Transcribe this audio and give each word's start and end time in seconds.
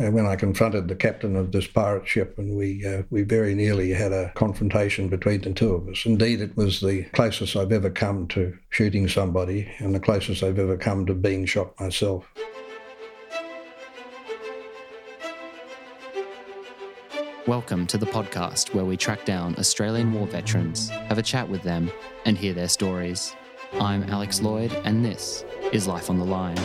uh, 0.00 0.10
when 0.10 0.26
I 0.26 0.34
confronted 0.34 0.88
the 0.88 0.96
captain 0.96 1.36
of 1.36 1.52
this 1.52 1.66
pirate 1.68 2.06
ship, 2.08 2.36
and 2.38 2.56
we 2.56 2.84
uh, 2.84 3.02
we 3.10 3.22
very 3.22 3.54
nearly 3.54 3.90
had 3.90 4.12
a 4.12 4.32
confrontation 4.34 5.08
between 5.08 5.42
the 5.42 5.52
two 5.52 5.74
of 5.74 5.88
us. 5.88 6.04
Indeed, 6.04 6.40
it 6.40 6.56
was 6.56 6.80
the 6.80 7.04
closest 7.12 7.54
I've 7.54 7.70
ever 7.70 7.90
come 7.90 8.26
to 8.28 8.56
shooting 8.70 9.06
somebody, 9.08 9.70
and 9.78 9.94
the 9.94 10.00
closest 10.00 10.42
I've 10.42 10.58
ever 10.58 10.76
come 10.76 11.06
to 11.06 11.14
being 11.14 11.46
shot 11.46 11.78
myself. 11.78 12.26
Welcome 17.46 17.86
to 17.88 17.98
the 17.98 18.06
podcast 18.06 18.74
where 18.74 18.86
we 18.86 18.96
track 18.96 19.24
down 19.26 19.54
Australian 19.58 20.12
war 20.12 20.26
veterans, 20.26 20.88
have 20.88 21.18
a 21.18 21.22
chat 21.22 21.48
with 21.48 21.62
them, 21.62 21.90
and 22.24 22.36
hear 22.36 22.54
their 22.54 22.68
stories. 22.68 23.36
I'm 23.74 24.02
Alex 24.04 24.40
Lloyd, 24.40 24.72
and 24.84 25.04
this 25.04 25.44
is 25.70 25.86
Life 25.86 26.10
on 26.10 26.18
the 26.18 26.24
Line. 26.24 26.58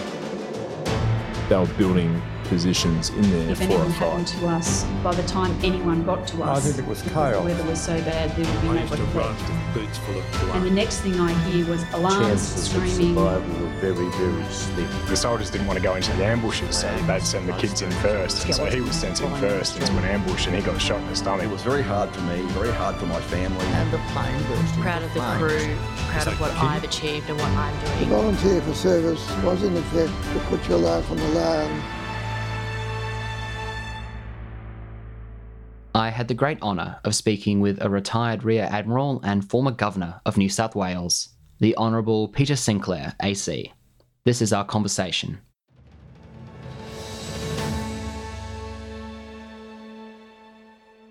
They 1.49 1.57
were 1.57 1.65
building 1.77 2.21
positions 2.49 3.09
in 3.11 3.21
there 3.31 3.49
If 3.51 3.57
for 3.59 3.63
anything 3.65 3.81
a 3.81 3.89
happened 3.91 4.27
to 4.27 4.47
us, 4.47 4.83
by 5.03 5.13
the 5.15 5.23
time 5.23 5.57
anyone 5.63 6.03
got 6.03 6.27
to 6.29 6.43
us, 6.43 6.57
I 6.57 6.67
think 6.67 6.79
it 6.85 6.89
was 6.89 7.01
the 7.03 7.13
weather 7.13 7.63
was 7.63 7.79
so 7.81 7.95
bad 8.01 8.35
there 8.35 8.45
would 8.51 8.61
be 8.61 8.67
I 8.69 8.73
no 8.73 8.81
used 8.81 8.93
to 8.93 8.99
one 9.03 9.15
left. 9.15 9.73
boots 9.73 9.97
full 9.99 10.17
of 10.19 10.31
blood. 10.31 10.55
And 10.57 10.65
the 10.65 10.71
next 10.71 10.97
thing 11.01 11.19
I 11.19 11.33
hear 11.49 11.65
was 11.67 11.83
alarms, 11.93 12.27
Chances 12.27 12.67
of 12.75 12.81
screaming. 12.83 13.15
survival 13.15 13.65
were 13.65 13.73
very, 13.79 14.09
very 14.09 14.43
slim. 14.51 14.89
The 15.07 15.15
soldiers 15.15 15.49
didn't 15.51 15.67
want 15.67 15.77
to 15.77 15.83
go 15.83 15.95
into 15.95 16.11
the 16.17 16.25
ambushes, 16.25 16.77
so 16.77 16.87
they'd 17.07 17.21
send 17.23 17.47
the 17.47 17.53
kids 17.53 17.81
in 17.81 17.91
first. 18.03 18.45
And 18.45 18.55
so 18.55 18.65
he 18.65 18.81
was 18.81 18.95
sent 18.95 19.21
in 19.21 19.33
first 19.35 19.77
into 19.79 19.91
an 19.97 20.03
ambush 20.05 20.47
and 20.47 20.55
he 20.55 20.61
got 20.61 20.81
shot 20.81 20.99
in 20.99 21.07
the 21.07 21.15
stomach. 21.15 21.45
It 21.45 21.49
was 21.51 21.61
very 21.61 21.83
hard 21.83 22.09
for 22.11 22.21
me, 22.21 22.41
very 22.59 22.71
hard 22.73 22.95
for 22.97 23.05
my 23.05 23.21
family. 23.21 23.65
and 23.65 23.91
the 23.93 23.99
plane 24.11 24.41
burst 24.49 24.73
proud 24.79 25.03
of 25.03 25.13
the 25.13 25.19
flames. 25.19 25.39
crew, 25.41 25.77
proud 26.11 26.27
of 26.27 26.39
what 26.41 26.51
I've 26.51 26.83
achieved 26.83 27.29
and 27.29 27.37
what 27.39 27.51
I'm 27.51 27.85
doing. 27.85 28.09
Volunteer 28.09 28.61
for 28.61 28.73
service 28.73 29.23
was 29.43 29.61
in 29.63 29.75
effect 29.77 30.11
to 30.33 30.39
put 30.49 30.67
your 30.67 30.79
life 30.79 31.09
on 31.11 31.17
the 31.17 31.29
line. 31.29 31.81
I 35.99 36.11
had 36.11 36.29
the 36.29 36.33
great 36.33 36.61
honour 36.61 36.97
of 37.03 37.13
speaking 37.13 37.59
with 37.59 37.83
a 37.83 37.89
retired 37.89 38.45
Rear 38.45 38.69
Admiral 38.71 39.19
and 39.21 39.49
former 39.49 39.71
Governor 39.71 40.21
of 40.25 40.37
New 40.37 40.47
South 40.47 40.73
Wales, 40.73 41.35
the 41.59 41.75
Honourable 41.75 42.29
Peter 42.29 42.55
Sinclair, 42.55 43.15
AC. 43.21 43.73
This 44.23 44.41
is 44.41 44.53
our 44.53 44.63
conversation. 44.63 45.39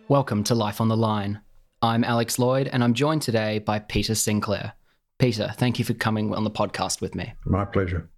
Welcome 0.09 0.43
to 0.45 0.55
Life 0.55 0.81
on 0.81 0.89
the 0.89 0.97
Line. 0.97 1.43
I'm 1.83 2.03
Alex 2.03 2.39
Lloyd, 2.39 2.69
and 2.69 2.83
I'm 2.83 2.95
joined 2.95 3.21
today 3.21 3.59
by 3.59 3.81
Peter 3.81 4.15
Sinclair. 4.15 4.73
Peter, 5.19 5.53
thank 5.59 5.79
you 5.79 5.85
for 5.85 5.93
coming 5.93 6.35
on 6.35 6.45
the 6.45 6.51
podcast 6.51 7.03
with 7.03 7.15
me. 7.15 7.35
My 7.45 7.67
pleasure. 7.67 8.09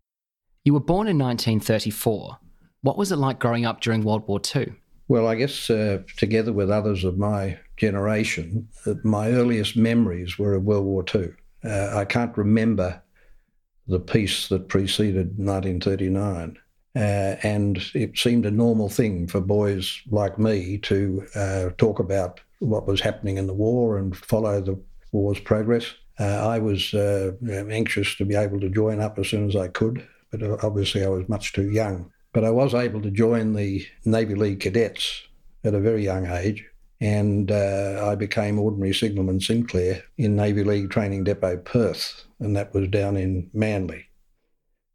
You 0.62 0.74
were 0.74 0.78
born 0.78 1.08
in 1.08 1.18
1934. 1.18 2.38
What 2.82 2.96
was 2.96 3.10
it 3.10 3.16
like 3.16 3.40
growing 3.40 3.66
up 3.66 3.80
during 3.80 4.04
World 4.04 4.28
War 4.28 4.40
II? 4.54 4.72
Well, 5.10 5.26
I 5.26 5.34
guess 5.34 5.68
uh, 5.68 6.02
together 6.18 6.52
with 6.52 6.70
others 6.70 7.02
of 7.02 7.18
my 7.18 7.58
generation, 7.76 8.68
uh, 8.86 8.94
my 9.02 9.32
earliest 9.32 9.76
memories 9.76 10.38
were 10.38 10.54
of 10.54 10.62
World 10.62 10.84
War 10.84 11.04
II. 11.12 11.30
Uh, 11.64 11.96
I 11.98 12.04
can't 12.04 12.38
remember 12.38 13.02
the 13.88 13.98
peace 13.98 14.46
that 14.50 14.68
preceded 14.68 15.36
1939. 15.36 16.56
Uh, 16.94 17.00
and 17.42 17.82
it 17.92 18.18
seemed 18.18 18.46
a 18.46 18.52
normal 18.52 18.88
thing 18.88 19.26
for 19.26 19.40
boys 19.40 20.00
like 20.12 20.38
me 20.38 20.78
to 20.78 21.26
uh, 21.34 21.70
talk 21.76 21.98
about 21.98 22.40
what 22.60 22.86
was 22.86 23.00
happening 23.00 23.36
in 23.36 23.48
the 23.48 23.52
war 23.52 23.98
and 23.98 24.16
follow 24.16 24.60
the 24.60 24.80
war's 25.10 25.40
progress. 25.40 25.92
Uh, 26.20 26.46
I 26.46 26.60
was 26.60 26.94
anxious 26.94 28.14
to 28.14 28.24
be 28.24 28.36
able 28.36 28.60
to 28.60 28.70
join 28.70 29.00
up 29.00 29.18
as 29.18 29.26
soon 29.26 29.48
as 29.48 29.56
I 29.56 29.66
could, 29.66 30.06
but 30.30 30.40
obviously 30.62 31.04
I 31.04 31.08
was 31.08 31.28
much 31.28 31.52
too 31.52 31.68
young. 31.68 32.12
But 32.32 32.44
I 32.44 32.50
was 32.50 32.74
able 32.74 33.02
to 33.02 33.10
join 33.10 33.54
the 33.54 33.86
Navy 34.04 34.34
League 34.34 34.60
cadets 34.60 35.22
at 35.64 35.74
a 35.74 35.80
very 35.80 36.04
young 36.04 36.26
age, 36.26 36.64
and 37.00 37.50
uh, 37.50 38.06
I 38.06 38.14
became 38.14 38.58
Ordinary 38.58 38.94
Signalman 38.94 39.40
Sinclair 39.40 40.02
in 40.16 40.36
Navy 40.36 40.62
League 40.62 40.90
Training 40.90 41.24
Depot 41.24 41.56
Perth, 41.58 42.24
and 42.38 42.56
that 42.56 42.72
was 42.72 42.88
down 42.88 43.16
in 43.16 43.50
Manly. 43.52 44.06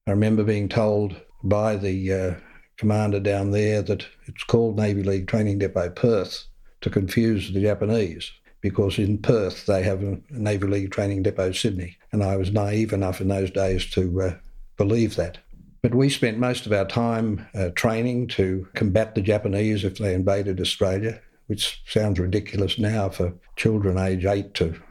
I 0.08 0.12
remember 0.12 0.44
being 0.44 0.70
told 0.70 1.16
by 1.44 1.76
the 1.76 2.14
uh, 2.14 2.34
commander 2.78 3.20
down 3.20 3.52
there 3.52 3.82
that 3.82 4.06
it's 4.26 4.44
called 4.44 4.78
Navy 4.78 5.04
League 5.04 5.28
Training 5.28 5.60
Depot 5.60 5.90
Perth 5.90 6.46
to 6.82 6.90
confuse 6.90 7.52
the 7.52 7.62
Japanese 7.62 8.32
because 8.62 8.98
in 8.98 9.18
Perth 9.18 9.66
they 9.66 9.84
have 9.84 10.02
a 10.02 10.20
Navy 10.32 10.68
League 10.68 10.92
Training 10.92 11.24
Depot 11.24 11.52
Sydney, 11.52 11.98
and 12.12 12.24
I 12.24 12.36
was 12.36 12.52
naive 12.52 12.94
enough 12.94 13.22
in 13.22 13.28
those 13.28 13.52
days 13.52 13.86
to 13.92 14.22
uh, 14.22 14.36
believe 14.78 15.16
that. 15.16 15.38
But 15.86 15.94
we 15.94 16.10
spent 16.10 16.40
most 16.40 16.66
of 16.66 16.72
our 16.72 16.86
time 16.86 17.46
uh, 17.54 17.70
training 17.76 18.30
to 18.30 18.68
combat 18.74 19.14
the 19.14 19.22
Japanese 19.22 19.84
if 19.84 20.00
they 20.00 20.16
invaded 20.16 20.60
Australia, 20.60 21.22
which 21.46 21.80
sounds 21.86 22.20
ridiculous 22.20 22.80
now 22.80 23.10
for 23.10 23.36
children 23.56 24.00
aged 24.00 24.26
8 24.26 24.56
to 24.56 24.82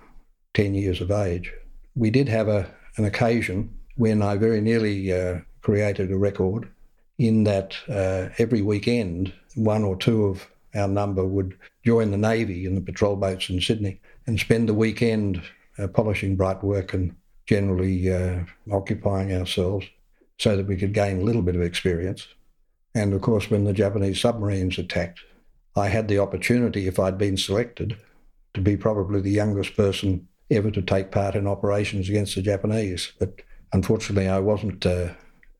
10 0.52 0.76
years 0.76 1.00
of 1.00 1.10
age. 1.10 1.52
We 1.96 2.10
did 2.10 2.28
have 2.28 2.46
a, 2.46 2.72
an 2.96 3.06
occasion 3.06 3.76
when 3.96 4.22
I 4.22 4.36
very 4.36 4.60
nearly 4.60 5.12
uh, 5.12 5.40
created 5.62 6.12
a 6.12 6.16
record 6.16 6.70
in 7.18 7.42
that 7.42 7.74
uh, 7.88 8.28
every 8.38 8.62
weekend, 8.62 9.32
one 9.56 9.82
or 9.82 9.96
two 9.96 10.26
of 10.26 10.48
our 10.76 10.86
number 10.86 11.24
would 11.24 11.58
join 11.84 12.12
the 12.12 12.18
Navy 12.18 12.66
in 12.66 12.76
the 12.76 12.80
patrol 12.80 13.16
boats 13.16 13.50
in 13.50 13.60
Sydney 13.60 14.00
and 14.28 14.38
spend 14.38 14.68
the 14.68 14.74
weekend 14.74 15.42
uh, 15.76 15.88
polishing 15.88 16.36
bright 16.36 16.62
work 16.62 16.94
and 16.94 17.16
generally 17.46 18.14
uh, 18.14 18.44
occupying 18.70 19.32
ourselves 19.32 19.86
so 20.38 20.56
that 20.56 20.66
we 20.66 20.76
could 20.76 20.92
gain 20.92 21.20
a 21.20 21.24
little 21.24 21.42
bit 21.42 21.56
of 21.56 21.62
experience. 21.62 22.26
And 22.94 23.12
of 23.12 23.22
course, 23.22 23.50
when 23.50 23.64
the 23.64 23.72
Japanese 23.72 24.20
submarines 24.20 24.78
attacked, 24.78 25.20
I 25.76 25.88
had 25.88 26.08
the 26.08 26.18
opportunity, 26.18 26.86
if 26.86 26.98
I'd 26.98 27.18
been 27.18 27.36
selected, 27.36 27.96
to 28.54 28.60
be 28.60 28.76
probably 28.76 29.20
the 29.20 29.30
youngest 29.30 29.76
person 29.76 30.28
ever 30.50 30.70
to 30.70 30.82
take 30.82 31.10
part 31.10 31.34
in 31.34 31.46
operations 31.46 32.08
against 32.08 32.36
the 32.36 32.42
Japanese. 32.42 33.12
But 33.18 33.40
unfortunately, 33.72 34.28
I 34.28 34.38
wasn't 34.38 34.86
uh, 34.86 35.08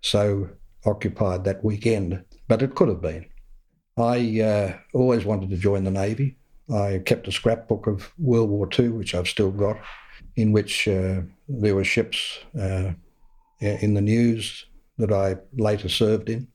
so 0.01 0.49
occupied 0.87 1.45
that 1.45 1.65
weekend, 1.65 2.25
but 2.47 2.63
it 2.63 2.75
could 2.75 2.89
have 2.89 3.01
been. 3.01 3.27
I 3.97 4.41
uh, 4.41 4.79
always 4.93 5.25
wanted 5.25 5.51
to 5.51 5.57
join 5.57 5.85
the 5.85 5.91
Navy. 5.91 6.37
I 6.73 7.03
kept 7.05 7.29
a 7.29 7.33
scrapbook 7.33 7.87
of 7.87 8.13
World 8.19 8.51
War 8.51 8.69
II, 8.79 8.91
which 8.91 9.15
I've 9.15 9.29
still 9.29 9.51
got, 9.51 9.77
in 10.37 10.53
which 10.53 10.89
uh, 10.89 11.23
there 11.49 11.75
were 11.75 11.85
ships 11.85 12.39
uh, 12.59 12.93
in 13.65 13.95
the 13.95 14.01
news 14.01 14.67
that 14.99 15.13
I 15.13 15.37
later 15.57 15.89
served 15.89 16.29
in. 16.29 16.49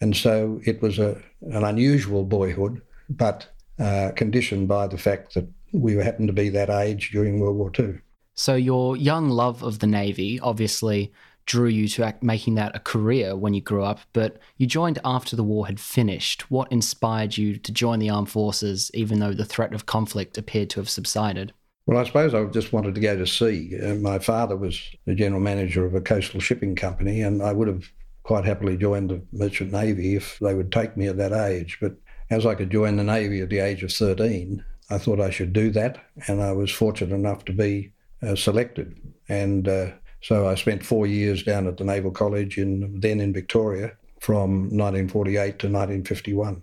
And 0.00 0.16
so 0.16 0.60
it 0.64 0.80
was 0.80 0.98
a, 0.98 1.20
an 1.42 1.64
unusual 1.64 2.24
boyhood, 2.24 2.80
but 3.08 3.46
uh, 3.78 4.12
conditioned 4.16 4.68
by 4.68 4.86
the 4.86 4.98
fact 4.98 5.34
that 5.34 5.48
we 5.72 5.94
happened 5.96 6.28
to 6.28 6.34
be 6.34 6.48
that 6.50 6.70
age 6.70 7.10
during 7.10 7.40
World 7.40 7.56
War 7.56 7.70
II. 7.78 7.98
So, 8.34 8.54
your 8.54 8.96
young 8.96 9.28
love 9.28 9.62
of 9.62 9.80
the 9.80 9.86
Navy 9.86 10.40
obviously 10.40 11.12
drew 11.46 11.68
you 11.68 11.88
to 11.88 12.14
making 12.22 12.54
that 12.54 12.76
a 12.76 12.80
career 12.80 13.36
when 13.36 13.54
you 13.54 13.60
grew 13.60 13.82
up, 13.82 14.00
but 14.12 14.38
you 14.56 14.66
joined 14.66 14.98
after 15.04 15.34
the 15.34 15.42
war 15.42 15.66
had 15.66 15.80
finished. 15.80 16.50
What 16.50 16.70
inspired 16.70 17.36
you 17.36 17.56
to 17.56 17.72
join 17.72 17.98
the 17.98 18.10
armed 18.10 18.30
forces, 18.30 18.90
even 18.94 19.18
though 19.18 19.32
the 19.32 19.44
threat 19.44 19.74
of 19.74 19.86
conflict 19.86 20.38
appeared 20.38 20.70
to 20.70 20.80
have 20.80 20.88
subsided? 20.88 21.52
Well, 21.90 21.98
I 21.98 22.04
suppose 22.04 22.34
I 22.34 22.44
just 22.44 22.72
wanted 22.72 22.94
to 22.94 23.00
go 23.00 23.16
to 23.16 23.26
sea. 23.26 23.76
Uh, 23.76 23.96
my 23.96 24.20
father 24.20 24.56
was 24.56 24.80
the 25.06 25.14
general 25.16 25.40
manager 25.40 25.84
of 25.84 25.92
a 25.96 26.00
coastal 26.00 26.38
shipping 26.38 26.76
company, 26.76 27.20
and 27.20 27.42
I 27.42 27.52
would 27.52 27.66
have 27.66 27.90
quite 28.22 28.44
happily 28.44 28.76
joined 28.76 29.10
the 29.10 29.20
Merchant 29.32 29.72
Navy 29.72 30.14
if 30.14 30.38
they 30.38 30.54
would 30.54 30.70
take 30.70 30.96
me 30.96 31.08
at 31.08 31.16
that 31.16 31.32
age. 31.32 31.78
But 31.80 31.96
as 32.30 32.46
I 32.46 32.54
could 32.54 32.70
join 32.70 32.94
the 32.94 33.02
Navy 33.02 33.40
at 33.40 33.48
the 33.48 33.58
age 33.58 33.82
of 33.82 33.92
13, 33.92 34.64
I 34.88 34.98
thought 34.98 35.18
I 35.18 35.30
should 35.30 35.52
do 35.52 35.72
that, 35.72 35.98
and 36.28 36.40
I 36.40 36.52
was 36.52 36.70
fortunate 36.70 37.12
enough 37.12 37.44
to 37.46 37.52
be 37.52 37.90
uh, 38.22 38.36
selected. 38.36 38.96
And 39.28 39.66
uh, 39.66 39.90
so 40.22 40.46
I 40.46 40.54
spent 40.54 40.86
four 40.86 41.08
years 41.08 41.42
down 41.42 41.66
at 41.66 41.78
the 41.78 41.84
Naval 41.84 42.12
College 42.12 42.56
in 42.56 43.00
then 43.00 43.18
in 43.18 43.32
Victoria 43.32 43.90
from 44.20 44.68
1948 44.68 45.34
to 45.58 45.66
1951. 45.66 46.62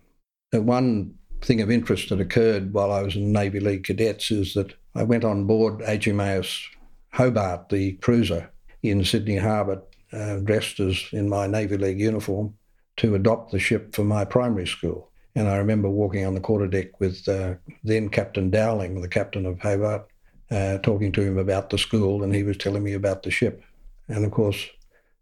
And 0.54 0.66
one 0.66 1.16
thing 1.42 1.60
of 1.60 1.70
interest 1.70 2.08
that 2.10 2.22
occurred 2.22 2.74
while 2.74 2.94
I 2.94 3.02
was 3.02 3.18
in 3.18 3.34
Navy 3.34 3.60
League 3.60 3.84
Cadets 3.84 4.32
is 4.32 4.54
that 4.54 4.74
I 4.98 5.04
went 5.04 5.24
on 5.24 5.46
board 5.46 5.82
HMAS 5.82 6.60
Hobart, 7.14 7.70
the 7.70 7.94
cruiser 7.94 8.50
in 8.82 9.06
Sydney 9.06 9.38
Harbour, 9.38 9.84
uh, 10.12 10.38
dressed 10.38 10.80
as 10.80 11.06
in 11.12 11.30
my 11.30 11.46
Navy 11.46 11.78
League 11.78 12.00
uniform 12.00 12.56
to 12.98 13.14
adopt 13.14 13.52
the 13.52 13.60
ship 13.60 13.94
for 13.94 14.04
my 14.04 14.26
primary 14.26 14.66
school. 14.66 15.12
And 15.36 15.48
I 15.48 15.58
remember 15.58 15.88
walking 15.88 16.26
on 16.26 16.34
the 16.34 16.42
quarterdeck 16.42 17.00
with 17.00 17.30
uh, 17.30 17.56
then 17.84 18.10
Captain 18.10 18.50
Dowling, 18.50 19.00
the 19.00 19.08
captain 19.08 19.46
of 19.46 19.60
Hobart, 19.60 20.08
uh, 20.50 20.80
talking 20.80 21.12
to 21.12 21.22
him 21.22 21.38
about 21.38 21.70
the 21.70 21.78
school, 21.78 22.24
and 22.24 22.34
he 22.34 22.42
was 22.42 22.58
telling 22.58 22.84
me 22.84 22.94
about 22.94 23.22
the 23.22 23.30
ship. 23.30 23.64
And 24.08 24.26
of 24.26 24.32
course, 24.32 24.66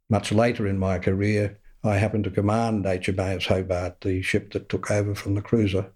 much 0.10 0.32
later 0.32 0.68
in 0.68 0.80
my 0.80 1.00
career, 1.00 1.60
I 1.84 1.98
happened 1.98 2.24
to 2.24 2.32
command 2.32 2.86
HMAS 2.86 3.48
Hobart, 3.48 4.00
the 4.00 4.22
ship 4.22 4.54
that 4.54 4.70
took 4.70 4.90
over 4.90 5.16
from 5.16 5.36
the 5.36 5.42
cruiser, 5.42 5.92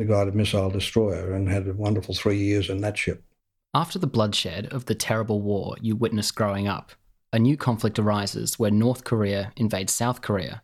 the 0.00 0.06
guided 0.06 0.34
missile 0.34 0.70
destroyer, 0.70 1.32
and 1.32 1.48
had 1.48 1.68
a 1.68 1.72
wonderful 1.72 2.14
three 2.14 2.38
years 2.38 2.68
in 2.68 2.80
that 2.80 2.98
ship. 2.98 3.22
After 3.72 3.98
the 3.98 4.06
bloodshed 4.08 4.66
of 4.72 4.86
the 4.86 4.94
terrible 4.96 5.40
war 5.40 5.76
you 5.80 5.94
witnessed 5.94 6.34
growing 6.34 6.66
up, 6.66 6.92
a 7.32 7.38
new 7.38 7.56
conflict 7.56 7.98
arises 7.98 8.58
where 8.58 8.72
North 8.72 9.04
Korea 9.04 9.52
invades 9.56 9.92
South 9.92 10.20
Korea. 10.22 10.62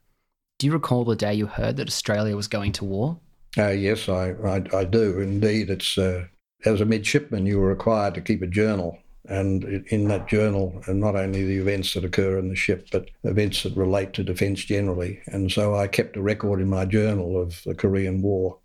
Do 0.59 0.67
you 0.67 0.73
recall 0.73 1.05
the 1.05 1.15
day 1.15 1.35
you 1.35 1.47
heard 1.47 1.77
that 1.77 1.87
Australia 1.87 2.35
was 2.35 2.49
going 2.49 2.73
to 2.73 2.85
war? 2.85 3.21
Uh, 3.57 3.69
yes, 3.69 4.09
I, 4.09 4.31
I, 4.45 4.65
I 4.75 4.85
do. 4.85 5.21
Indeed, 5.21 5.71
it's 5.71 5.97
uh, 5.97 6.27
as 6.65 6.81
a 6.81 6.85
midshipman, 6.85 7.47
you 7.47 7.61
were 7.61 7.69
required 7.69 8.15
to 8.15 8.21
keep 8.21 8.43
a 8.43 8.47
journal. 8.47 8.99
And 9.29 9.65
in 9.89 10.07
that 10.09 10.29
journal, 10.29 10.81
and 10.87 11.01
not 11.01 11.17
only 11.17 11.45
the 11.45 11.59
events 11.59 11.95
that 11.95 12.05
occur 12.05 12.39
in 12.39 12.49
the 12.49 12.55
ship, 12.55 12.89
but 12.93 13.11
events 13.25 13.65
that 13.65 13.77
relate 13.77 14.13
to 14.15 14.23
defence 14.23 14.65
generally. 14.65 15.21
And 15.27 15.51
so 15.51 15.75
I 15.75 15.89
kept 15.89 16.17
a 16.17 16.23
record 16.23 16.61
in 16.61 16.71
my 16.71 16.85
journal 16.85 17.41
of 17.41 17.61
the 17.65 17.75
Korean 17.75 18.23
War. 18.23 18.59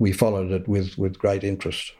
We 0.00 0.12
followed 0.12 0.50
it 0.50 0.66
with, 0.66 0.96
with 0.96 1.18
great 1.18 1.44
interest. 1.44 1.92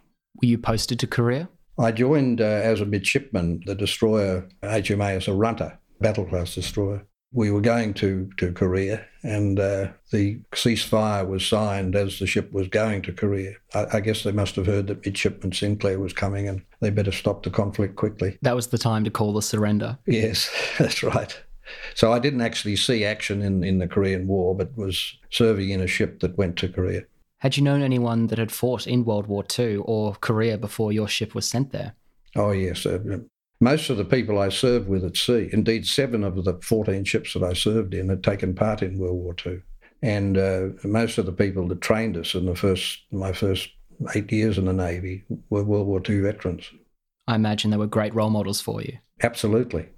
Were 0.42 0.48
you 0.48 0.58
posted 0.58 0.98
to 1.00 1.06
Korea? 1.06 1.50
I 1.78 1.92
joined 1.92 2.40
uh, 2.40 2.44
as 2.44 2.80
a 2.80 2.86
midshipman 2.86 3.62
the 3.66 3.74
destroyer 3.74 4.48
HMAS 4.62 5.28
Arunta, 5.28 5.76
battle 6.00 6.24
class 6.24 6.54
destroyer. 6.54 7.06
We 7.32 7.50
were 7.50 7.60
going 7.60 7.94
to, 7.94 8.28
to 8.38 8.52
Korea, 8.52 9.06
and 9.22 9.60
uh, 9.60 9.88
the 10.10 10.40
ceasefire 10.52 11.28
was 11.28 11.46
signed 11.46 11.94
as 11.94 12.18
the 12.18 12.26
ship 12.26 12.52
was 12.52 12.68
going 12.68 13.02
to 13.02 13.12
Korea. 13.12 13.54
I, 13.72 13.86
I, 13.92 14.00
guess 14.00 14.24
they 14.24 14.32
must 14.32 14.56
have 14.56 14.66
heard 14.66 14.88
that 14.88 15.04
Midshipman 15.04 15.52
Sinclair 15.52 16.00
was 16.00 16.12
coming, 16.12 16.48
and 16.48 16.62
they 16.80 16.90
better 16.90 17.12
stop 17.12 17.44
the 17.44 17.50
conflict 17.50 17.94
quickly. 17.94 18.36
That 18.42 18.56
was 18.56 18.68
the 18.68 18.78
time 18.78 19.04
to 19.04 19.10
call 19.10 19.32
the 19.32 19.42
surrender. 19.42 19.96
Yes, 20.06 20.50
that's 20.78 21.04
right. 21.04 21.38
So 21.94 22.12
I 22.12 22.18
didn't 22.18 22.40
actually 22.40 22.74
see 22.74 23.04
action 23.04 23.42
in, 23.42 23.62
in 23.62 23.78
the 23.78 23.86
Korean 23.86 24.26
War, 24.26 24.56
but 24.56 24.76
was 24.76 25.16
serving 25.30 25.70
in 25.70 25.80
a 25.80 25.86
ship 25.86 26.18
that 26.20 26.36
went 26.36 26.56
to 26.56 26.68
Korea. 26.68 27.04
Had 27.40 27.56
you 27.56 27.62
known 27.62 27.82
anyone 27.82 28.26
that 28.26 28.38
had 28.38 28.52
fought 28.52 28.86
in 28.86 29.04
World 29.04 29.26
War 29.26 29.44
II 29.58 29.76
or 29.76 30.14
Korea 30.20 30.58
before 30.58 30.92
your 30.92 31.08
ship 31.08 31.34
was 31.34 31.48
sent 31.48 31.72
there? 31.72 31.94
Oh, 32.36 32.52
yes. 32.52 32.84
Uh, 32.84 32.98
most 33.60 33.88
of 33.88 33.96
the 33.96 34.04
people 34.04 34.38
I 34.38 34.50
served 34.50 34.88
with 34.88 35.04
at 35.04 35.16
sea, 35.16 35.48
indeed, 35.50 35.86
seven 35.86 36.22
of 36.22 36.44
the 36.44 36.58
14 36.62 37.04
ships 37.04 37.32
that 37.32 37.42
I 37.42 37.54
served 37.54 37.94
in 37.94 38.10
had 38.10 38.22
taken 38.22 38.54
part 38.54 38.82
in 38.82 38.98
World 38.98 39.16
War 39.16 39.34
II. 39.44 39.62
And 40.02 40.36
uh, 40.36 40.68
most 40.84 41.16
of 41.16 41.24
the 41.24 41.32
people 41.32 41.66
that 41.68 41.80
trained 41.80 42.16
us 42.18 42.34
in 42.34 42.44
the 42.44 42.54
first, 42.54 43.00
my 43.10 43.32
first 43.32 43.70
eight 44.14 44.30
years 44.30 44.58
in 44.58 44.66
the 44.66 44.72
Navy 44.74 45.24
were 45.48 45.64
World 45.64 45.86
War 45.86 46.02
II 46.06 46.20
veterans. 46.20 46.70
I 47.26 47.36
imagine 47.36 47.70
they 47.70 47.76
were 47.78 47.86
great 47.86 48.14
role 48.14 48.30
models 48.30 48.60
for 48.60 48.82
you. 48.82 48.98
Absolutely. 49.22 49.88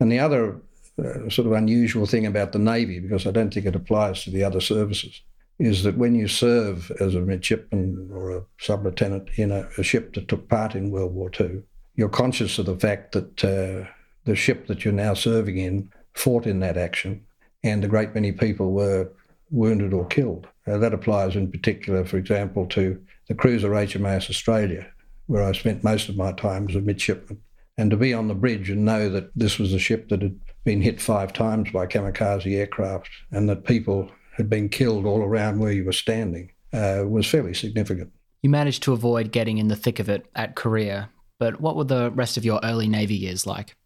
And 0.00 0.10
the 0.10 0.18
other 0.18 0.60
uh, 0.98 1.28
sort 1.28 1.46
of 1.46 1.52
unusual 1.52 2.06
thing 2.06 2.26
about 2.26 2.52
the 2.52 2.58
Navy, 2.58 2.98
because 2.98 3.26
I 3.26 3.30
don't 3.30 3.54
think 3.54 3.66
it 3.66 3.76
applies 3.76 4.24
to 4.24 4.30
the 4.30 4.42
other 4.42 4.60
services, 4.60 5.20
is 5.60 5.82
that 5.82 5.98
when 5.98 6.14
you 6.14 6.26
serve 6.26 6.90
as 7.00 7.14
a 7.14 7.20
midshipman 7.20 8.08
or 8.12 8.30
a 8.30 8.42
sub 8.58 8.84
lieutenant 8.84 9.28
in 9.36 9.52
a, 9.52 9.68
a, 9.76 9.82
ship 9.82 10.14
that 10.14 10.26
took 10.26 10.48
part 10.48 10.74
in 10.74 10.90
World 10.90 11.14
War 11.14 11.30
II, 11.38 11.62
you're 11.94 12.08
conscious 12.08 12.58
of 12.58 12.64
the 12.64 12.78
fact 12.78 13.12
that 13.12 13.44
uh, 13.44 13.86
the 14.24 14.34
ship 14.34 14.66
that 14.68 14.84
you're 14.84 14.94
now 14.94 15.12
serving 15.12 15.58
in 15.58 15.92
fought 16.14 16.46
in 16.46 16.60
that 16.60 16.78
action, 16.78 17.24
and 17.62 17.84
a 17.84 17.88
great 17.88 18.14
many 18.14 18.32
people 18.32 18.72
were 18.72 19.12
wounded 19.50 19.92
or 19.92 20.06
killed. 20.06 20.46
Uh, 20.66 20.78
that 20.78 20.94
applies 20.94 21.36
in 21.36 21.50
particular, 21.50 22.06
for 22.06 22.16
example, 22.16 22.66
to 22.66 22.98
the 23.28 23.34
cruiser 23.34 23.70
HMAS 23.70 24.30
Australia, 24.30 24.86
where 25.26 25.42
I 25.42 25.52
spent 25.52 25.84
most 25.84 26.08
of 26.08 26.16
my 26.16 26.32
time 26.32 26.68
as 26.70 26.74
a 26.76 26.80
midshipman. 26.80 27.38
And 27.76 27.90
to 27.90 27.96
be 27.96 28.14
on 28.14 28.28
the 28.28 28.34
bridge 28.34 28.70
and 28.70 28.84
know 28.84 29.10
that 29.10 29.30
this 29.36 29.58
was 29.58 29.74
a 29.74 29.78
ship 29.78 30.08
that 30.08 30.22
had 30.22 30.38
been 30.64 30.80
hit 30.80 31.00
five 31.00 31.32
times 31.32 31.70
by 31.70 31.86
kamikaze 31.86 32.56
aircraft 32.56 33.10
and 33.30 33.48
that 33.48 33.64
people 33.64 34.10
had 34.40 34.50
been 34.50 34.68
killed 34.68 35.04
all 35.04 35.22
around 35.22 35.58
where 35.58 35.70
you 35.70 35.84
were 35.84 35.92
standing 35.92 36.50
uh, 36.72 37.04
was 37.06 37.26
fairly 37.26 37.54
significant. 37.54 38.10
You 38.42 38.48
managed 38.50 38.82
to 38.84 38.94
avoid 38.94 39.32
getting 39.32 39.58
in 39.58 39.68
the 39.68 39.76
thick 39.76 39.98
of 39.98 40.08
it 40.08 40.26
at 40.34 40.56
Korea, 40.56 41.10
but 41.38 41.60
what 41.60 41.76
were 41.76 41.84
the 41.84 42.10
rest 42.12 42.36
of 42.38 42.44
your 42.44 42.58
early 42.64 42.88
Navy 42.88 43.14
years 43.14 43.46
like? 43.46 43.76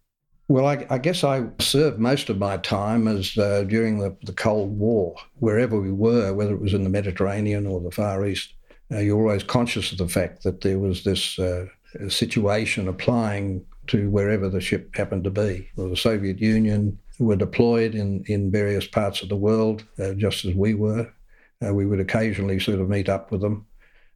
Well, 0.46 0.66
I, 0.66 0.86
I 0.90 0.98
guess 0.98 1.24
I 1.24 1.46
served 1.58 1.98
most 1.98 2.28
of 2.28 2.38
my 2.38 2.58
time 2.58 3.08
as 3.08 3.36
uh, 3.36 3.64
during 3.64 3.98
the, 3.98 4.16
the 4.22 4.32
Cold 4.32 4.78
War, 4.78 5.16
wherever 5.36 5.80
we 5.80 5.90
were, 5.90 6.34
whether 6.34 6.52
it 6.52 6.60
was 6.60 6.74
in 6.74 6.84
the 6.84 6.90
Mediterranean 6.90 7.66
or 7.66 7.80
the 7.80 7.90
Far 7.90 8.24
East. 8.26 8.52
Uh, 8.92 8.98
you're 8.98 9.18
always 9.18 9.42
conscious 9.42 9.90
of 9.90 9.98
the 9.98 10.08
fact 10.08 10.42
that 10.44 10.60
there 10.60 10.78
was 10.78 11.02
this 11.02 11.38
uh, 11.38 11.66
situation 12.08 12.88
applying 12.88 13.64
to 13.86 14.10
wherever 14.10 14.48
the 14.48 14.60
ship 14.60 14.94
happened 14.94 15.24
to 15.24 15.30
be. 15.30 15.68
Well, 15.76 15.88
the 15.88 15.96
Soviet 15.96 16.38
Union, 16.38 16.98
were 17.18 17.36
deployed 17.36 17.94
in, 17.94 18.24
in 18.26 18.50
various 18.50 18.86
parts 18.86 19.22
of 19.22 19.28
the 19.28 19.36
world, 19.36 19.84
uh, 19.98 20.14
just 20.14 20.44
as 20.44 20.54
we 20.54 20.74
were. 20.74 21.12
Uh, 21.64 21.72
we 21.72 21.86
would 21.86 22.00
occasionally 22.00 22.58
sort 22.58 22.80
of 22.80 22.88
meet 22.88 23.08
up 23.08 23.30
with 23.30 23.40
them. 23.40 23.66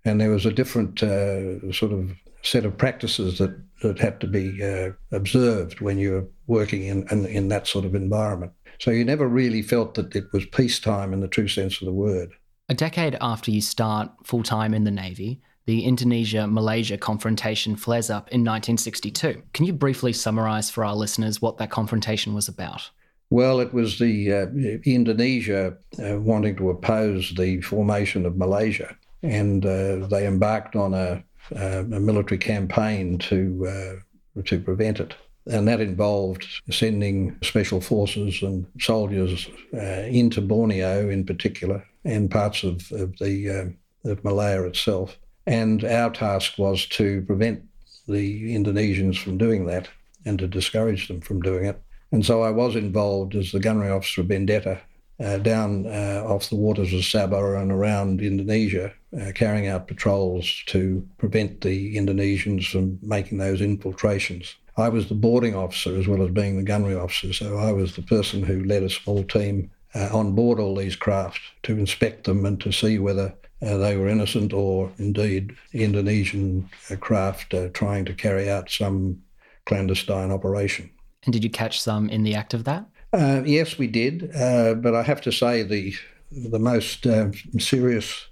And 0.05 0.21
there 0.21 0.31
was 0.31 0.47
a 0.47 0.53
different 0.53 1.03
uh, 1.03 1.73
sort 1.73 1.93
of 1.93 2.13
set 2.43 2.65
of 2.65 2.77
practices 2.77 3.39
that, 3.39 3.59
that 3.83 3.99
had 3.99 4.21
to 4.21 4.27
be 4.27 4.63
uh, 4.63 4.91
observed 5.13 5.81
when 5.81 5.99
you 5.99 6.13
were 6.13 6.29
working 6.47 6.85
in, 6.85 7.07
in, 7.11 7.27
in 7.27 7.49
that 7.49 7.67
sort 7.67 7.85
of 7.85 7.95
environment. 7.95 8.53
So 8.79 8.91
you 8.91 9.05
never 9.05 9.27
really 9.27 9.63
felt 9.63 9.95
that 9.95 10.15
it 10.15 10.25
was 10.33 10.47
peacetime 10.47 11.13
in 11.13 11.21
the 11.21 11.29
true 11.29 11.49
sense 11.49 11.81
of 11.81 11.87
the 11.87 11.93
word. 11.93 12.31
A 12.69 12.75
decade 12.75 13.17
after 13.21 13.51
you 13.51 13.61
start 13.61 14.11
full 14.25 14.43
time 14.43 14.75
in 14.75 14.85
the 14.85 14.91
Navy, 14.91 15.41
the 15.69 15.85
Indonesia 15.85 16.47
Malaysia 16.47 16.97
confrontation 16.97 17.77
flares 17.77 18.09
up 18.09 18.27
in 18.31 18.41
1962. 18.41 19.43
Can 19.53 19.67
you 19.67 19.75
briefly 19.75 20.15
summarise 20.15 20.71
for 20.71 20.83
our 20.83 20.95
listeners 20.95 21.43
what 21.43 21.59
that 21.59 21.71
confrontation 21.71 22.33
was 22.33 22.49
about? 22.49 22.89
Well, 23.29 23.61
it 23.61 23.75
was 23.75 23.99
the 23.99 24.33
uh, 24.33 24.47
Indonesia 24.87 25.77
uh, 26.03 26.19
wanting 26.21 26.57
to 26.57 26.71
oppose 26.71 27.35
the 27.37 27.61
formation 27.61 28.25
of 28.25 28.39
Malaysia, 28.39 28.97
and 29.23 29.67
uh, 29.67 30.07
they 30.07 30.27
embarked 30.27 30.75
on 30.75 30.95
a, 30.95 31.23
uh, 31.55 31.81
a 31.81 32.01
military 32.01 32.39
campaign 32.39 33.19
to 33.29 33.67
uh, 33.69 34.41
to 34.45 34.59
prevent 34.61 35.01
it. 35.01 35.17
And 35.53 35.69
that 35.69 35.83
involved 35.83 36.47
sending 36.71 37.37
special 37.43 37.83
forces 37.83 38.41
and 38.41 38.67
soldiers 38.81 39.47
uh, 39.75 40.09
into 40.09 40.41
Borneo, 40.41 41.11
in 41.11 41.27
particular, 41.27 41.85
and 42.07 42.31
parts 42.31 42.65
of, 42.65 42.91
of 42.93 43.19
the 43.19 43.75
of 44.05 44.25
Malaya 44.25 44.63
itself 44.63 45.19
and 45.49 45.83
our 45.83 46.11
task 46.11 46.59
was 46.59 46.85
to 46.85 47.23
prevent 47.23 47.63
the 48.07 48.55
Indonesians 48.55 49.17
from 49.17 49.39
doing 49.39 49.65
that 49.67 49.89
and 50.27 50.39
to 50.39 50.47
discourage 50.47 51.09
them 51.09 51.23
from 51.23 51.41
doing 51.41 51.65
it. 51.65 51.81
And 52.13 52.25
so 52.25 52.43
I 52.43 52.51
was 52.51 52.77
involved 52.77 53.35
as 53.35 53.51
the 53.51 53.59
gunnery 53.59 53.91
officer 53.91 54.21
of 54.21 54.27
Vendetta 54.27 54.79
uh, 55.19 55.39
down 55.39 55.87
uh, 55.87 56.23
off 56.27 56.51
the 56.51 56.57
waters 56.57 56.93
of 56.93 57.01
Sabah 57.01 57.61
and 57.61 57.73
around 57.73 58.21
Indonesia, 58.21 58.93
uh, 59.19 59.33
carrying 59.35 59.67
out 59.69 59.89
patrols 59.89 60.63
to 60.67 61.07
prevent 61.17 61.63
the 61.63 61.97
Indonesians 61.97 62.71
from 62.71 62.99
making 63.03 63.39
those 63.39 63.63
infiltrations. 63.63 64.55
I 64.77 64.91
was 64.91 65.09
the 65.09 65.15
boarding 65.15 65.55
officer 65.55 65.99
as 65.99 66.07
well 66.07 66.23
as 66.23 66.31
being 66.31 66.59
the 66.59 66.63
gunnery 66.63 66.95
officer, 66.95 67.33
so 67.33 67.57
I 67.57 67.73
was 67.73 67.97
the 67.97 68.03
person 68.03 68.43
who 68.43 68.65
led 68.65 68.83
a 68.83 68.91
small 68.91 69.25
team 69.25 69.71
uh, 69.95 70.11
on 70.13 70.35
board 70.35 70.61
all 70.61 70.77
these 70.77 70.95
craft 70.95 71.41
to 71.63 71.73
inspect 71.73 72.25
them 72.25 72.45
and 72.45 72.61
to 72.61 72.71
see 72.71 72.99
whether 72.99 73.35
uh, 73.63 73.77
they 73.77 73.97
were 73.97 74.09
innocent 74.09 74.53
or 74.53 74.91
indeed 74.99 75.57
Indonesian 75.73 76.69
craft 77.01 77.55
uh, 77.55 77.69
trying 77.69 78.05
to 78.05 78.15
carry 78.15 78.51
out 78.51 78.71
some 78.71 79.21
clandestine 79.67 80.31
operation. 80.31 80.91
And 81.25 81.33
did 81.33 81.45
you 81.45 81.51
catch 81.51 81.81
some 81.81 82.09
in 82.09 82.23
the 82.23 82.35
act 82.35 82.55
of 82.55 82.65
that? 82.65 82.87
Uh, 83.13 83.43
yes, 83.45 83.79
we 83.79 83.87
did. 83.87 84.35
Uh, 84.35 84.75
but 84.75 84.95
I 84.95 85.03
have 85.03 85.21
to 85.23 85.33
say 85.33 85.63
the 85.63 85.95
the 86.31 86.59
most 86.59 87.07
uh, 87.07 87.31
serious 87.59 88.27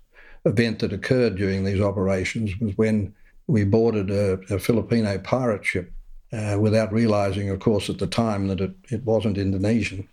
event 0.45 0.81
that 0.81 0.93
occurred 0.93 1.37
during 1.37 1.65
these 1.65 1.81
operations 1.81 2.59
was 2.61 2.77
when 2.77 3.15
we 3.47 3.65
boarded 3.65 4.11
a, 4.11 4.33
a 4.55 4.59
Filipino 4.59 5.19
pirate 5.19 5.65
ship 5.65 5.93
uh, 6.33 6.59
without 6.61 6.93
realizing, 6.93 7.49
of 7.49 7.61
course, 7.61 7.89
at 7.89 7.99
the 7.99 8.07
time 8.07 8.49
that 8.49 8.61
it, 8.61 8.75
it 8.91 9.03
wasn't 9.05 9.39
Indonesian. 9.39 10.07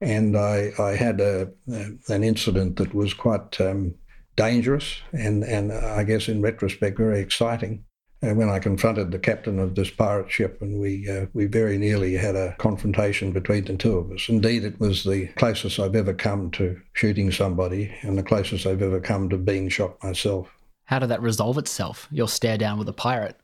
And 0.00 0.36
I, 0.36 0.72
I 0.78 0.90
had 0.90 1.20
a, 1.20 1.48
a, 1.72 2.12
an 2.12 2.22
incident 2.22 2.76
that 2.76 2.94
was 2.94 3.14
quite 3.14 3.58
um, 3.60 3.94
dangerous 4.36 5.00
and, 5.12 5.42
and 5.44 5.72
I 5.72 6.04
guess 6.04 6.28
in 6.28 6.42
retrospect, 6.42 6.98
very 6.98 7.20
exciting. 7.20 7.84
And 8.22 8.38
when 8.38 8.48
I 8.48 8.58
confronted 8.58 9.10
the 9.10 9.18
captain 9.18 9.58
of 9.58 9.74
this 9.74 9.90
pirate 9.90 10.30
ship, 10.30 10.62
and 10.62 10.80
we 10.80 11.08
uh, 11.08 11.26
we 11.34 11.44
very 11.44 11.76
nearly 11.76 12.14
had 12.14 12.34
a 12.34 12.56
confrontation 12.58 13.30
between 13.30 13.66
the 13.66 13.76
two 13.76 13.98
of 13.98 14.10
us. 14.10 14.28
Indeed, 14.28 14.64
it 14.64 14.80
was 14.80 15.04
the 15.04 15.26
closest 15.36 15.78
I've 15.78 15.94
ever 15.94 16.14
come 16.14 16.50
to 16.52 16.80
shooting 16.94 17.30
somebody, 17.30 17.94
and 18.00 18.16
the 18.16 18.22
closest 18.22 18.66
I've 18.66 18.80
ever 18.80 19.00
come 19.00 19.28
to 19.28 19.36
being 19.36 19.68
shot 19.68 20.02
myself. 20.02 20.48
How 20.84 20.98
did 20.98 21.10
that 21.10 21.20
resolve 21.20 21.58
itself? 21.58 22.08
Your 22.10 22.26
stare 22.26 22.56
down 22.56 22.78
with 22.78 22.88
a 22.88 22.94
pirate. 22.94 23.36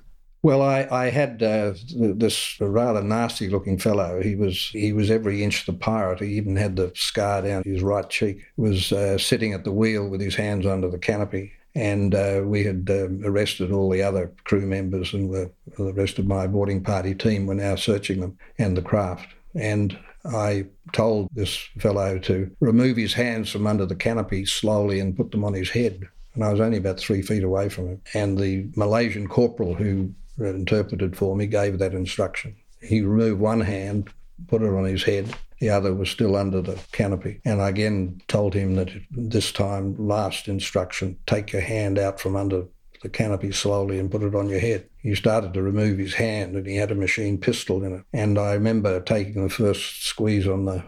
Well, 0.42 0.60
I, 0.60 0.88
I 0.90 1.10
had 1.10 1.40
uh, 1.40 1.74
this 1.94 2.60
rather 2.60 3.00
nasty-looking 3.00 3.78
fellow. 3.78 4.20
He 4.20 4.34
was 4.34 4.70
he 4.70 4.92
was 4.92 5.08
every 5.08 5.44
inch 5.44 5.66
the 5.66 5.72
pirate. 5.72 6.18
He 6.18 6.32
even 6.32 6.56
had 6.56 6.74
the 6.74 6.90
scar 6.96 7.42
down 7.42 7.62
his 7.62 7.80
right 7.80 8.08
cheek. 8.10 8.44
Was 8.56 8.92
uh, 8.92 9.18
sitting 9.18 9.52
at 9.52 9.62
the 9.62 9.70
wheel 9.70 10.08
with 10.08 10.20
his 10.20 10.34
hands 10.34 10.66
under 10.66 10.90
the 10.90 10.98
canopy, 10.98 11.52
and 11.76 12.12
uh, 12.16 12.42
we 12.44 12.64
had 12.64 12.88
um, 12.90 13.20
arrested 13.24 13.70
all 13.70 13.88
the 13.88 14.02
other 14.02 14.32
crew 14.42 14.66
members, 14.66 15.14
and 15.14 15.32
the 15.32 15.52
rest 15.92 16.18
of 16.18 16.26
my 16.26 16.48
boarding 16.48 16.82
party 16.82 17.14
team 17.14 17.46
were 17.46 17.54
now 17.54 17.76
searching 17.76 18.20
them 18.20 18.36
and 18.58 18.76
the 18.76 18.82
craft. 18.82 19.28
And 19.54 19.96
I 20.24 20.66
told 20.92 21.28
this 21.34 21.56
fellow 21.78 22.18
to 22.18 22.50
remove 22.58 22.96
his 22.96 23.14
hands 23.14 23.50
from 23.50 23.68
under 23.68 23.86
the 23.86 23.94
canopy 23.94 24.44
slowly 24.46 24.98
and 24.98 25.16
put 25.16 25.30
them 25.30 25.44
on 25.44 25.54
his 25.54 25.70
head 25.70 26.08
and 26.34 26.44
I 26.44 26.50
was 26.50 26.60
only 26.60 26.78
about 26.78 26.98
three 26.98 27.20
feet 27.20 27.44
away 27.44 27.68
from 27.68 27.88
him. 27.88 28.00
And 28.14 28.38
the 28.38 28.66
Malaysian 28.74 29.28
corporal 29.28 29.74
who 29.74 30.14
interpreted 30.38 31.16
for 31.16 31.36
me, 31.36 31.46
gave 31.46 31.78
that 31.78 31.94
instruction. 31.94 32.56
He 32.80 33.00
removed 33.00 33.40
one 33.40 33.60
hand, 33.60 34.10
put 34.48 34.62
it 34.62 34.68
on 34.68 34.84
his 34.84 35.04
head, 35.04 35.34
The 35.62 35.70
other 35.70 35.94
was 35.94 36.10
still 36.10 36.34
under 36.34 36.60
the 36.60 36.76
canopy. 36.90 37.40
And 37.44 37.62
I 37.62 37.68
again 37.68 38.20
told 38.26 38.52
him 38.52 38.74
that 38.74 38.90
this 39.12 39.52
time, 39.52 39.94
last 39.96 40.48
instruction, 40.48 41.16
take 41.26 41.52
your 41.52 41.62
hand 41.62 42.00
out 42.00 42.18
from 42.18 42.34
under 42.34 42.64
the 43.00 43.08
canopy 43.08 43.52
slowly 43.52 44.00
and 44.00 44.10
put 44.10 44.24
it 44.24 44.34
on 44.34 44.48
your 44.48 44.58
head. 44.58 44.88
He 44.98 45.14
started 45.14 45.54
to 45.54 45.62
remove 45.62 45.98
his 45.98 46.14
hand 46.14 46.56
and 46.56 46.66
he 46.66 46.74
had 46.74 46.90
a 46.90 46.96
machine 46.96 47.38
pistol 47.38 47.84
in 47.84 47.94
it. 47.94 48.04
And 48.12 48.40
I 48.40 48.54
remember 48.54 48.98
taking 49.00 49.44
the 49.44 49.54
first 49.54 50.04
squeeze 50.04 50.48
on 50.48 50.64
the 50.64 50.82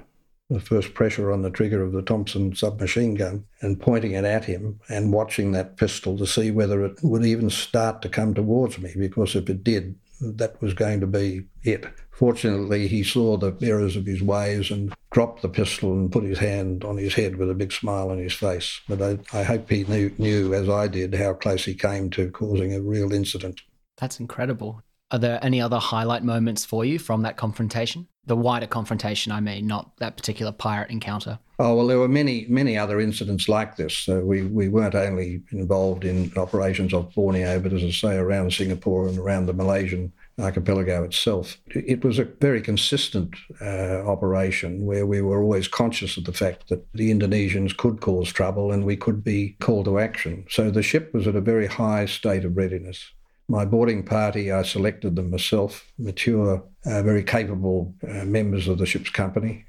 the 0.54 0.60
first 0.60 0.94
pressure 0.94 1.30
on 1.30 1.42
the 1.42 1.50
trigger 1.50 1.82
of 1.82 1.92
the 1.92 2.02
Thompson 2.02 2.54
submachine 2.54 3.14
gun 3.14 3.44
and 3.60 3.80
pointing 3.80 4.12
it 4.12 4.24
at 4.24 4.44
him 4.44 4.80
and 4.88 5.12
watching 5.12 5.52
that 5.52 5.76
pistol 5.76 6.16
to 6.16 6.26
see 6.26 6.50
whether 6.50 6.84
it 6.84 6.98
would 7.02 7.26
even 7.26 7.50
start 7.50 8.00
to 8.02 8.08
come 8.08 8.32
towards 8.32 8.78
me 8.78 8.92
because 8.96 9.34
if 9.34 9.50
it 9.50 9.62
did, 9.62 9.96
that 10.20 10.60
was 10.62 10.74
going 10.74 11.00
to 11.00 11.06
be 11.06 11.44
it. 11.62 11.86
Fortunately, 12.12 12.86
he 12.86 13.02
saw 13.02 13.36
the 13.36 13.56
errors 13.60 13.96
of 13.96 14.06
his 14.06 14.22
ways 14.22 14.70
and 14.70 14.94
dropped 15.10 15.42
the 15.42 15.48
pistol 15.48 15.92
and 15.92 16.12
put 16.12 16.24
his 16.24 16.38
hand 16.38 16.84
on 16.84 16.96
his 16.96 17.14
head 17.14 17.36
with 17.36 17.50
a 17.50 17.54
big 17.54 17.72
smile 17.72 18.10
on 18.10 18.18
his 18.18 18.32
face. 18.32 18.80
But 18.88 19.02
I, 19.02 19.18
I 19.32 19.42
hope 19.42 19.68
he 19.68 19.84
knew, 19.84 20.14
knew, 20.18 20.54
as 20.54 20.68
I 20.68 20.86
did, 20.86 21.14
how 21.14 21.34
close 21.34 21.64
he 21.64 21.74
came 21.74 22.10
to 22.10 22.30
causing 22.30 22.72
a 22.72 22.80
real 22.80 23.12
incident. 23.12 23.62
That's 23.96 24.20
incredible. 24.20 24.82
Are 25.14 25.18
there 25.18 25.38
any 25.42 25.60
other 25.60 25.78
highlight 25.78 26.24
moments 26.24 26.64
for 26.64 26.84
you 26.84 26.98
from 26.98 27.22
that 27.22 27.36
confrontation? 27.36 28.08
The 28.26 28.34
wider 28.34 28.66
confrontation, 28.66 29.30
I 29.30 29.38
mean, 29.38 29.64
not 29.64 29.96
that 29.98 30.16
particular 30.16 30.50
pirate 30.50 30.90
encounter. 30.90 31.38
Oh 31.60 31.76
well, 31.76 31.86
there 31.86 32.00
were 32.00 32.08
many, 32.08 32.46
many 32.48 32.76
other 32.76 33.00
incidents 33.00 33.48
like 33.48 33.76
this. 33.76 34.08
we 34.08 34.42
we 34.42 34.68
weren't 34.68 34.96
only 34.96 35.44
involved 35.52 36.04
in 36.04 36.32
operations 36.36 36.92
off 36.92 37.14
Borneo, 37.14 37.60
but 37.60 37.72
as 37.72 37.84
I 37.84 37.90
say, 37.92 38.16
around 38.16 38.52
Singapore 38.52 39.06
and 39.06 39.16
around 39.16 39.46
the 39.46 39.52
Malaysian 39.52 40.12
archipelago 40.40 41.04
itself. 41.04 41.58
It 41.68 42.04
was 42.04 42.18
a 42.18 42.24
very 42.24 42.60
consistent 42.60 43.36
uh, 43.60 44.02
operation 44.04 44.84
where 44.84 45.06
we 45.06 45.22
were 45.22 45.40
always 45.40 45.68
conscious 45.68 46.16
of 46.16 46.24
the 46.24 46.32
fact 46.32 46.70
that 46.70 46.84
the 46.92 47.12
Indonesians 47.12 47.76
could 47.76 48.00
cause 48.00 48.32
trouble 48.32 48.72
and 48.72 48.84
we 48.84 48.96
could 48.96 49.22
be 49.22 49.54
called 49.60 49.84
to 49.84 50.00
action. 50.00 50.44
So 50.50 50.72
the 50.72 50.82
ship 50.82 51.14
was 51.14 51.28
at 51.28 51.36
a 51.36 51.40
very 51.40 51.68
high 51.68 52.06
state 52.06 52.44
of 52.44 52.56
readiness. 52.56 53.12
My 53.48 53.64
boarding 53.64 54.04
party, 54.04 54.50
I 54.50 54.62
selected 54.62 55.16
them 55.16 55.30
myself, 55.30 55.90
mature, 55.98 56.64
uh, 56.86 57.02
very 57.02 57.22
capable 57.22 57.94
uh, 58.08 58.24
members 58.24 58.68
of 58.68 58.78
the 58.78 58.86
ship's 58.86 59.10
company. 59.10 59.66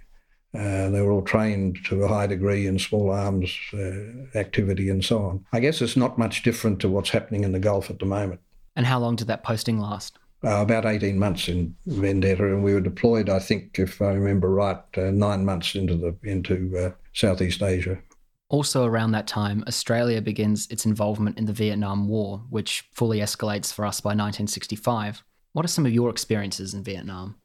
Uh, 0.53 0.89
they 0.89 1.01
were 1.01 1.11
all 1.11 1.21
trained 1.21 1.77
to 1.85 2.03
a 2.03 2.07
high 2.07 2.27
degree 2.27 2.65
in 2.65 2.79
small 2.79 3.11
arms 3.11 3.53
uh, 3.73 4.37
activity 4.37 4.89
and 4.89 5.03
so 5.03 5.25
on. 5.25 5.45
I 5.51 5.59
guess 5.59 5.81
it's 5.81 5.97
not 5.97 6.17
much 6.17 6.43
different 6.43 6.79
to 6.79 6.89
what's 6.89 7.09
happening 7.09 7.43
in 7.43 7.51
the 7.51 7.59
Gulf 7.59 7.89
at 7.89 7.99
the 7.99 8.05
moment. 8.05 8.39
And 8.77 8.85
how 8.85 8.99
long 8.99 9.17
did 9.17 9.27
that 9.27 9.43
posting 9.43 9.79
last? 9.79 10.17
Uh, 10.43 10.61
about 10.61 10.85
18 10.85 11.19
months 11.19 11.49
in 11.49 11.75
Vendetta, 11.87 12.45
and 12.45 12.63
we 12.63 12.73
were 12.73 12.81
deployed, 12.81 13.29
I 13.29 13.39
think, 13.39 13.79
if 13.79 14.01
I 14.01 14.11
remember 14.11 14.49
right, 14.49 14.77
uh, 14.97 15.11
nine 15.11 15.43
months 15.43 15.75
into 15.75 15.95
the 15.97 16.15
into 16.23 16.93
Southeast 17.13 17.61
Asia. 17.61 17.97
Also, 18.49 18.85
around 18.85 19.11
that 19.11 19.27
time, 19.27 19.63
Australia 19.67 20.21
begins 20.21 20.67
its 20.69 20.85
involvement 20.85 21.37
in 21.37 21.45
the 21.45 21.53
Vietnam 21.53 22.07
War, 22.07 22.43
which 22.49 22.87
fully 22.93 23.19
escalates 23.19 23.73
for 23.73 23.85
us 23.85 24.01
by 24.01 24.09
1965. 24.09 25.23
What 25.53 25.65
are 25.65 25.69
some 25.69 25.85
of 25.85 25.93
your 25.93 26.09
experiences 26.09 26.73
in 26.73 26.83
Vietnam? 26.83 27.35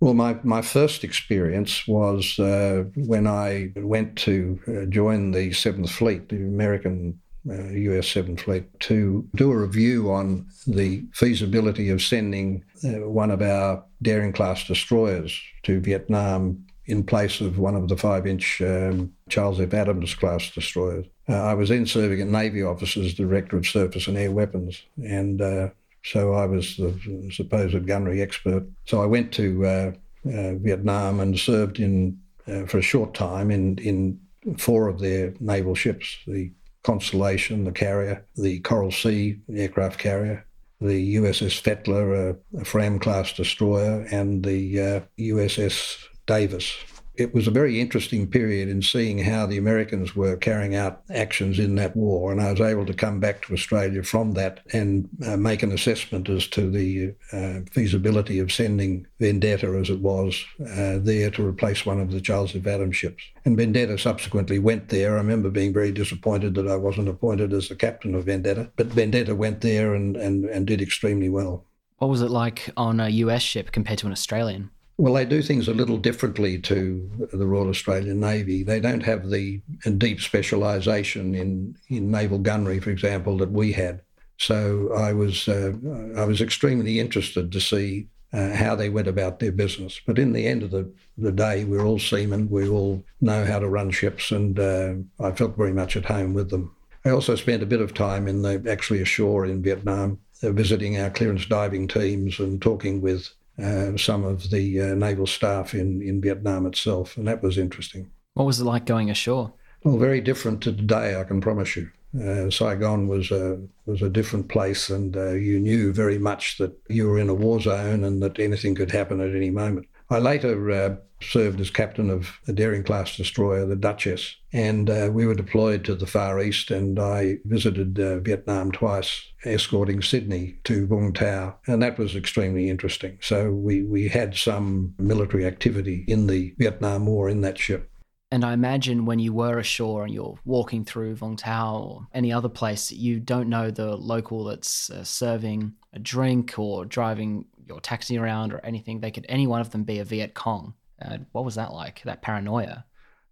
Well, 0.00 0.14
my, 0.14 0.36
my 0.42 0.62
first 0.62 1.04
experience 1.04 1.86
was 1.86 2.36
uh, 2.40 2.84
when 2.96 3.28
I 3.28 3.72
went 3.76 4.16
to 4.18 4.58
uh, 4.66 4.86
join 4.86 5.30
the 5.30 5.50
7th 5.50 5.90
Fleet, 5.90 6.28
the 6.28 6.38
American 6.38 7.20
uh, 7.48 7.68
US 7.68 8.08
7th 8.08 8.40
Fleet, 8.40 8.64
to 8.80 9.28
do 9.36 9.52
a 9.52 9.56
review 9.56 10.10
on 10.10 10.48
the 10.66 11.04
feasibility 11.12 11.88
of 11.88 12.02
sending 12.02 12.64
uh, 12.84 13.08
one 13.08 13.30
of 13.30 13.42
our 13.42 13.84
Daring 14.02 14.32
class 14.32 14.66
destroyers 14.66 15.40
to 15.62 15.78
Vietnam 15.78 16.66
in 16.92 17.02
place 17.02 17.40
of 17.40 17.58
one 17.58 17.74
of 17.74 17.88
the 17.88 17.96
five 17.96 18.26
inch 18.26 18.60
um, 18.60 19.12
Charles 19.30 19.58
F. 19.58 19.72
Adams 19.72 20.14
class 20.14 20.50
destroyers. 20.50 21.06
Uh, 21.26 21.42
I 21.42 21.54
was 21.54 21.70
then 21.70 21.86
serving 21.86 22.20
at 22.20 22.28
Navy 22.28 22.62
Office 22.62 22.96
as 22.98 23.14
Director 23.14 23.56
of 23.56 23.66
Surface 23.66 24.06
and 24.06 24.18
Air 24.18 24.30
Weapons, 24.30 24.82
and 25.02 25.40
uh, 25.40 25.70
so 26.04 26.34
I 26.34 26.44
was 26.44 26.76
the 26.76 27.30
supposed 27.32 27.86
gunnery 27.86 28.20
expert. 28.20 28.64
So 28.84 29.02
I 29.02 29.06
went 29.06 29.32
to 29.32 29.66
uh, 29.66 29.92
uh 30.26 30.54
Vietnam 30.54 31.20
and 31.20 31.38
served 31.38 31.80
in 31.80 32.20
uh, 32.46 32.66
for 32.66 32.78
a 32.78 32.82
short 32.82 33.14
time 33.14 33.50
in, 33.50 33.78
in 33.78 34.20
four 34.58 34.88
of 34.88 34.98
their 35.00 35.32
naval 35.40 35.74
ships 35.74 36.18
the 36.26 36.50
Constellation, 36.82 37.64
the 37.64 37.72
carrier, 37.72 38.26
the 38.36 38.58
Coral 38.60 38.90
Sea 38.90 39.38
aircraft 39.54 40.00
carrier, 40.00 40.44
the 40.80 41.14
USS 41.14 41.62
Fechteler, 41.62 42.36
a, 42.54 42.60
a 42.60 42.64
Fram 42.64 42.98
class 42.98 43.32
destroyer, 43.32 44.04
and 44.10 44.44
the 44.44 45.00
USS 45.16 46.04
uh, 46.04 46.08
Davis. 46.32 46.78
It 47.14 47.34
was 47.34 47.46
a 47.46 47.50
very 47.50 47.78
interesting 47.78 48.26
period 48.26 48.70
in 48.70 48.80
seeing 48.80 49.18
how 49.18 49.44
the 49.44 49.58
Americans 49.58 50.16
were 50.16 50.34
carrying 50.34 50.74
out 50.74 51.02
actions 51.10 51.58
in 51.58 51.74
that 51.74 51.94
war, 51.94 52.32
and 52.32 52.40
I 52.40 52.50
was 52.50 52.60
able 52.62 52.86
to 52.86 52.94
come 52.94 53.20
back 53.20 53.42
to 53.42 53.52
Australia 53.52 54.02
from 54.02 54.32
that 54.32 54.60
and 54.72 55.10
uh, 55.26 55.36
make 55.36 55.62
an 55.62 55.72
assessment 55.72 56.30
as 56.30 56.46
to 56.48 56.70
the 56.70 57.14
uh, 57.34 57.70
feasibility 57.70 58.38
of 58.38 58.50
sending 58.50 59.06
Vendetta, 59.20 59.66
as 59.78 59.90
it 59.90 60.00
was, 60.00 60.42
uh, 60.60 61.00
there 61.02 61.30
to 61.32 61.46
replace 61.46 61.84
one 61.84 62.00
of 62.00 62.12
the 62.12 62.20
Charles 62.20 62.56
F. 62.56 62.66
Adams 62.66 62.96
ships. 62.96 63.22
And 63.44 63.58
Vendetta 63.58 63.98
subsequently 63.98 64.58
went 64.58 64.88
there. 64.88 65.12
I 65.12 65.16
remember 65.16 65.50
being 65.50 65.74
very 65.74 65.92
disappointed 65.92 66.54
that 66.54 66.66
I 66.66 66.76
wasn't 66.76 67.10
appointed 67.10 67.52
as 67.52 67.68
the 67.68 67.76
captain 67.76 68.14
of 68.14 68.24
Vendetta, 68.24 68.72
but 68.76 68.86
Vendetta 68.86 69.34
went 69.34 69.60
there 69.60 69.94
and, 69.94 70.16
and, 70.16 70.46
and 70.46 70.66
did 70.66 70.80
extremely 70.80 71.28
well. 71.28 71.66
What 71.98 72.08
was 72.08 72.22
it 72.22 72.30
like 72.30 72.70
on 72.74 73.00
a 73.00 73.10
US 73.10 73.42
ship 73.42 73.70
compared 73.70 73.98
to 73.98 74.06
an 74.06 74.12
Australian? 74.12 74.70
Well, 75.02 75.14
they 75.14 75.24
do 75.24 75.42
things 75.42 75.66
a 75.66 75.74
little 75.74 75.98
differently 75.98 76.60
to 76.60 77.28
the 77.32 77.44
Royal 77.44 77.70
Australian 77.70 78.20
Navy. 78.20 78.62
They 78.62 78.78
don't 78.78 79.02
have 79.02 79.30
the 79.30 79.60
deep 79.98 80.20
specialisation 80.20 81.34
in, 81.34 81.76
in 81.88 82.12
naval 82.12 82.38
gunnery, 82.38 82.78
for 82.78 82.90
example, 82.90 83.36
that 83.38 83.50
we 83.50 83.72
had. 83.72 84.02
So 84.38 84.92
I 84.94 85.12
was 85.12 85.48
uh, 85.48 85.72
I 86.16 86.24
was 86.24 86.40
extremely 86.40 87.00
interested 87.00 87.50
to 87.50 87.60
see 87.60 88.06
uh, 88.32 88.50
how 88.50 88.76
they 88.76 88.90
went 88.90 89.08
about 89.08 89.40
their 89.40 89.50
business. 89.50 90.00
But 90.06 90.20
in 90.20 90.34
the 90.34 90.46
end 90.46 90.62
of 90.62 90.70
the, 90.70 90.88
the 91.18 91.32
day, 91.32 91.64
we're 91.64 91.84
all 91.84 91.98
seamen. 91.98 92.48
We 92.48 92.68
all 92.68 93.02
know 93.20 93.44
how 93.44 93.58
to 93.58 93.68
run 93.68 93.90
ships, 93.90 94.30
and 94.30 94.56
uh, 94.56 94.94
I 95.18 95.32
felt 95.32 95.56
very 95.56 95.72
much 95.72 95.96
at 95.96 96.04
home 96.04 96.32
with 96.32 96.50
them. 96.50 96.76
I 97.04 97.10
also 97.10 97.34
spent 97.34 97.64
a 97.64 97.66
bit 97.66 97.80
of 97.80 97.92
time 97.92 98.28
in 98.28 98.42
the 98.42 98.64
actually 98.70 99.02
ashore 99.02 99.46
in 99.46 99.62
Vietnam, 99.62 100.20
uh, 100.44 100.52
visiting 100.52 101.00
our 101.00 101.10
clearance 101.10 101.46
diving 101.46 101.88
teams 101.88 102.38
and 102.38 102.62
talking 102.62 103.00
with 103.00 103.30
uh, 103.58 103.96
some 103.96 104.24
of 104.24 104.50
the 104.50 104.80
uh, 104.80 104.94
naval 104.94 105.26
staff 105.26 105.74
in, 105.74 106.02
in 106.02 106.20
Vietnam 106.20 106.66
itself, 106.66 107.16
and 107.16 107.26
that 107.28 107.42
was 107.42 107.58
interesting. 107.58 108.10
What 108.34 108.44
was 108.44 108.60
it 108.60 108.64
like 108.64 108.86
going 108.86 109.10
ashore? 109.10 109.52
Well, 109.84 109.98
very 109.98 110.20
different 110.20 110.62
to 110.62 110.72
today, 110.72 111.20
I 111.20 111.24
can 111.24 111.40
promise 111.40 111.76
you. 111.76 111.90
Uh, 112.14 112.50
Saigon 112.50 113.08
was 113.08 113.30
a 113.30 113.58
was 113.86 114.02
a 114.02 114.10
different 114.10 114.48
place, 114.48 114.90
and 114.90 115.16
uh, 115.16 115.32
you 115.32 115.58
knew 115.58 115.92
very 115.92 116.18
much 116.18 116.58
that 116.58 116.78
you 116.88 117.08
were 117.08 117.18
in 117.18 117.30
a 117.30 117.34
war 117.34 117.60
zone 117.60 118.04
and 118.04 118.22
that 118.22 118.38
anything 118.38 118.74
could 118.74 118.90
happen 118.90 119.20
at 119.20 119.34
any 119.34 119.50
moment. 119.50 119.86
I 120.10 120.18
later 120.18 120.70
uh, 120.70 120.96
served 121.22 121.60
as 121.60 121.70
captain 121.70 122.10
of 122.10 122.38
a 122.48 122.52
daring 122.52 122.82
class 122.82 123.16
destroyer, 123.16 123.64
the 123.66 123.76
Duchess, 123.76 124.36
and 124.52 124.90
uh, 124.90 125.10
we 125.12 125.26
were 125.26 125.34
deployed 125.34 125.84
to 125.84 125.94
the 125.94 126.06
Far 126.06 126.40
East. 126.40 126.70
And 126.70 126.98
I 126.98 127.38
visited 127.44 127.98
uh, 127.98 128.18
Vietnam 128.18 128.72
twice, 128.72 129.22
escorting 129.44 130.02
Sydney 130.02 130.58
to 130.64 130.86
Vung 130.86 131.14
Tau, 131.14 131.56
and 131.66 131.82
that 131.82 131.98
was 131.98 132.16
extremely 132.16 132.68
interesting. 132.68 133.18
So 133.20 133.50
we 133.50 133.82
we 133.82 134.08
had 134.08 134.36
some 134.36 134.94
military 134.98 135.46
activity 135.46 136.04
in 136.08 136.26
the 136.26 136.54
Vietnam 136.58 137.06
War 137.06 137.28
in 137.28 137.40
that 137.42 137.58
ship. 137.58 137.88
And 138.32 138.46
I 138.46 138.54
imagine 138.54 139.04
when 139.04 139.18
you 139.18 139.34
were 139.34 139.58
ashore 139.58 140.04
and 140.04 140.14
you're 140.14 140.38
walking 140.46 140.86
through 140.86 141.16
Vung 141.16 141.36
Tau 141.36 141.76
or 141.76 142.06
any 142.14 142.32
other 142.32 142.48
place, 142.48 142.90
you 142.90 143.20
don't 143.20 143.50
know 143.50 143.70
the 143.70 143.94
local 143.94 144.44
that's 144.44 144.88
uh, 144.88 145.04
serving 145.04 145.74
a 145.92 145.98
drink 145.98 146.58
or 146.58 146.86
driving 146.86 147.44
your 147.66 147.80
taxi 147.80 148.18
around 148.18 148.52
or 148.52 148.60
anything. 148.64 149.00
They 149.00 149.10
could 149.10 149.26
any 149.28 149.46
one 149.46 149.60
of 149.60 149.70
them 149.70 149.84
be 149.84 149.98
a 149.98 150.04
Viet 150.04 150.34
Cong. 150.34 150.74
Uh, 151.00 151.18
what 151.32 151.44
was 151.44 151.56
that 151.56 151.72
like? 151.72 152.02
That 152.04 152.22
paranoia. 152.22 152.84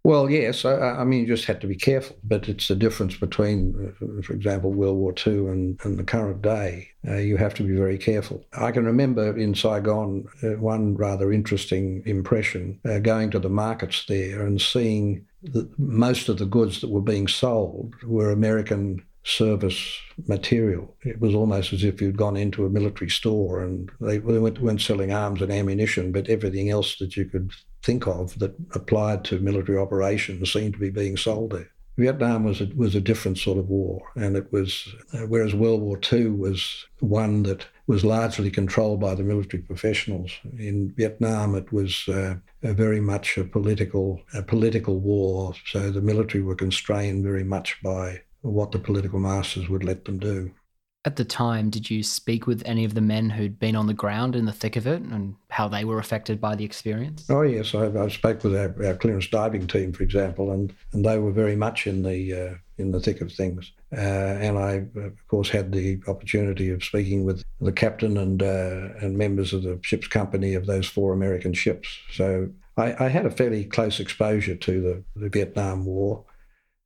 Well, 0.03 0.31
yes. 0.31 0.65
I, 0.65 0.73
I, 0.73 1.03
mean, 1.03 1.21
you 1.21 1.27
just 1.27 1.45
had 1.45 1.61
to 1.61 1.67
be 1.67 1.75
careful. 1.75 2.15
But 2.23 2.49
it's 2.49 2.67
the 2.67 2.75
difference 2.75 3.15
between, 3.17 3.93
uh, 4.01 4.21
for 4.23 4.33
example, 4.33 4.71
World 4.71 4.97
War 4.97 5.13
II 5.25 5.47
and, 5.47 5.79
and 5.83 5.97
the 5.97 6.03
current 6.03 6.41
day. 6.41 6.89
Uh, 7.07 7.17
you 7.17 7.37
have 7.37 7.53
to 7.55 7.63
be 7.63 7.75
very 7.75 7.97
careful. 7.97 8.43
I 8.53 8.71
can 8.71 8.85
remember 8.85 9.37
in 9.37 9.53
Saigon 9.53 10.27
uh, 10.43 10.59
one 10.59 10.95
rather 10.95 11.31
interesting 11.31 12.01
impression 12.05 12.79
uh, 12.89 12.99
going 12.99 13.29
to 13.31 13.39
the 13.39 13.49
markets 13.49 14.05
there 14.07 14.45
and 14.45 14.59
seeing 14.59 15.25
that 15.43 15.67
most 15.79 16.29
of 16.29 16.37
the 16.37 16.45
goods 16.45 16.81
that 16.81 16.89
were 16.89 17.01
being 17.01 17.27
sold 17.27 17.93
were 18.03 18.31
American 18.31 19.03
service 19.23 19.99
material. 20.27 20.95
It 21.01 21.19
was 21.19 21.35
almost 21.35 21.73
as 21.73 21.83
if 21.83 22.01
you'd 22.01 22.17
gone 22.17 22.37
into 22.37 22.65
a 22.65 22.69
military 22.69 23.09
store 23.09 23.63
and 23.63 23.91
they 23.99 24.19
weren't 24.19 24.81
selling 24.81 25.13
arms 25.13 25.41
and 25.41 25.51
ammunition, 25.51 26.11
but 26.11 26.29
everything 26.29 26.69
else 26.69 26.97
that 26.97 27.15
you 27.15 27.25
could 27.25 27.51
think 27.83 28.07
of 28.07 28.37
that 28.39 28.55
applied 28.73 29.23
to 29.25 29.39
military 29.39 29.77
operations 29.77 30.51
seemed 30.51 30.73
to 30.73 30.79
be 30.79 30.89
being 30.89 31.17
sold 31.17 31.51
there. 31.51 31.69
Vietnam 31.97 32.45
was 32.45 32.61
a, 32.61 32.65
was 32.75 32.95
a 32.95 33.01
different 33.01 33.37
sort 33.37 33.57
of 33.57 33.69
war, 33.69 34.01
and 34.15 34.35
it 34.35 34.51
was 34.51 34.87
uh, 35.13 35.19
whereas 35.27 35.53
World 35.53 35.81
War 35.81 35.99
II 36.11 36.29
was 36.29 36.85
one 36.99 37.43
that 37.43 37.67
was 37.85 38.05
largely 38.05 38.49
controlled 38.49 39.01
by 39.01 39.13
the 39.13 39.23
military 39.23 39.61
professionals. 39.61 40.31
In 40.57 40.93
Vietnam, 40.95 41.53
it 41.53 41.71
was 41.71 42.07
uh, 42.07 42.35
very 42.63 43.01
much 43.01 43.37
a 43.37 43.43
political 43.43 44.21
a 44.33 44.41
political 44.41 44.99
war, 44.99 45.53
so 45.65 45.91
the 45.91 46.01
military 46.01 46.43
were 46.43 46.55
constrained 46.55 47.23
very 47.23 47.43
much 47.43 47.77
by 47.83 48.21
what 48.41 48.71
the 48.71 48.79
political 48.79 49.19
masters 49.19 49.69
would 49.69 49.83
let 49.83 50.05
them 50.05 50.19
do. 50.19 50.51
At 51.03 51.15
the 51.15 51.25
time, 51.25 51.71
did 51.71 51.89
you 51.89 52.03
speak 52.03 52.45
with 52.45 52.61
any 52.63 52.85
of 52.85 52.93
the 52.93 53.01
men 53.01 53.31
who'd 53.31 53.57
been 53.57 53.75
on 53.75 53.87
the 53.87 53.93
ground 53.93 54.35
in 54.35 54.45
the 54.45 54.51
thick 54.51 54.75
of 54.75 54.85
it 54.85 55.01
and 55.01 55.35
how 55.49 55.67
they 55.67 55.83
were 55.83 55.97
affected 55.97 56.39
by 56.39 56.55
the 56.55 56.63
experience? 56.63 57.27
Oh, 57.27 57.41
yes. 57.41 57.73
I, 57.73 57.87
I 57.87 58.07
spoke 58.09 58.43
with 58.43 58.55
our, 58.55 58.75
our, 58.85 58.93
clearance 58.93 59.27
diving 59.27 59.65
team, 59.65 59.93
for 59.93 60.03
example, 60.03 60.51
and, 60.51 60.71
and 60.93 61.03
they 61.03 61.17
were 61.17 61.31
very 61.31 61.55
much 61.55 61.87
in 61.87 62.03
the, 62.03 62.33
uh, 62.33 62.53
in 62.77 62.91
the 62.91 62.99
thick 62.99 63.19
of 63.21 63.31
things. 63.31 63.71
Uh, 63.91 63.99
and 63.99 64.59
I, 64.59 64.85
of 64.99 65.27
course, 65.27 65.49
had 65.49 65.71
the 65.71 65.99
opportunity 66.07 66.69
of 66.69 66.83
speaking 66.83 67.25
with 67.25 67.43
the 67.59 67.71
captain 67.71 68.17
and, 68.17 68.43
uh, 68.43 68.89
and 69.01 69.17
members 69.17 69.53
of 69.53 69.63
the 69.63 69.79
ship's 69.81 70.07
company 70.07 70.53
of 70.53 70.67
those 70.67 70.85
four 70.85 71.13
American 71.13 71.53
ships. 71.53 71.97
So 72.11 72.47
I, 72.77 73.05
I 73.05 73.07
had 73.07 73.25
a 73.25 73.31
fairly 73.31 73.65
close 73.65 73.99
exposure 73.99 74.55
to 74.55 74.81
the, 74.81 75.19
the 75.19 75.29
Vietnam 75.29 75.85
War. 75.85 76.23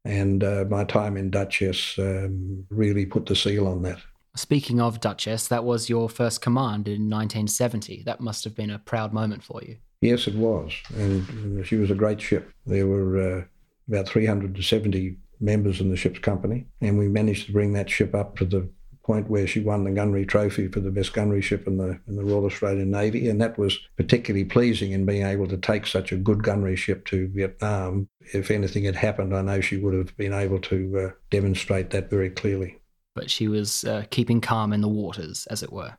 And 0.05 0.43
uh, 0.43 0.65
my 0.69 0.83
time 0.83 1.17
in 1.17 1.31
Duchess 1.31 1.97
um, 1.97 2.65
really 2.69 3.05
put 3.05 3.25
the 3.25 3.35
seal 3.35 3.67
on 3.67 3.81
that. 3.81 3.99
Speaking 4.35 4.79
of 4.79 4.99
Duchess, 4.99 5.47
that 5.47 5.63
was 5.63 5.89
your 5.89 6.09
first 6.09 6.41
command 6.41 6.87
in 6.87 7.09
1970. 7.09 8.03
That 8.03 8.19
must 8.19 8.43
have 8.43 8.53
been 8.53 8.69
a 8.69 8.79
proud 8.79 9.13
moment 9.13 9.43
for 9.43 9.61
you. 9.63 9.77
Yes, 10.01 10.27
it 10.27 10.35
was. 10.35 10.73
And 10.95 11.65
she 11.65 11.77
was 11.77 11.89
a 11.89 11.95
great 11.95 12.21
ship. 12.21 12.51
There 12.65 12.85
were 12.85 13.39
uh, 13.39 13.43
about 13.87 14.07
370 14.07 15.17
members 15.39 15.79
in 15.79 15.89
the 15.89 15.97
ship's 15.97 16.19
company, 16.19 16.65
and 16.81 16.97
we 16.97 17.07
managed 17.07 17.47
to 17.47 17.51
bring 17.51 17.73
that 17.73 17.89
ship 17.89 18.13
up 18.13 18.37
to 18.37 18.45
the 18.45 18.69
point 19.05 19.29
where 19.29 19.45
she 19.45 19.59
won 19.59 19.83
the 19.83 19.91
gunnery 19.91 20.25
trophy 20.25 20.67
for 20.67 20.79
the 20.79 20.89
best 20.89 21.13
gunnery 21.13 21.41
ship 21.41 21.67
in 21.67 21.77
the 21.77 21.99
in 22.07 22.15
the 22.15 22.23
Royal 22.23 22.45
Australian 22.45 22.89
Navy, 22.89 23.29
and 23.29 23.39
that 23.39 23.57
was 23.57 23.77
particularly 23.97 24.45
pleasing 24.45 24.91
in 24.91 25.05
being 25.05 25.25
able 25.25 25.47
to 25.47 25.57
take 25.57 25.85
such 25.85 26.11
a 26.11 26.17
good 26.17 26.43
gunnery 26.43 26.75
ship 26.75 27.05
to 27.05 27.27
Vietnam. 27.27 28.09
If 28.33 28.49
anything 28.49 28.83
had 28.85 28.95
happened, 28.95 29.35
I 29.35 29.41
know 29.41 29.61
she 29.61 29.77
would 29.77 29.93
have 29.93 30.17
been 30.17 30.33
able 30.33 30.59
to 30.61 30.99
uh, 30.99 31.11
demonstrate 31.29 31.91
that 31.91 32.09
very 32.09 32.31
clearly. 32.31 32.79
But 33.13 33.29
she 33.29 33.47
was 33.47 33.83
uh, 33.83 34.05
keeping 34.09 34.41
calm 34.41 34.73
in 34.73 34.81
the 34.81 34.89
waters, 34.89 35.47
as 35.47 35.63
it 35.63 35.71
were. 35.71 35.97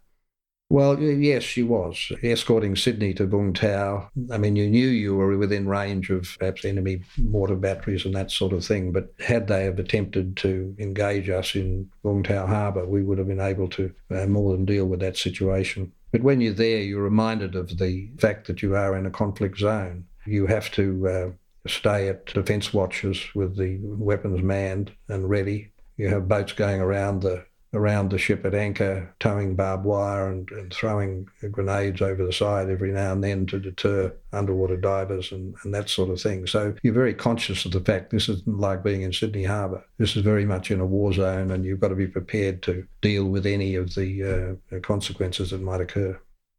Well, 0.69 1.01
yes, 1.01 1.45
she 1.45 1.63
was 1.63 2.11
escorting 2.25 2.75
Sydney 2.75 3.15
to 3.15 3.27
Vung 3.27 3.55
Tau. 3.55 4.11
I 4.33 4.39
mean, 4.39 4.57
you 4.57 4.69
knew 4.69 4.89
you 4.89 5.15
were 5.15 5.39
within 5.39 5.69
range 5.69 6.11
of 6.11 6.37
perhaps 6.41 6.65
enemy 6.65 7.03
mortar 7.17 7.55
batteries 7.55 8.05
and 8.05 8.15
that 8.17 8.33
sort 8.33 8.53
of 8.53 8.65
thing. 8.65 8.91
But 8.91 9.15
had 9.21 9.47
they 9.47 9.63
have 9.65 9.79
attempted 9.79 10.37
to 10.39 10.75
engage 10.81 11.31
us 11.31 11.55
in 11.55 11.89
Vung 12.03 12.25
Tau 12.25 12.47
Harbour, 12.47 12.85
we 12.85 13.05
would 13.05 13.19
have 13.19 13.29
been 13.29 13.41
able 13.41 13.69
to 13.71 13.95
uh, 14.11 14.27
more 14.27 14.53
than 14.53 14.65
deal 14.65 14.87
with 14.87 14.99
that 15.01 15.17
situation. 15.17 15.93
But 16.11 16.23
when 16.23 16.41
you're 16.41 16.53
there, 16.53 16.81
you're 16.81 17.03
reminded 17.03 17.55
of 17.55 17.79
the 17.79 18.11
fact 18.19 18.49
that 18.49 18.61
you 18.61 18.75
are 18.75 18.97
in 18.97 19.07
a 19.07 19.11
conflict 19.11 19.59
zone. 19.59 20.05
You 20.27 20.47
have 20.47 20.73
to 20.73 21.09
uh, 21.09 21.31
stay 21.69 22.09
at 22.09 22.27
defence 22.27 22.75
watches 22.75 23.25
with 23.37 23.57
the 23.57 23.79
weapons 23.83 24.43
manned 24.43 24.91
and 25.09 25.31
ready. 25.31 25.71
You 25.97 26.09
have 26.09 26.29
boats 26.29 26.53
going 26.53 26.81
around 26.81 27.23
the 27.23 27.46
around 27.75 28.11
the 28.11 28.19
ship 28.19 28.45
at 28.45 28.55
anchor, 28.55 29.15
towing 29.21 29.55
barbed 29.55 29.85
wire 29.85 30.29
and, 30.29 30.51
and, 30.51 30.73
throwing 30.73 31.29
grenades 31.51 32.01
over 32.01 32.25
the 32.25 32.33
side 32.33 32.71
every 32.71 32.93
now 32.93 33.13
and 33.13 33.23
then 33.23 33.47
to 33.47 33.59
deter 33.59 34.15
underwater 34.33 34.77
divers 34.77 35.33
and, 35.33 35.55
and, 35.63 35.75
that 35.75 35.89
sort 35.89 36.11
of 36.11 36.21
thing. 36.21 36.47
So 36.47 36.75
you're 36.83 36.95
very 36.95 37.15
conscious 37.15 37.65
of 37.65 37.73
the 37.73 37.81
fact 37.81 38.11
this 38.11 38.29
isn't 38.29 38.61
like 38.61 38.83
being 38.83 39.03
in 39.03 39.13
Sydney 39.13 39.45
Harbour. 39.45 39.85
This 39.99 40.17
is 40.17 40.23
very 40.23 40.45
much 40.45 40.71
in 40.71 40.81
a 40.81 40.87
war 40.87 41.13
zone, 41.13 41.51
and 41.51 41.65
you've 41.65 41.81
got 41.81 41.89
to 41.89 41.95
be 41.95 42.07
prepared 42.07 42.63
to 42.63 42.87
deal 43.01 43.27
with 43.27 43.47
any 43.47 43.75
of 43.75 43.95
the 43.95 44.59
uh, 44.73 44.81
consequences 44.81 45.51
that 45.51 45.61
might 45.61 45.81
occur. 45.81 46.19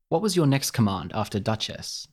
What 0.09 0.21
was 0.21 0.35
your 0.35 0.47
next 0.47 0.71
command 0.71 1.11
after 1.13 1.39
Duchess? 1.39 2.07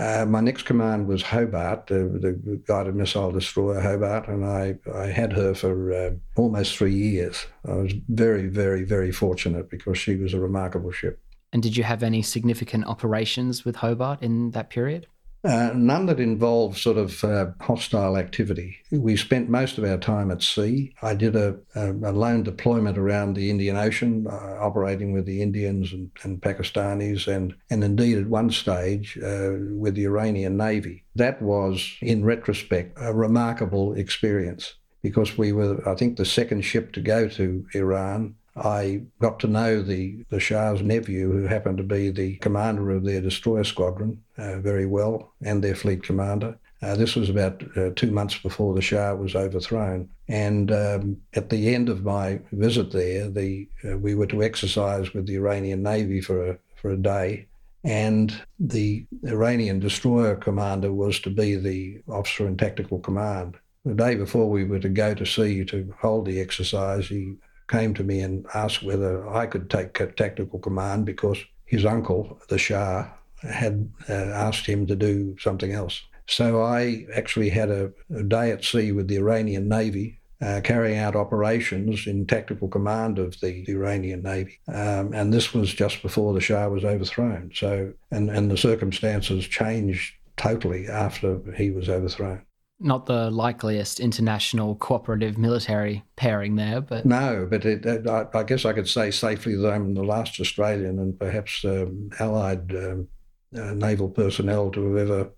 Uh, 0.00 0.24
my 0.24 0.40
next 0.40 0.62
command 0.62 1.06
was 1.06 1.22
Hobart, 1.22 1.88
the, 1.88 2.04
the 2.22 2.62
guided 2.66 2.94
missile 2.94 3.30
destroyer 3.30 3.80
Hobart, 3.80 4.28
and 4.28 4.46
I, 4.46 4.76
I 4.94 5.08
had 5.08 5.30
her 5.34 5.54
for 5.54 5.92
uh, 5.92 6.10
almost 6.36 6.74
three 6.78 6.94
years. 6.94 7.46
I 7.68 7.74
was 7.74 7.92
very, 8.08 8.46
very, 8.46 8.82
very 8.82 9.12
fortunate 9.12 9.68
because 9.68 9.98
she 9.98 10.16
was 10.16 10.32
a 10.32 10.40
remarkable 10.40 10.90
ship. 10.90 11.20
And 11.52 11.62
did 11.62 11.76
you 11.76 11.84
have 11.84 12.02
any 12.02 12.22
significant 12.22 12.86
operations 12.86 13.66
with 13.66 13.76
Hobart 13.76 14.22
in 14.22 14.52
that 14.52 14.70
period? 14.70 15.06
Uh, 15.42 15.70
none 15.74 16.04
that 16.06 16.20
involved 16.20 16.76
sort 16.76 16.98
of 16.98 17.24
uh, 17.24 17.46
hostile 17.60 18.16
activity. 18.18 18.76
We 18.90 19.16
spent 19.16 19.48
most 19.48 19.78
of 19.78 19.84
our 19.84 19.96
time 19.96 20.30
at 20.30 20.42
sea. 20.42 20.94
I 21.00 21.14
did 21.14 21.34
a, 21.34 21.56
a, 21.74 21.92
a 21.92 22.12
lone 22.12 22.42
deployment 22.42 22.98
around 22.98 23.34
the 23.34 23.48
Indian 23.48 23.76
Ocean, 23.76 24.26
uh, 24.28 24.58
operating 24.60 25.12
with 25.12 25.24
the 25.24 25.40
Indians 25.40 25.92
and, 25.94 26.10
and, 26.24 26.42
Pakistanis, 26.42 27.26
and, 27.26 27.54
and 27.70 27.82
indeed 27.82 28.18
at 28.18 28.26
one 28.26 28.50
stage 28.50 29.18
uh, 29.18 29.52
with 29.72 29.94
the 29.94 30.04
Iranian 30.04 30.58
Navy. 30.58 31.04
That 31.16 31.40
was, 31.40 31.96
in 32.02 32.22
retrospect, 32.22 32.98
a 33.00 33.14
remarkable 33.14 33.94
experience 33.94 34.74
because 35.02 35.38
we 35.38 35.52
were, 35.52 35.82
I 35.88 35.94
think, 35.94 36.18
the 36.18 36.26
second 36.26 36.62
ship 36.62 36.92
to 36.92 37.00
go 37.00 37.28
to 37.28 37.66
Iran. 37.74 38.34
I 38.60 39.02
got 39.20 39.40
to 39.40 39.46
know 39.46 39.82
the, 39.82 40.24
the 40.28 40.40
Shah's 40.40 40.82
nephew, 40.82 41.32
who 41.32 41.46
happened 41.46 41.78
to 41.78 41.84
be 41.84 42.10
the 42.10 42.36
commander 42.36 42.90
of 42.90 43.04
their 43.04 43.20
destroyer 43.20 43.64
squadron, 43.64 44.22
uh, 44.36 44.58
very 44.60 44.86
well, 44.86 45.32
and 45.42 45.62
their 45.62 45.74
fleet 45.74 46.02
commander. 46.02 46.58
Uh, 46.82 46.94
this 46.96 47.14
was 47.14 47.28
about 47.28 47.62
uh, 47.76 47.90
two 47.94 48.10
months 48.10 48.38
before 48.38 48.74
the 48.74 48.80
Shah 48.80 49.14
was 49.14 49.34
overthrown. 49.34 50.08
And 50.28 50.72
um, 50.72 51.16
at 51.34 51.50
the 51.50 51.74
end 51.74 51.88
of 51.88 52.04
my 52.04 52.40
visit 52.52 52.90
there, 52.90 53.28
the, 53.28 53.68
uh, 53.84 53.98
we 53.98 54.14
were 54.14 54.26
to 54.26 54.42
exercise 54.42 55.12
with 55.12 55.26
the 55.26 55.36
Iranian 55.36 55.82
Navy 55.82 56.20
for 56.20 56.50
a, 56.50 56.58
for 56.76 56.90
a 56.90 56.96
day. 56.96 57.46
And 57.84 58.34
the 58.58 59.06
Iranian 59.24 59.80
destroyer 59.80 60.36
commander 60.36 60.92
was 60.92 61.18
to 61.20 61.30
be 61.30 61.56
the 61.56 62.02
officer 62.08 62.46
in 62.46 62.56
tactical 62.56 62.98
command. 63.00 63.56
The 63.84 63.94
day 63.94 64.14
before 64.14 64.48
we 64.50 64.64
were 64.64 64.78
to 64.80 64.90
go 64.90 65.14
to 65.14 65.24
sea 65.24 65.64
to 65.66 65.94
hold 65.98 66.26
the 66.26 66.40
exercise, 66.40 67.08
he 67.08 67.36
came 67.70 67.94
to 67.94 68.04
me 68.04 68.20
and 68.20 68.44
asked 68.52 68.82
whether 68.82 69.26
I 69.28 69.46
could 69.46 69.70
take 69.70 69.94
tactical 70.16 70.58
command 70.58 71.06
because 71.06 71.38
his 71.64 71.86
uncle, 71.86 72.40
the 72.48 72.58
Shah, 72.58 73.08
had 73.42 73.90
uh, 74.08 74.12
asked 74.12 74.66
him 74.66 74.86
to 74.88 74.96
do 74.96 75.36
something 75.38 75.72
else. 75.72 76.02
So 76.26 76.62
I 76.62 77.06
actually 77.14 77.48
had 77.48 77.70
a, 77.70 77.92
a 78.14 78.22
day 78.22 78.50
at 78.50 78.64
sea 78.64 78.92
with 78.92 79.08
the 79.08 79.16
Iranian 79.16 79.68
Navy. 79.68 80.16
Uh, 80.42 80.58
carrying 80.62 80.96
out 80.96 81.14
operations 81.14 82.06
in 82.06 82.26
tactical 82.26 82.66
command 82.66 83.18
of 83.18 83.38
the, 83.40 83.62
the 83.66 83.72
Iranian 83.72 84.22
Navy. 84.22 84.58
Um, 84.68 85.12
and 85.12 85.34
this 85.34 85.52
was 85.52 85.70
just 85.74 86.00
before 86.00 86.32
the 86.32 86.40
Shah 86.40 86.66
was 86.68 86.82
overthrown. 86.82 87.50
So, 87.54 87.92
and, 88.10 88.30
and 88.30 88.50
the 88.50 88.56
circumstances 88.56 89.46
changed 89.46 90.14
totally 90.38 90.88
after 90.88 91.42
he 91.58 91.70
was 91.70 91.90
overthrown 91.90 92.40
not 92.80 93.06
the 93.06 93.30
likeliest 93.30 94.00
international 94.00 94.74
cooperative 94.76 95.36
military 95.36 96.02
pairing 96.16 96.56
there, 96.56 96.80
but 96.80 97.04
no, 97.04 97.46
but 97.48 97.64
it, 97.64 97.84
it, 97.84 98.06
I, 98.08 98.26
I, 98.32 98.42
guess 98.42 98.64
I 98.64 98.72
could 98.72 98.88
say 98.88 99.10
safely 99.10 99.54
that 99.54 99.72
I'm 99.72 99.94
the 99.94 100.02
last 100.02 100.40
Australian 100.40 100.98
and 100.98 101.18
perhaps 101.18 101.64
um, 101.64 102.10
Allied 102.18 102.74
um, 102.74 103.08
uh, 103.56 103.74
naval 103.74 104.08
personnel 104.08 104.70
to 104.70 104.94
have 104.94 105.08
ever 105.08 105.30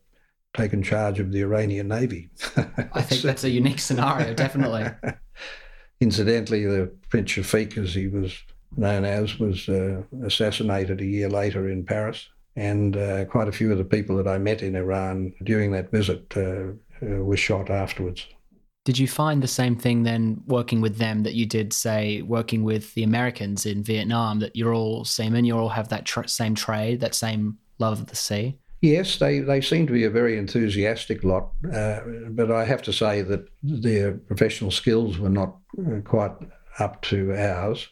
taken 0.55 0.83
charge 0.83 1.19
of 1.19 1.33
the 1.33 1.41
Iranian 1.41 1.89
Navy. 1.89 2.31
I 2.93 3.03
think 3.03 3.23
that's 3.23 3.45
a 3.45 3.51
unique 3.51 3.79
scenario, 3.81 4.35
definitely. 4.35 4.87
Incidentally, 6.01 6.65
the 6.65 6.93
Prince 7.09 7.33
Shafiq, 7.33 7.79
as 7.79 7.95
he 7.95 8.09
was 8.09 8.37
known 8.77 9.05
as, 9.05 9.39
was 9.39 9.69
uh, 9.69 10.03
assassinated 10.25 11.01
a 11.01 11.07
year 11.07 11.29
later 11.29 11.69
in 11.69 11.85
Paris. 11.85 12.29
And 12.55 12.97
uh, 12.97 13.25
quite 13.25 13.49
a 13.49 13.53
few 13.53 13.73
of 13.73 13.79
the 13.79 13.85
people 13.85 14.17
that 14.17 14.29
I 14.29 14.37
met 14.37 14.63
in 14.63 14.77
Iran 14.77 15.33
during 15.43 15.73
that 15.73 15.91
visit 15.91 16.37
uh, 16.37 16.73
uh, 17.03 17.25
was 17.25 17.41
shot 17.41 17.71
afterwards. 17.71 18.27
Did 18.85 18.99
you 18.99 19.07
find 19.07 19.43
the 19.43 19.49
same 19.49 19.77
thing 19.77 20.03
then 20.03 20.43
working 20.47 20.81
with 20.81 20.99
them 20.99 21.23
that 21.23 21.35
you 21.35 21.47
did, 21.47 21.73
say, 21.73 22.23
working 22.23 22.65
with 22.65 22.95
the 22.95 23.05
Americans 23.05 23.65
in 23.65 23.83
Vietnam, 23.83 24.41
that 24.41 24.57
you're 24.57 24.75
all 24.75 25.05
seamen, 25.05 25.45
you 25.45 25.57
all 25.57 25.69
have 25.69 25.89
that 25.91 26.05
tra- 26.05 26.29
same 26.29 26.55
trade, 26.55 27.01
that 27.01 27.15
same 27.15 27.59
love 27.79 28.01
of 28.01 28.09
the 28.09 28.17
sea? 28.17 28.59
Yes, 28.81 29.19
they, 29.19 29.39
they 29.39 29.61
seem 29.61 29.87
to 29.87 29.93
be 29.93 30.03
a 30.03 30.11
very 30.11 30.37
enthusiastic 30.37 31.23
lot, 31.23 31.53
uh, 31.73 32.01
but 32.31 32.51
I 32.51 32.65
have 32.65 32.83
to 32.83 32.93
say 32.93 33.23
that 33.23 33.49
their 33.63 34.15
professional 34.15 34.73
skills 34.73 35.19
were 35.19 35.29
not 35.29 35.57
uh, 35.79 36.01
quite 36.01 36.33
up 36.81 37.01
to 37.03 37.33
ours. 37.37 37.89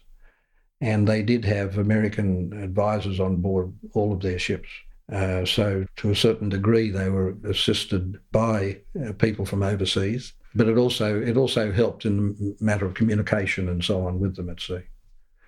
And 0.80 1.06
they 1.06 1.22
did 1.22 1.44
have 1.44 1.78
American 1.78 2.52
advisors 2.54 3.20
on 3.20 3.36
board 3.36 3.72
all 3.92 4.12
of 4.12 4.20
their 4.20 4.38
ships. 4.38 4.68
Uh, 5.12 5.44
so, 5.44 5.84
to 5.96 6.10
a 6.10 6.16
certain 6.16 6.48
degree, 6.48 6.90
they 6.90 7.08
were 7.08 7.34
assisted 7.44 8.18
by 8.30 8.78
uh, 9.04 9.12
people 9.14 9.44
from 9.44 9.62
overseas, 9.62 10.34
but 10.54 10.68
it 10.68 10.76
also 10.76 11.20
it 11.20 11.36
also 11.36 11.72
helped 11.72 12.04
in 12.04 12.34
the 12.34 12.56
matter 12.60 12.86
of 12.86 12.94
communication 12.94 13.68
and 13.68 13.84
so 13.84 14.06
on 14.06 14.20
with 14.20 14.36
them 14.36 14.50
at 14.50 14.60
sea. 14.60 14.82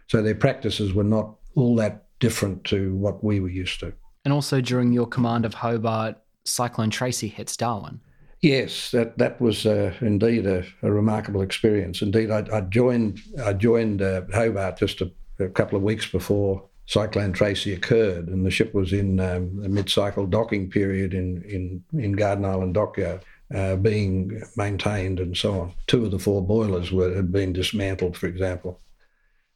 So 0.08 0.20
their 0.20 0.34
practices 0.34 0.92
were 0.92 1.04
not 1.04 1.36
all 1.54 1.76
that 1.76 2.06
different 2.18 2.64
to 2.64 2.94
what 2.96 3.22
we 3.22 3.40
were 3.40 3.48
used 3.48 3.80
to. 3.80 3.92
And 4.24 4.32
also 4.32 4.60
during 4.60 4.92
your 4.92 5.06
command 5.06 5.44
of 5.44 5.54
Hobart, 5.54 6.16
Cyclone 6.44 6.90
Tracy 6.90 7.28
hits 7.28 7.56
Darwin. 7.56 8.00
Yes, 8.40 8.90
that 8.90 9.18
that 9.18 9.40
was 9.40 9.66
uh, 9.66 9.94
indeed 10.00 10.46
a, 10.46 10.64
a, 10.82 10.90
remarkable 10.90 11.42
experience. 11.42 12.02
Indeed, 12.02 12.30
I, 12.30 12.44
I 12.52 12.60
joined 12.62 13.20
I 13.44 13.52
joined 13.52 14.02
uh, 14.02 14.22
Hobart 14.34 14.78
just 14.78 15.00
a, 15.00 15.12
a, 15.38 15.48
couple 15.48 15.76
of 15.76 15.84
weeks 15.84 16.06
before 16.06 16.68
Cyclone 16.86 17.32
Tracy 17.32 17.72
occurred, 17.72 18.28
and 18.28 18.44
the 18.44 18.50
ship 18.50 18.74
was 18.74 18.92
in 18.92 19.20
um, 19.20 19.62
a 19.64 19.68
mid-cycle 19.68 20.26
docking 20.26 20.70
period 20.70 21.14
in 21.14 21.42
in, 21.42 21.84
in 22.00 22.12
Garden 22.12 22.44
Island 22.44 22.74
Dockyard. 22.74 23.22
Uh, 23.54 23.76
being 23.76 24.42
maintained 24.56 25.20
and 25.20 25.36
so 25.36 25.60
on. 25.60 25.74
Two 25.86 26.06
of 26.06 26.10
the 26.10 26.18
four 26.18 26.40
boilers 26.40 26.90
were, 26.90 27.14
had 27.14 27.30
been 27.30 27.52
dismantled, 27.52 28.16
for 28.16 28.26
example. 28.26 28.80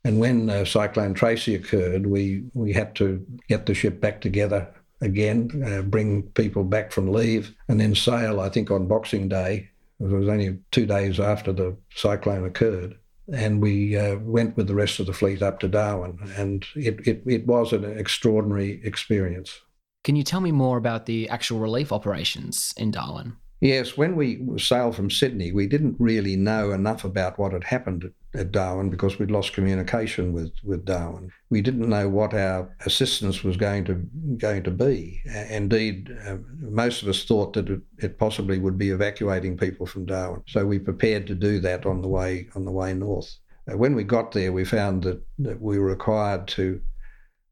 And 0.05 0.21
when 0.21 0.51
uh, 0.51 0.67
Cyclone 0.67 1.15
Tracy 1.15 1.55
occurred, 1.55 2.07
we, 2.07 2.45
we 2.53 2.75
had 2.75 2.95
to 2.97 3.25
get 3.49 3.65
the 3.65 3.73
ship 3.73 3.99
back 3.99 4.21
together 4.21 4.69
again, 5.01 5.63
uh, 5.67 5.81
bring 5.81 6.25
people 6.25 6.63
back 6.63 6.93
from 6.93 7.11
leave, 7.11 7.55
and 7.69 7.81
then 7.81 7.95
sail, 7.95 8.39
I 8.39 8.51
think, 8.51 8.71
on 8.71 8.87
Boxing 8.87 9.31
Day. 9.31 9.71
It 9.99 10.05
was 10.05 10.29
only 10.29 10.59
two 10.73 10.85
days 10.85 11.19
after 11.19 11.55
the 11.55 11.75
cyclone 11.95 12.45
occurred. 12.45 12.99
And 13.33 13.61
we 13.61 13.97
uh, 13.97 14.19
went 14.19 14.57
with 14.57 14.69
the 14.69 14.75
rest 14.75 15.01
of 15.01 15.07
the 15.07 15.13
fleet 15.13 15.43
up 15.43 15.59
to 15.61 15.69
Darwin, 15.69 16.19
and 16.37 16.65
it, 16.77 17.07
it, 17.07 17.23
it 17.27 17.47
was 17.47 17.73
an 17.73 17.85
extraordinary 17.85 18.81
experience. 18.85 19.61
Can 20.05 20.15
you 20.15 20.23
tell 20.23 20.41
me 20.41 20.53
more 20.53 20.79
about 20.79 21.07
the 21.07 21.29
actual 21.29 21.59
relief 21.59 21.93
operations 21.93 22.73
in 22.77 22.93
Darwin? 22.93 23.37
Yes, 23.61 23.97
when 23.97 24.15
we 24.15 24.41
sailed 24.59 24.95
from 24.95 25.11
Sydney, 25.11 25.51
we 25.51 25.67
didn't 25.67 25.97
really 25.99 26.37
know 26.37 26.71
enough 26.71 27.05
about 27.05 27.39
what 27.39 27.53
had 27.53 27.65
happened 27.65 28.13
at 28.37 28.53
Darwin 28.53 28.91
because 28.91 29.19
we'd 29.19 29.31
lost 29.31 29.53
communication 29.53 30.33
with, 30.33 30.53
with 30.63 30.85
Darwin. 30.85 31.31
We 31.51 31.63
didn't 31.63 31.89
know 31.89 32.09
what 32.09 32.35
our 32.35 32.75
assistance 32.85 33.43
was 33.43 33.57
going 33.57 33.85
to 33.87 33.95
going 34.37 34.63
to 34.65 34.71
be. 34.71 35.23
Indeed, 35.51 36.17
uh, 36.27 36.37
most 36.59 37.03
of 37.03 37.09
us 37.09 37.25
thought 37.25 37.55
that 37.55 37.69
it, 37.69 37.81
it, 37.99 38.19
possibly 38.19 38.59
would 38.59 38.79
be 38.79 38.91
evacuating 38.91 39.57
people 39.57 39.87
from 39.87 40.07
Darwin. 40.07 40.43
So 40.47 40.67
we 40.67 40.79
prepared 40.79 41.27
to 41.29 41.35
do 41.35 41.61
that 41.61 41.87
on 41.87 42.03
the 42.03 42.09
way 42.09 42.49
on 42.55 42.65
the 42.65 42.73
way 42.73 42.95
north. 42.95 43.35
Uh, 43.71 43.77
when 43.77 43.95
we 43.95 44.05
got 44.05 44.33
there, 44.33 44.53
we 44.53 44.65
found 44.65 45.03
that, 45.05 45.23
that 45.39 45.61
we 45.61 45.79
were 45.79 45.87
required 45.87 46.47
to 46.49 46.81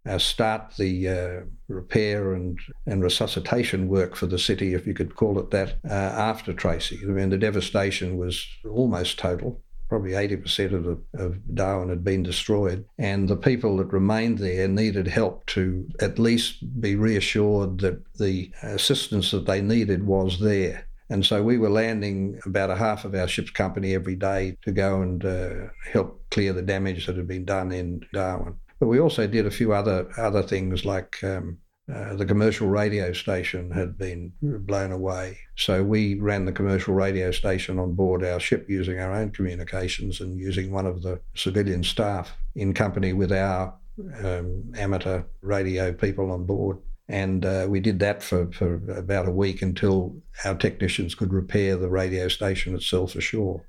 uh, 0.06 0.18
start 0.18 0.74
the 0.76 1.08
uh, 1.08 1.40
repair 1.68 2.34
and, 2.34 2.58
and 2.86 3.02
resuscitation 3.02 3.88
work 3.88 4.14
for 4.14 4.26
the 4.26 4.38
city, 4.38 4.74
if 4.74 4.86
you 4.86 4.92
could 4.92 5.16
call 5.16 5.38
it 5.38 5.50
that, 5.50 5.78
uh, 5.88 5.92
after 5.92 6.52
Tracy. 6.52 7.00
I 7.02 7.06
mean, 7.06 7.30
the 7.30 7.38
devastation 7.38 8.18
was 8.18 8.46
almost 8.68 9.18
total. 9.18 9.63
Probably 9.94 10.10
80% 10.10 10.72
of, 10.72 10.82
the, 10.82 11.24
of 11.24 11.54
Darwin 11.54 11.88
had 11.88 12.02
been 12.02 12.24
destroyed, 12.24 12.84
and 12.98 13.28
the 13.28 13.36
people 13.36 13.76
that 13.76 13.92
remained 13.92 14.38
there 14.38 14.66
needed 14.66 15.06
help 15.06 15.46
to 15.46 15.88
at 16.00 16.18
least 16.18 16.80
be 16.80 16.96
reassured 16.96 17.78
that 17.78 18.02
the 18.14 18.50
assistance 18.62 19.30
that 19.30 19.46
they 19.46 19.62
needed 19.62 20.04
was 20.04 20.40
there. 20.40 20.88
And 21.10 21.24
so 21.24 21.44
we 21.44 21.58
were 21.58 21.70
landing 21.70 22.40
about 22.44 22.70
a 22.70 22.74
half 22.74 23.04
of 23.04 23.14
our 23.14 23.28
ship's 23.28 23.52
company 23.52 23.94
every 23.94 24.16
day 24.16 24.56
to 24.62 24.72
go 24.72 25.00
and 25.00 25.24
uh, 25.24 25.68
help 25.92 26.28
clear 26.32 26.52
the 26.52 26.60
damage 26.60 27.06
that 27.06 27.16
had 27.16 27.28
been 27.28 27.44
done 27.44 27.70
in 27.70 28.04
Darwin. 28.12 28.56
But 28.80 28.88
we 28.88 28.98
also 28.98 29.28
did 29.28 29.46
a 29.46 29.50
few 29.52 29.72
other 29.72 30.08
other 30.18 30.42
things 30.42 30.84
like 30.84 31.22
um, 31.22 31.58
uh, 31.92 32.14
the 32.14 32.24
commercial 32.24 32.66
radio 32.66 33.12
station 33.12 33.70
had 33.70 33.98
been 33.98 34.32
blown 34.40 34.90
away. 34.90 35.38
So 35.56 35.82
we 35.82 36.14
ran 36.14 36.46
the 36.46 36.52
commercial 36.52 36.94
radio 36.94 37.30
station 37.30 37.78
on 37.78 37.92
board 37.92 38.24
our 38.24 38.40
ship 38.40 38.66
using 38.70 38.98
our 39.00 39.12
own 39.12 39.30
communications 39.30 40.20
and 40.20 40.38
using 40.38 40.72
one 40.72 40.86
of 40.86 41.02
the 41.02 41.20
civilian 41.34 41.84
staff 41.84 42.36
in 42.54 42.72
company 42.72 43.12
with 43.12 43.32
our 43.32 43.74
um, 44.24 44.72
amateur 44.76 45.24
radio 45.42 45.92
people 45.92 46.30
on 46.30 46.46
board. 46.46 46.78
And 47.08 47.44
uh, 47.44 47.66
we 47.68 47.80
did 47.80 47.98
that 47.98 48.22
for, 48.22 48.50
for 48.52 48.76
about 48.90 49.28
a 49.28 49.32
week 49.32 49.60
until 49.60 50.16
our 50.46 50.54
technicians 50.54 51.14
could 51.14 51.34
repair 51.34 51.76
the 51.76 51.90
radio 51.90 52.28
station 52.28 52.74
itself 52.74 53.14
ashore. 53.14 53.62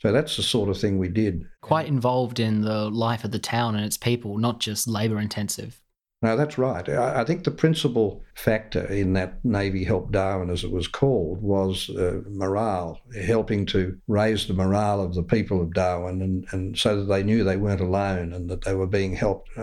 So 0.00 0.10
that's 0.10 0.36
the 0.36 0.42
sort 0.42 0.68
of 0.68 0.78
thing 0.78 0.98
we 0.98 1.08
did. 1.08 1.46
Quite 1.60 1.86
involved 1.86 2.40
in 2.40 2.62
the 2.62 2.90
life 2.90 3.22
of 3.22 3.30
the 3.30 3.38
town 3.38 3.76
and 3.76 3.84
its 3.84 3.96
people, 3.96 4.38
not 4.38 4.58
just 4.58 4.88
labour 4.88 5.20
intensive. 5.20 5.80
No, 6.24 6.38
that's 6.38 6.56
right. 6.56 6.88
I, 6.88 7.22
think 7.22 7.44
the 7.44 7.50
principal 7.50 8.24
factor 8.34 8.86
in 8.86 9.12
that 9.12 9.44
Navy 9.44 9.84
Help 9.84 10.10
Darwin, 10.10 10.48
as 10.48 10.64
it 10.64 10.70
was 10.70 10.88
called, 10.88 11.42
was 11.42 11.90
uh, 11.90 12.22
morale, 12.30 12.98
helping 13.26 13.66
to 13.66 13.98
raise 14.08 14.46
the 14.46 14.54
morale 14.54 15.02
of 15.02 15.14
the 15.14 15.22
people 15.22 15.60
of 15.60 15.74
Darwin, 15.74 16.22
and, 16.22 16.46
and 16.52 16.78
so 16.78 16.96
that 16.96 17.12
they 17.12 17.22
knew 17.22 17.44
they 17.44 17.58
weren't 17.58 17.82
alone 17.82 18.32
and 18.32 18.48
that 18.48 18.64
they 18.64 18.74
were 18.74 18.86
being 18.86 19.14
helped. 19.14 19.50
I, 19.58 19.60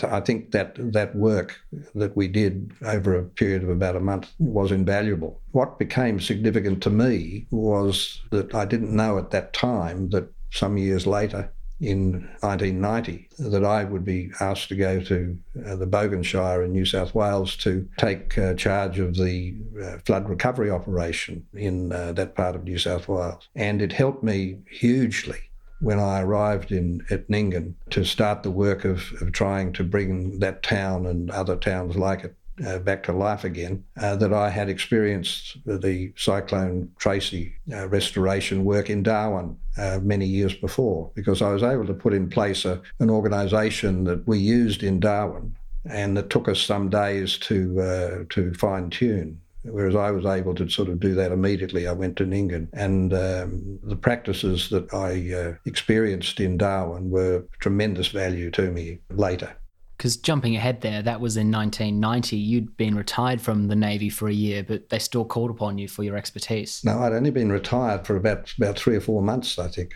I, 0.00 0.18
I 0.18 0.20
think 0.20 0.52
that 0.52 0.76
that 0.92 1.16
work 1.16 1.58
that 1.96 2.16
we 2.16 2.28
did 2.28 2.70
over 2.82 3.18
a 3.18 3.24
period 3.24 3.64
of 3.64 3.68
about 3.70 3.96
a 3.96 4.00
month 4.00 4.30
was 4.38 4.70
invaluable. 4.70 5.42
What 5.50 5.76
became 5.76 6.20
significant 6.20 6.84
to 6.84 6.90
me 6.90 7.48
was 7.50 8.22
that 8.30 8.54
I 8.54 8.64
didn't 8.64 8.94
know 8.94 9.18
at 9.18 9.32
that 9.32 9.52
time 9.54 10.10
that 10.10 10.32
some 10.52 10.78
years 10.78 11.04
later 11.04 11.52
in 11.80 12.12
1990 12.40 13.28
that 13.38 13.64
I 13.64 13.84
would 13.84 14.04
be 14.04 14.30
asked 14.40 14.68
to 14.68 14.76
go 14.76 15.00
to 15.00 15.38
uh, 15.66 15.76
the 15.76 15.86
Bogan 15.86 16.24
Shire 16.24 16.62
in 16.62 16.72
New 16.72 16.86
South 16.86 17.14
Wales 17.14 17.56
to 17.58 17.86
take 17.98 18.36
uh, 18.38 18.54
charge 18.54 18.98
of 18.98 19.14
the 19.16 19.54
uh, 19.82 19.98
flood 20.06 20.28
recovery 20.28 20.70
operation 20.70 21.46
in 21.52 21.92
uh, 21.92 22.12
that 22.12 22.34
part 22.34 22.56
of 22.56 22.64
New 22.64 22.78
South 22.78 23.08
Wales. 23.08 23.48
And 23.54 23.82
it 23.82 23.92
helped 23.92 24.22
me 24.22 24.58
hugely 24.70 25.38
when 25.80 25.98
I 25.98 26.22
arrived 26.22 26.72
in 26.72 27.04
at 27.10 27.28
Nyngan 27.28 27.74
to 27.90 28.04
start 28.04 28.42
the 28.42 28.50
work 28.50 28.86
of, 28.86 29.12
of 29.20 29.32
trying 29.32 29.74
to 29.74 29.84
bring 29.84 30.38
that 30.38 30.62
town 30.62 31.06
and 31.06 31.30
other 31.30 31.56
towns 31.56 31.96
like 31.96 32.24
it 32.24 32.34
uh, 32.64 32.78
back 32.78 33.02
to 33.04 33.12
life 33.12 33.44
again, 33.44 33.84
uh, 34.00 34.16
that 34.16 34.32
I 34.32 34.50
had 34.50 34.68
experienced 34.68 35.58
the 35.66 36.12
Cyclone 36.16 36.90
Tracy 36.98 37.54
uh, 37.72 37.88
restoration 37.88 38.64
work 38.64 38.88
in 38.90 39.02
Darwin 39.02 39.56
uh, 39.76 39.98
many 40.02 40.26
years 40.26 40.54
before, 40.54 41.10
because 41.14 41.42
I 41.42 41.52
was 41.52 41.62
able 41.62 41.86
to 41.86 41.94
put 41.94 42.14
in 42.14 42.28
place 42.28 42.64
a, 42.64 42.80
an 43.00 43.10
organisation 43.10 44.04
that 44.04 44.26
we 44.26 44.38
used 44.38 44.82
in 44.82 45.00
Darwin 45.00 45.56
and 45.84 46.16
that 46.16 46.30
took 46.30 46.48
us 46.48 46.60
some 46.60 46.88
days 46.88 47.38
to, 47.38 47.80
uh, 47.80 48.24
to 48.30 48.52
fine 48.54 48.90
tune. 48.90 49.40
Whereas 49.62 49.96
I 49.96 50.12
was 50.12 50.24
able 50.26 50.54
to 50.54 50.68
sort 50.68 50.88
of 50.88 51.00
do 51.00 51.14
that 51.16 51.32
immediately. 51.32 51.88
I 51.88 51.92
went 51.92 52.16
to 52.18 52.24
Nyngan, 52.24 52.68
and 52.72 53.12
um, 53.12 53.80
the 53.82 53.96
practices 53.96 54.68
that 54.70 54.94
I 54.94 55.34
uh, 55.34 55.54
experienced 55.64 56.38
in 56.38 56.56
Darwin 56.56 57.10
were 57.10 57.44
tremendous 57.58 58.08
value 58.08 58.52
to 58.52 58.70
me 58.70 59.00
later 59.10 59.56
because 59.96 60.16
jumping 60.16 60.56
ahead 60.56 60.80
there, 60.80 61.02
that 61.02 61.20
was 61.20 61.36
in 61.36 61.50
1990. 61.50 62.36
You'd 62.36 62.76
been 62.76 62.94
retired 62.94 63.40
from 63.40 63.68
the 63.68 63.76
Navy 63.76 64.08
for 64.08 64.28
a 64.28 64.32
year, 64.32 64.62
but 64.62 64.90
they 64.90 64.98
still 64.98 65.24
called 65.24 65.50
upon 65.50 65.78
you 65.78 65.88
for 65.88 66.02
your 66.02 66.16
expertise. 66.16 66.82
No, 66.84 66.98
I'd 66.98 67.12
only 67.12 67.30
been 67.30 67.50
retired 67.50 68.06
for 68.06 68.16
about 68.16 68.52
about 68.58 68.78
three 68.78 68.96
or 68.96 69.00
four 69.00 69.22
months, 69.22 69.58
I 69.58 69.68
think, 69.68 69.94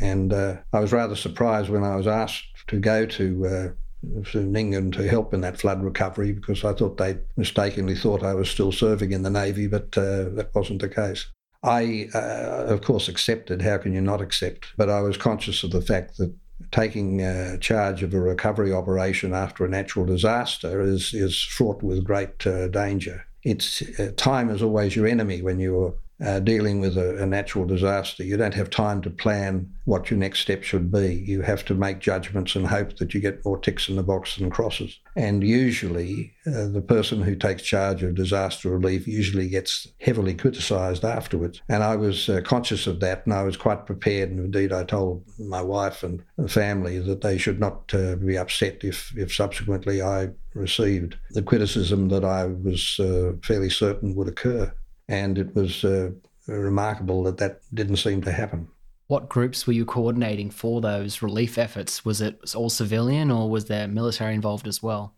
and 0.00 0.32
uh, 0.32 0.56
I 0.72 0.80
was 0.80 0.92
rather 0.92 1.16
surprised 1.16 1.70
when 1.70 1.84
I 1.84 1.96
was 1.96 2.06
asked 2.06 2.66
to 2.68 2.78
go 2.78 3.06
to. 3.06 3.46
Uh, 3.46 3.68
to 4.02 4.38
Nyngan 4.38 4.92
to 4.94 5.08
help 5.08 5.32
in 5.32 5.42
that 5.42 5.60
flood 5.60 5.84
recovery 5.84 6.32
because 6.32 6.64
I 6.64 6.72
thought 6.72 6.96
they 6.96 7.18
mistakenly 7.36 7.94
thought 7.94 8.24
I 8.24 8.34
was 8.34 8.50
still 8.50 8.72
serving 8.72 9.12
in 9.12 9.22
the 9.22 9.30
Navy, 9.30 9.68
but 9.68 9.96
uh, 9.96 10.24
that 10.30 10.50
wasn't 10.56 10.80
the 10.80 10.88
case. 10.88 11.28
I, 11.62 12.08
uh, 12.12 12.66
of 12.66 12.82
course, 12.82 13.08
accepted. 13.08 13.62
How 13.62 13.78
can 13.78 13.92
you 13.92 14.00
not 14.00 14.20
accept? 14.20 14.72
But 14.76 14.90
I 14.90 15.00
was 15.00 15.16
conscious 15.16 15.62
of 15.62 15.70
the 15.70 15.80
fact 15.80 16.16
that 16.18 16.34
taking 16.70 17.22
uh, 17.22 17.56
charge 17.58 18.02
of 18.02 18.14
a 18.14 18.20
recovery 18.20 18.72
operation 18.72 19.32
after 19.32 19.64
a 19.64 19.68
natural 19.68 20.04
disaster 20.04 20.80
is, 20.80 21.12
is 21.14 21.42
fraught 21.42 21.82
with 21.82 22.04
great 22.04 22.46
uh, 22.46 22.68
danger. 22.68 23.26
It's, 23.42 23.82
uh, 23.98 24.12
time 24.16 24.50
is 24.50 24.62
always 24.62 24.94
your 24.94 25.06
enemy 25.06 25.42
when 25.42 25.58
you're 25.58 25.94
uh, 26.24 26.40
dealing 26.40 26.80
with 26.80 26.96
a, 26.96 27.22
a, 27.22 27.26
natural 27.26 27.64
disaster. 27.64 28.22
You 28.22 28.36
don't 28.36 28.54
have 28.54 28.70
time 28.70 29.02
to 29.02 29.10
plan 29.10 29.72
what 29.84 30.10
your 30.10 30.18
next 30.18 30.40
step 30.40 30.62
should 30.62 30.92
be. 30.92 31.24
You 31.26 31.42
have 31.42 31.64
to 31.64 31.74
make 31.74 31.98
judgments 31.98 32.54
and 32.54 32.66
hope 32.66 32.96
that 32.98 33.12
you 33.12 33.20
get 33.20 33.44
more 33.44 33.58
ticks 33.58 33.88
in 33.88 33.96
the 33.96 34.02
box 34.02 34.36
than 34.36 34.50
crosses. 34.50 35.00
And 35.16 35.42
usually, 35.42 36.32
uh, 36.46 36.68
the 36.68 36.84
person 36.86 37.22
who 37.22 37.34
takes 37.34 37.62
charge 37.62 38.02
of 38.02 38.14
disaster 38.14 38.70
relief 38.70 39.08
usually 39.08 39.48
gets 39.48 39.88
heavily 40.00 40.34
criticised 40.34 41.04
afterwards. 41.04 41.60
And 41.68 41.82
I 41.82 41.96
was 41.96 42.28
uh, 42.28 42.40
conscious 42.44 42.86
of 42.86 43.00
that, 43.00 43.26
and 43.26 43.34
I 43.34 43.42
was 43.42 43.56
quite 43.56 43.86
prepared. 43.86 44.30
And 44.30 44.38
indeed, 44.38 44.72
I 44.72 44.84
told 44.84 45.24
my 45.38 45.60
wife 45.60 46.04
and 46.04 46.22
family 46.48 47.00
that 47.00 47.22
they 47.22 47.36
should 47.36 47.58
not 47.58 47.92
uh, 47.94 48.14
be 48.16 48.38
upset 48.38 48.84
if, 48.84 49.12
if 49.16 49.34
subsequently 49.34 50.02
I 50.02 50.30
received 50.54 51.16
the 51.30 51.42
criticism 51.42 52.08
that 52.10 52.24
I 52.24 52.44
was 52.44 53.00
uh, 53.00 53.32
fairly 53.42 53.70
certain 53.70 54.14
would 54.14 54.28
occur 54.28 54.72
and 55.08 55.38
it 55.38 55.54
was 55.54 55.84
uh, 55.84 56.10
remarkable 56.46 57.22
that 57.24 57.38
that 57.38 57.60
didn't 57.74 57.96
seem 57.96 58.22
to 58.22 58.32
happen. 58.32 58.68
What 59.06 59.28
groups 59.28 59.66
were 59.66 59.72
you 59.72 59.84
coordinating 59.84 60.50
for 60.50 60.80
those 60.80 61.20
relief 61.22 61.58
efforts? 61.58 62.04
Was 62.04 62.20
it 62.20 62.54
all 62.54 62.70
civilian 62.70 63.30
or 63.30 63.50
was 63.50 63.66
there 63.66 63.86
military 63.86 64.34
involved 64.34 64.66
as 64.66 64.82
well? 64.82 65.14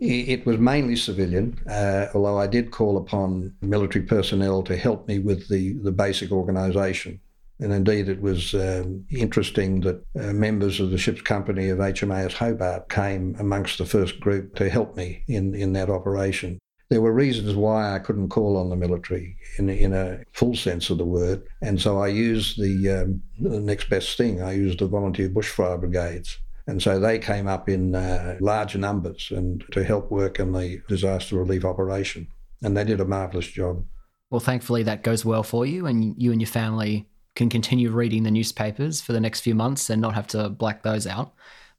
It 0.00 0.46
was 0.46 0.58
mainly 0.58 0.94
civilian, 0.94 1.58
uh, 1.68 2.06
although 2.14 2.38
I 2.38 2.46
did 2.46 2.70
call 2.70 2.98
upon 2.98 3.52
military 3.62 4.04
personnel 4.04 4.62
to 4.62 4.76
help 4.76 5.08
me 5.08 5.18
with 5.18 5.48
the, 5.48 5.72
the 5.82 5.90
basic 5.90 6.30
organisation. 6.30 7.20
And 7.58 7.72
indeed, 7.72 8.08
it 8.08 8.20
was 8.20 8.54
um, 8.54 9.04
interesting 9.10 9.80
that 9.80 10.04
uh, 10.14 10.32
members 10.32 10.78
of 10.78 10.90
the 10.90 10.98
ship's 10.98 11.22
company 11.22 11.68
of 11.70 11.78
HMAS 11.78 12.34
Hobart 12.34 12.88
came 12.88 13.34
amongst 13.40 13.78
the 13.78 13.86
first 13.86 14.20
group 14.20 14.54
to 14.56 14.70
help 14.70 14.96
me 14.96 15.24
in, 15.26 15.54
in 15.56 15.72
that 15.72 15.90
operation. 15.90 16.60
There 16.90 17.02
were 17.02 17.12
reasons 17.12 17.54
why 17.54 17.94
I 17.94 17.98
couldn't 17.98 18.30
call 18.30 18.56
on 18.56 18.70
the 18.70 18.76
military 18.76 19.36
in, 19.58 19.68
in 19.68 19.92
a 19.92 20.20
full 20.32 20.56
sense 20.56 20.88
of 20.88 20.98
the 20.98 21.04
word. 21.04 21.42
And 21.60 21.80
so 21.80 21.98
I 21.98 22.08
used 22.08 22.58
the, 22.60 23.02
um, 23.02 23.22
the 23.38 23.60
next 23.60 23.90
best 23.90 24.16
thing. 24.16 24.42
I 24.42 24.52
used 24.52 24.78
the 24.78 24.86
volunteer 24.86 25.28
bushfire 25.28 25.78
brigades. 25.78 26.38
And 26.66 26.82
so 26.82 26.98
they 26.98 27.18
came 27.18 27.46
up 27.46 27.68
in 27.68 27.94
uh, 27.94 28.36
large 28.40 28.76
numbers 28.76 29.30
and 29.34 29.64
to 29.72 29.84
help 29.84 30.10
work 30.10 30.38
in 30.38 30.52
the 30.52 30.80
disaster 30.88 31.36
relief 31.36 31.64
operation. 31.64 32.26
And 32.62 32.76
they 32.76 32.84
did 32.84 33.00
a 33.00 33.04
marvellous 33.04 33.46
job. 33.46 33.84
Well, 34.30 34.40
thankfully 34.40 34.82
that 34.82 35.02
goes 35.02 35.24
well 35.24 35.42
for 35.42 35.64
you, 35.64 35.86
and 35.86 36.14
you 36.20 36.32
and 36.32 36.40
your 36.40 36.48
family 36.48 37.08
can 37.34 37.48
continue 37.48 37.90
reading 37.90 38.24
the 38.24 38.30
newspapers 38.30 39.00
for 39.00 39.12
the 39.12 39.20
next 39.20 39.40
few 39.40 39.54
months 39.54 39.88
and 39.88 40.02
not 40.02 40.14
have 40.14 40.26
to 40.28 40.50
black 40.50 40.82
those 40.82 41.06
out. 41.06 41.32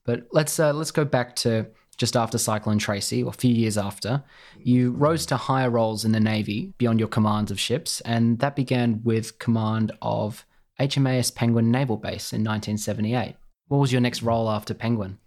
But 0.06 0.28
let's 0.32 0.60
uh, 0.60 0.74
let's 0.74 0.90
go 0.90 1.06
back 1.06 1.36
to 1.38 1.68
just 2.00 2.16
after 2.16 2.38
Cyclone 2.38 2.80
Tracy, 2.80 3.22
or 3.22 3.30
a 3.30 3.34
few 3.34 3.54
years 3.54 3.78
after. 3.78 4.24
You 4.58 4.92
rose 4.92 5.26
to 5.28 5.38
higher 5.38 5.70
roles 5.70 6.06
in 6.06 6.14
the 6.14 6.20
Navy 6.20 6.74
beyond 6.78 6.98
your 7.00 7.10
commands 7.10 7.52
of 7.52 7.60
ships, 7.60 8.02
and 8.02 8.40
that 8.40 8.56
began 8.56 9.02
with 9.04 9.38
command 9.38 9.92
of 10.02 10.46
HMAS 10.80 11.36
Penguin 11.36 11.70
Naval 11.70 11.98
Base 11.98 12.32
in 12.32 12.40
1978. 12.40 13.36
What 13.68 13.78
was 13.80 13.92
your 13.92 14.02
next 14.02 14.24
role 14.24 14.50
after 14.50 14.74
Penguin? 14.74 15.20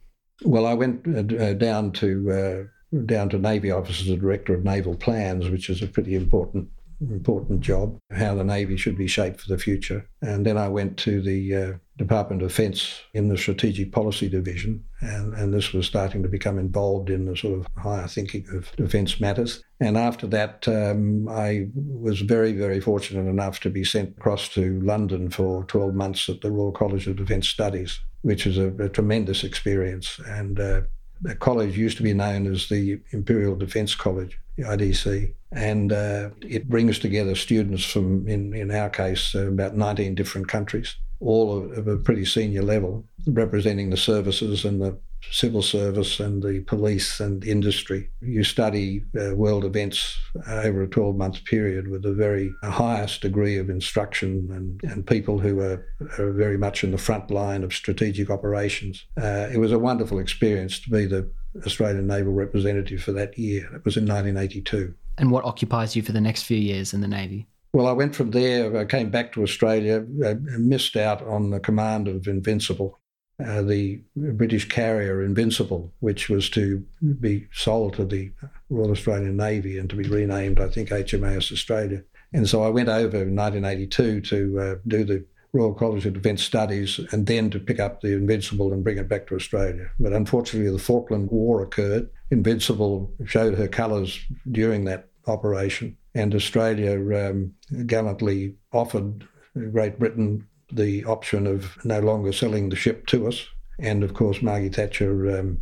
Well, 0.44 0.66
I 0.66 0.74
went 0.74 1.06
uh, 1.06 1.52
down 1.52 1.92
to 1.92 2.68
uh, 2.92 2.96
down 3.04 3.28
to 3.28 3.38
Navy 3.38 3.70
Office 3.70 4.00
as 4.00 4.08
a 4.08 4.16
director 4.16 4.54
of 4.54 4.64
naval 4.64 4.96
plans, 4.96 5.48
which 5.48 5.70
is 5.70 5.82
a 5.82 5.86
pretty 5.86 6.14
important 6.14 6.68
important 7.00 7.60
job, 7.60 7.98
how 8.12 8.34
the 8.34 8.44
Navy 8.44 8.76
should 8.76 8.96
be 8.96 9.06
shaped 9.06 9.40
for 9.40 9.48
the 9.48 9.58
future. 9.58 10.06
And 10.20 10.46
then 10.46 10.56
I 10.56 10.68
went 10.68 10.96
to 10.98 11.20
the 11.20 11.54
uh, 11.54 11.72
Department 12.02 12.42
of 12.42 12.48
Defence 12.48 13.00
in 13.14 13.28
the 13.28 13.36
Strategic 13.36 13.92
Policy 13.92 14.28
Division, 14.28 14.84
and, 15.00 15.34
and 15.34 15.54
this 15.54 15.72
was 15.72 15.86
starting 15.86 16.22
to 16.22 16.28
become 16.28 16.58
involved 16.58 17.10
in 17.10 17.26
the 17.26 17.36
sort 17.36 17.58
of 17.58 17.66
higher 17.76 18.08
thinking 18.08 18.44
of 18.52 18.74
defence 18.76 19.20
matters. 19.20 19.62
And 19.80 19.96
after 19.96 20.26
that, 20.28 20.66
um, 20.68 21.28
I 21.28 21.68
was 21.74 22.20
very, 22.20 22.52
very 22.52 22.80
fortunate 22.80 23.28
enough 23.28 23.60
to 23.60 23.70
be 23.70 23.84
sent 23.84 24.16
across 24.16 24.48
to 24.50 24.80
London 24.80 25.30
for 25.30 25.64
12 25.64 25.94
months 25.94 26.28
at 26.28 26.40
the 26.40 26.50
Royal 26.50 26.72
College 26.72 27.06
of 27.06 27.16
Defence 27.16 27.48
Studies, 27.48 28.00
which 28.22 28.46
is 28.46 28.58
a, 28.58 28.68
a 28.82 28.88
tremendous 28.88 29.44
experience. 29.44 30.20
And 30.26 30.58
uh, 30.58 30.82
the 31.20 31.36
college 31.36 31.78
used 31.78 31.96
to 31.98 32.02
be 32.02 32.14
known 32.14 32.52
as 32.52 32.68
the 32.68 33.00
Imperial 33.10 33.54
Defence 33.54 33.94
College, 33.94 34.38
the 34.56 34.64
IDC, 34.64 35.32
and 35.52 35.92
uh, 35.92 36.30
it 36.40 36.68
brings 36.68 36.98
together 36.98 37.34
students 37.34 37.84
from, 37.84 38.26
in, 38.26 38.54
in 38.54 38.70
our 38.70 38.90
case, 38.90 39.34
uh, 39.34 39.48
about 39.48 39.76
19 39.76 40.14
different 40.14 40.48
countries, 40.48 40.96
all 41.22 41.56
of, 41.56 41.78
of, 41.78 41.86
a 41.86 41.96
pretty 41.96 42.24
senior 42.24 42.62
level, 42.62 43.04
representing 43.26 43.90
the 43.90 43.96
services 43.96 44.64
and 44.64 44.82
the 44.82 44.98
civil 45.30 45.62
service 45.62 46.18
and 46.18 46.42
the 46.42 46.60
police 46.66 47.20
and 47.20 47.44
industry. 47.44 48.10
You 48.20 48.44
study 48.44 49.04
uh, 49.18 49.34
world 49.36 49.64
events 49.64 50.18
over 50.48 50.82
a 50.82 50.88
12 50.88 51.16
month 51.16 51.44
period 51.44 51.88
with 51.88 52.02
the 52.02 52.12
very 52.12 52.52
highest 52.62 53.22
degree 53.22 53.56
of 53.56 53.70
instruction 53.70 54.48
and, 54.50 54.92
and 54.92 55.06
people 55.06 55.38
who 55.38 55.60
are, 55.60 55.86
are 56.18 56.32
very 56.32 56.58
much 56.58 56.82
in 56.82 56.90
the 56.90 56.98
front 56.98 57.30
line 57.30 57.62
of 57.62 57.72
strategic 57.72 58.30
operations. 58.30 59.06
Uh, 59.20 59.48
it 59.52 59.58
was 59.58 59.72
a 59.72 59.78
wonderful 59.78 60.18
experience 60.18 60.80
to 60.80 60.90
be 60.90 61.06
the 61.06 61.30
Australian 61.64 62.06
Naval 62.06 62.32
representative 62.32 63.02
for 63.02 63.12
that 63.12 63.38
year. 63.38 63.64
It 63.74 63.84
was 63.84 63.96
in 63.96 64.04
1982. 64.04 64.94
And 65.18 65.30
what 65.30 65.44
occupies 65.44 65.94
you 65.94 66.02
for 66.02 66.12
the 66.12 66.20
next 66.20 66.44
few 66.44 66.56
years 66.56 66.94
in 66.94 67.00
the 67.00 67.08
Navy? 67.08 67.46
Well, 67.72 67.86
I 67.86 67.92
went 67.92 68.14
from 68.14 68.32
there, 68.32 68.76
I 68.76 68.84
came 68.84 69.08
back 69.08 69.32
to 69.32 69.42
Australia, 69.42 70.04
I 70.26 70.34
missed 70.58 70.94
out 70.94 71.22
on 71.22 71.50
the 71.50 71.60
command 71.60 72.06
of 72.06 72.28
Invincible, 72.28 73.00
uh, 73.42 73.62
the 73.62 74.02
British 74.14 74.68
carrier 74.68 75.22
Invincible, 75.22 75.90
which 76.00 76.28
was 76.28 76.50
to 76.50 76.84
be 77.20 77.46
sold 77.50 77.94
to 77.94 78.04
the 78.04 78.30
Royal 78.68 78.90
Australian 78.90 79.38
Navy 79.38 79.78
and 79.78 79.88
to 79.88 79.96
be 79.96 80.06
renamed, 80.06 80.60
I 80.60 80.68
think, 80.68 80.90
HMAS 80.90 81.50
Australia. 81.50 82.04
And 82.34 82.46
so 82.46 82.62
I 82.62 82.68
went 82.68 82.90
over 82.90 83.22
in 83.22 83.34
1982 83.34 84.20
to 84.20 84.60
uh, 84.60 84.74
do 84.86 85.04
the 85.04 85.24
Royal 85.54 85.74
College 85.74 86.04
of 86.06 86.14
Defence 86.14 86.42
Studies 86.42 87.00
and 87.10 87.26
then 87.26 87.50
to 87.50 87.58
pick 87.58 87.80
up 87.80 88.00
the 88.00 88.14
Invincible 88.14 88.72
and 88.72 88.84
bring 88.84 88.98
it 88.98 89.08
back 89.08 89.26
to 89.28 89.34
Australia. 89.34 89.90
But 89.98 90.12
unfortunately, 90.12 90.70
the 90.70 90.78
Falkland 90.78 91.30
War 91.30 91.62
occurred. 91.62 92.10
Invincible 92.30 93.12
showed 93.26 93.54
her 93.54 93.68
colours 93.68 94.18
during 94.50 94.84
that 94.86 95.08
operation, 95.26 95.96
and 96.14 96.34
Australia 96.34 97.30
um, 97.30 97.52
gallantly 97.86 98.54
offered 98.72 99.26
Great 99.70 99.98
Britain 99.98 100.46
the 100.70 101.04
option 101.04 101.46
of 101.46 101.76
no 101.84 102.00
longer 102.00 102.32
selling 102.32 102.68
the 102.68 102.76
ship 102.76 103.06
to 103.06 103.28
us. 103.28 103.46
And 103.78 104.02
of 104.02 104.14
course, 104.14 104.42
Maggie 104.42 104.68
Thatcher 104.68 105.38
um, 105.38 105.58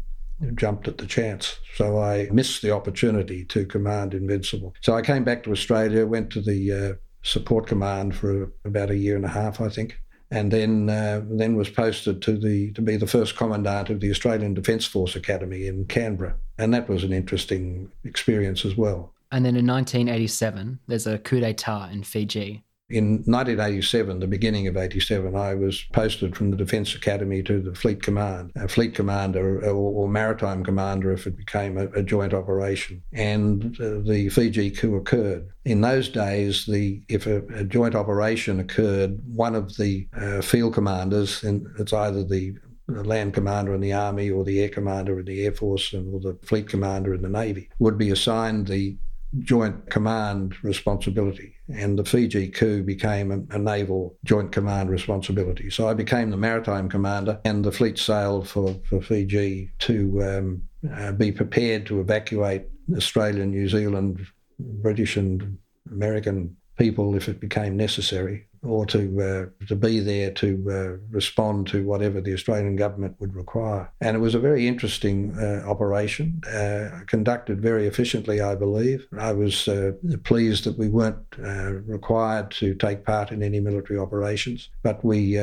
jumped 0.55 0.89
at 0.89 0.99
the 0.99 1.07
chance. 1.07 1.59
So 1.75 1.99
I 1.99 2.29
missed 2.31 2.63
the 2.63 2.71
opportunity 2.71 3.45
to 3.47 3.67
command 3.67 4.15
Invincible. 4.15 4.75
So 4.81 4.95
I 4.95 5.03
came 5.03 5.25
back 5.25 5.43
to 5.45 5.53
Australia, 5.53 6.07
went 6.07 6.31
to 6.31 6.41
the 6.41 6.73
uh, 6.73 6.93
support 7.23 7.67
command 7.67 8.17
for 8.17 8.53
about 8.65 8.91
a 8.91 8.97
year 8.97 9.17
and 9.17 9.25
a 9.25 9.29
half, 9.29 9.61
I 9.61 9.69
think, 9.69 10.01
and 10.31 10.51
then 10.51 10.89
uh, 10.89 11.23
then 11.25 11.57
was 11.57 11.69
posted 11.69 12.23
to 12.23 12.39
the 12.39 12.73
to 12.73 12.83
be 12.83 12.97
the 12.97 13.07
first 13.07 13.37
commandant 13.37 13.91
of 13.91 14.01
the 14.01 14.11
Australian 14.11 14.55
Defence 14.55 14.87
Force 14.87 15.17
Academy 15.17 15.67
in 15.67 15.85
Canberra, 15.87 16.37
and 16.59 16.73
that 16.73 16.89
was 16.89 17.05
an 17.05 17.13
interesting 17.13 17.91
experience 18.05 18.65
as 18.65 18.77
well. 18.77 19.13
And 19.33 19.45
then 19.45 19.57
in 19.57 19.67
1987, 19.67 20.81
there's 20.87 21.07
a 21.07 21.19
coup 21.19 21.41
d'état 21.41 21.93
in 21.93 22.03
Fiji. 22.03 22.65
In 22.89 23.19
1987, 23.27 24.19
the 24.19 24.27
beginning 24.27 24.67
of 24.67 24.77
87, 24.77 25.37
I 25.37 25.55
was 25.55 25.85
posted 25.93 26.37
from 26.37 26.51
the 26.51 26.57
Defence 26.57 26.93
Academy 26.97 27.41
to 27.45 27.61
the 27.61 27.73
Fleet 27.73 28.03
Command, 28.03 28.51
a 28.57 28.67
Fleet 28.67 28.97
Commander 28.97 29.65
or, 29.65 29.71
or 29.71 30.09
Maritime 30.09 30.65
Commander 30.65 31.13
if 31.13 31.25
it 31.29 31.37
became 31.37 31.79
a, 31.79 31.87
a 31.91 32.03
joint 32.03 32.35
operation. 32.35 33.01
And 33.13 33.81
uh, 33.81 34.01
the 34.01 34.29
Fiji 34.31 34.73
coup 34.73 34.97
occurred. 34.97 35.49
In 35.65 35.83
those 35.83 36.09
days, 36.09 36.67
the 36.67 37.01
if 37.09 37.29
a, 37.29 37.47
a 37.55 37.63
joint 37.63 37.95
operation 37.95 38.59
occurred, 38.59 39.21
one 39.25 39.55
of 39.55 39.77
the 39.77 40.09
uh, 40.21 40.41
field 40.41 40.75
commanders, 40.75 41.45
and 41.45 41.69
it's 41.79 41.93
either 41.93 42.25
the 42.25 42.57
the 42.89 43.05
land 43.05 43.35
commander 43.35 43.73
in 43.73 43.81
the 43.81 43.93
army 43.93 44.31
or 44.31 44.43
the 44.43 44.61
air 44.61 44.69
commander 44.69 45.21
in 45.21 45.25
the 45.25 45.45
air 45.45 45.53
force 45.53 45.93
and, 45.93 46.13
or 46.13 46.19
the 46.19 46.37
fleet 46.45 46.69
commander 46.69 47.15
in 47.15 47.23
the 47.23 47.29
navy 47.29 47.69
would 47.79 47.97
be 47.97 48.11
assigned 48.11 48.67
the 48.67 48.97
joint 49.39 49.91
command 49.91 50.57
responsibility. 50.65 51.55
And 51.69 51.99
the 51.99 52.05
Fiji 52.05 52.49
coup 52.49 52.83
became 52.83 53.31
a, 53.31 53.55
a, 53.55 53.59
naval 53.59 54.17
joint 54.25 54.51
command 54.51 54.91
responsibility. 54.91 55.71
So 55.71 55.89
I 55.89 55.95
became 55.95 56.31
the 56.31 56.37
maritime 56.37 56.89
commander, 56.89 57.41
and 57.45 57.65
the 57.65 57.73
fleet 57.73 57.99
sailed 57.99 58.49
for, 58.49 58.75
for 58.89 59.01
Fiji 59.01 59.71
to 59.81 60.23
um, 60.25 60.63
uh, 60.93 61.13
be 61.13 61.31
prepared 61.31 61.87
to 61.87 62.01
evacuate 62.01 62.65
Australian, 62.97 63.51
New 63.51 63.69
Zealand, 63.69 64.27
British, 64.59 65.17
and 65.17 65.59
American 65.91 66.57
people 66.77 67.15
if 67.15 67.29
it 67.29 67.41
became 67.41 67.77
necessary 67.77 68.49
or 68.63 68.85
to 68.87 69.21
uh, 69.61 69.67
to 69.67 69.75
be 69.75 70.01
there 70.01 70.31
to 70.33 70.67
uh, 70.71 71.07
respond 71.11 71.67
to 71.69 71.85
whatever 71.87 72.21
the 72.21 72.35
Australian 72.35 72.77
government 72.77 73.17
would 73.19 73.35
require. 73.35 73.91
And 74.01 74.17
it 74.17 74.21
was 74.21 74.35
a 74.35 74.39
very 74.39 74.69
interesting 74.69 75.35
uh, 75.39 75.63
operation, 75.67 76.43
uh, 76.45 77.01
conducted 77.07 77.63
very 77.63 77.87
efficiently, 77.87 78.41
I 78.41 78.55
believe. 78.55 79.07
I 79.19 79.33
was 79.33 79.67
uh, 79.67 79.93
pleased 80.25 80.65
that 80.65 80.79
we 80.79 80.89
weren't 80.89 81.25
uh, 81.43 81.73
required 81.87 82.51
to 82.53 82.75
take 82.75 83.05
part 83.05 83.33
in 83.33 83.43
any 83.43 83.61
military 83.61 83.99
operations, 83.99 84.69
but 84.83 85.03
we 85.05 85.39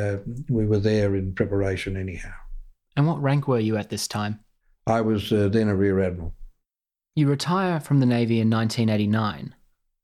we 0.49 0.65
were 0.65 0.80
there 0.80 1.15
in 1.15 1.34
preparation 1.34 1.97
anyhow. 1.97 2.34
And 2.95 3.08
what 3.08 3.21
rank 3.21 3.47
were 3.47 3.60
you 3.60 3.77
at 3.77 3.89
this 3.89 4.08
time? 4.08 4.39
I 4.86 5.01
was 5.01 5.30
then 5.30 5.67
a 5.67 5.75
rear 5.75 5.99
admiral. 6.01 6.34
You 7.15 7.27
retire 7.27 7.80
from 7.80 7.99
the 7.99 8.06
Navy 8.06 8.39
in 8.39 8.49
1989. 8.49 9.56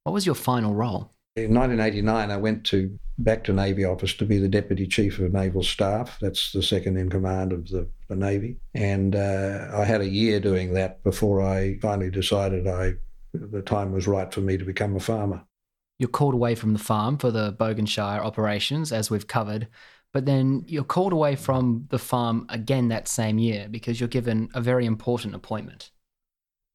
What 0.03 0.13
was 0.13 0.25
your 0.25 0.35
final 0.35 0.73
role? 0.73 1.13
In 1.35 1.55
1989, 1.55 2.29
I 2.29 2.37
went 2.37 2.63
to 2.65 2.99
back 3.17 3.43
to 3.45 3.53
Navy 3.53 3.85
office 3.85 4.13
to 4.15 4.25
be 4.25 4.37
the 4.37 4.47
Deputy 4.47 4.85
Chief 4.85 5.17
of 5.17 5.33
Naval 5.33 5.63
Staff. 5.63 6.19
That's 6.21 6.51
the 6.51 6.61
second 6.61 6.97
in 6.97 7.09
command 7.09 7.51
of 7.51 7.67
the, 7.69 7.89
the 8.07 8.15
Navy. 8.15 8.57
And 8.75 9.15
uh, 9.15 9.69
I 9.73 9.83
had 9.83 10.01
a 10.01 10.07
year 10.07 10.39
doing 10.39 10.73
that 10.73 11.01
before 11.03 11.41
I 11.41 11.79
finally 11.81 12.11
decided 12.11 12.67
I 12.67 12.93
the 13.33 13.63
time 13.63 13.91
was 13.91 14.05
right 14.05 14.31
for 14.31 14.41
me 14.41 14.57
to 14.57 14.63
become 14.63 14.95
a 14.95 14.99
farmer. 14.99 15.43
You're 15.97 16.09
called 16.09 16.35
away 16.35 16.53
from 16.53 16.73
the 16.73 16.79
farm 16.79 17.17
for 17.17 17.31
the 17.31 17.51
Boganshire 17.53 18.19
operations, 18.19 18.91
as 18.91 19.09
we've 19.09 19.25
covered, 19.25 19.67
but 20.11 20.27
then 20.27 20.63
you're 20.67 20.83
called 20.83 21.13
away 21.13 21.35
from 21.35 21.87
the 21.89 21.97
farm 21.97 22.45
again 22.49 22.89
that 22.89 23.07
same 23.07 23.39
year 23.39 23.67
because 23.71 23.99
you're 23.99 24.07
given 24.07 24.49
a 24.53 24.61
very 24.61 24.85
important 24.85 25.33
appointment. 25.33 25.89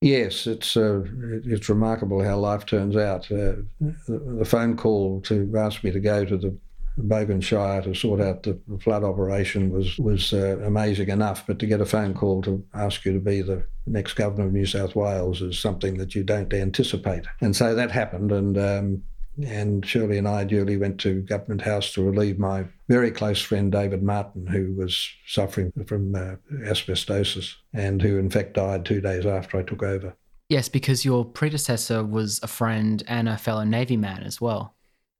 Yes, 0.00 0.46
it's 0.46 0.76
uh, 0.76 1.02
it's 1.44 1.68
remarkable 1.68 2.22
how 2.22 2.36
life 2.36 2.64
turns 2.64 2.96
out. 2.96 3.30
Uh, 3.32 3.56
the 3.80 4.46
phone 4.46 4.76
call 4.76 5.20
to 5.22 5.52
ask 5.56 5.82
me 5.82 5.90
to 5.90 5.98
go 5.98 6.24
to 6.24 6.36
the 6.36 6.56
Boganshire 7.00 7.82
to 7.84 7.94
sort 7.94 8.20
out 8.20 8.44
the 8.44 8.58
flood 8.80 9.02
operation 9.02 9.70
was 9.70 9.98
was 9.98 10.32
uh, 10.32 10.58
amazing 10.60 11.08
enough, 11.08 11.44
but 11.48 11.58
to 11.58 11.66
get 11.66 11.80
a 11.80 11.86
phone 11.86 12.14
call 12.14 12.42
to 12.42 12.64
ask 12.74 13.04
you 13.04 13.12
to 13.12 13.18
be 13.18 13.42
the 13.42 13.64
next 13.86 14.14
governor 14.14 14.46
of 14.46 14.52
New 14.52 14.66
South 14.66 14.94
Wales 14.94 15.42
is 15.42 15.58
something 15.58 15.96
that 15.98 16.14
you 16.14 16.22
don't 16.22 16.52
anticipate. 16.52 17.24
And 17.40 17.56
so 17.56 17.74
that 17.74 17.90
happened, 17.90 18.30
and 18.30 18.56
um, 18.56 19.02
and 19.44 19.84
Shirley 19.86 20.18
and 20.18 20.26
I 20.26 20.44
duly 20.44 20.76
went 20.76 20.98
to 21.00 21.22
Government 21.22 21.62
House 21.62 21.92
to 21.92 22.02
relieve 22.02 22.38
my 22.38 22.66
very 22.88 23.10
close 23.10 23.40
friend 23.40 23.70
David 23.70 24.02
Martin, 24.02 24.46
who 24.46 24.74
was 24.74 25.08
suffering 25.26 25.72
from 25.86 26.14
uh, 26.14 26.36
asbestosis 26.64 27.54
and 27.72 28.02
who, 28.02 28.18
in 28.18 28.30
fact, 28.30 28.54
died 28.54 28.84
two 28.84 29.00
days 29.00 29.26
after 29.26 29.58
I 29.58 29.62
took 29.62 29.82
over. 29.82 30.16
Yes, 30.48 30.68
because 30.68 31.04
your 31.04 31.24
predecessor 31.24 32.04
was 32.04 32.40
a 32.42 32.46
friend 32.46 33.02
and 33.06 33.28
a 33.28 33.36
fellow 33.36 33.64
Navy 33.64 33.96
man 33.96 34.22
as 34.22 34.40
well. 34.40 34.74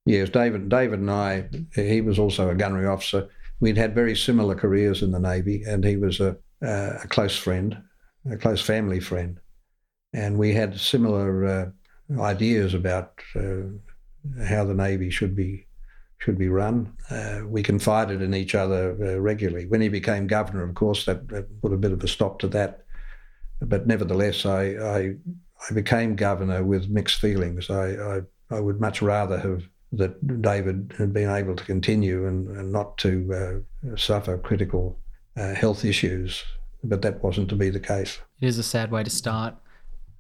Yes, 0.07 0.31
David. 0.31 0.69
David 0.69 1.01
and 1.01 1.11
I. 1.11 1.49
He 1.75 2.01
was 2.01 2.19
also 2.19 2.49
a 2.49 2.55
gunnery 2.55 2.87
officer. 2.87 3.29
We'd 3.61 3.77
had 3.77 3.95
very 3.95 4.17
similar 4.17 4.55
careers 4.55 5.03
in 5.03 5.11
the 5.11 5.19
Navy, 5.19 5.65
and 5.67 5.85
he 5.85 5.97
was 5.97 6.21
a, 6.21 6.37
a 6.63 7.07
close 7.09 7.37
friend, 7.37 7.77
a 8.31 8.37
close 8.37 8.63
family 8.63 9.01
friend, 9.01 9.39
and 10.15 10.39
we 10.39 10.55
had 10.55 10.81
similar 10.81 11.45
uh, 11.45 12.21
ideas 12.23 12.73
about 12.73 13.21
uh, 13.37 13.69
how 14.47 14.65
the 14.65 14.75
Navy 14.75 15.11
should 15.11 15.35
be 15.35 15.67
should 16.19 16.39
be 16.39 16.49
run. 16.49 16.93
Uh, 17.11 17.43
we 17.47 17.63
confided 17.63 18.21
in 18.21 18.35
each 18.35 18.55
other 18.57 18.97
uh, 19.01 19.21
regularly. 19.21 19.67
When 19.67 19.81
he 19.81 19.89
became 19.89 20.27
governor, 20.27 20.65
of 20.65 20.75
course, 20.75 21.05
that, 21.05 21.29
that, 21.29 21.63
put 21.63 21.73
a 21.73 21.77
bit 21.77 21.93
of 21.93 22.03
a 22.03 22.09
stop 22.09 22.41
to 22.41 22.49
that. 22.49 22.85
But 23.61 23.87
nevertheless, 23.87 24.45
I 24.45 24.63
I, 24.63 25.15
I 25.69 25.75
became 25.75 26.17
governor 26.17 26.65
with 26.65 26.89
mixed 26.89 27.21
feelings. 27.21 27.71
I, 27.71 27.91
I, 27.93 28.21
I 28.51 28.61
would 28.61 28.81
much 28.81 29.01
rather 29.01 29.39
have 29.39 29.63
that 29.93 30.43
David 30.43 30.95
had 30.99 31.13
been 31.13 31.31
able 31.31 31.57
to 31.57 31.65
continue 31.65 32.27
and, 32.27 32.49
and 32.57 32.73
not 32.73 32.99
to 32.99 33.65
uh, 33.93 33.97
suffer 33.97 34.37
critical 34.37 34.99
uh, 35.37 35.55
health 35.55 35.85
issues, 35.85 36.45
but 36.85 37.03
that 37.03 37.23
wasn't 37.23 37.49
to 37.49 37.57
be 37.57 37.71
the 37.71 37.81
case. 37.81 38.19
It 38.41 38.49
is 38.49 38.59
a 38.59 38.63
sad 38.63 38.91
way 38.91 39.03
to 39.03 39.11
start. 39.11 39.55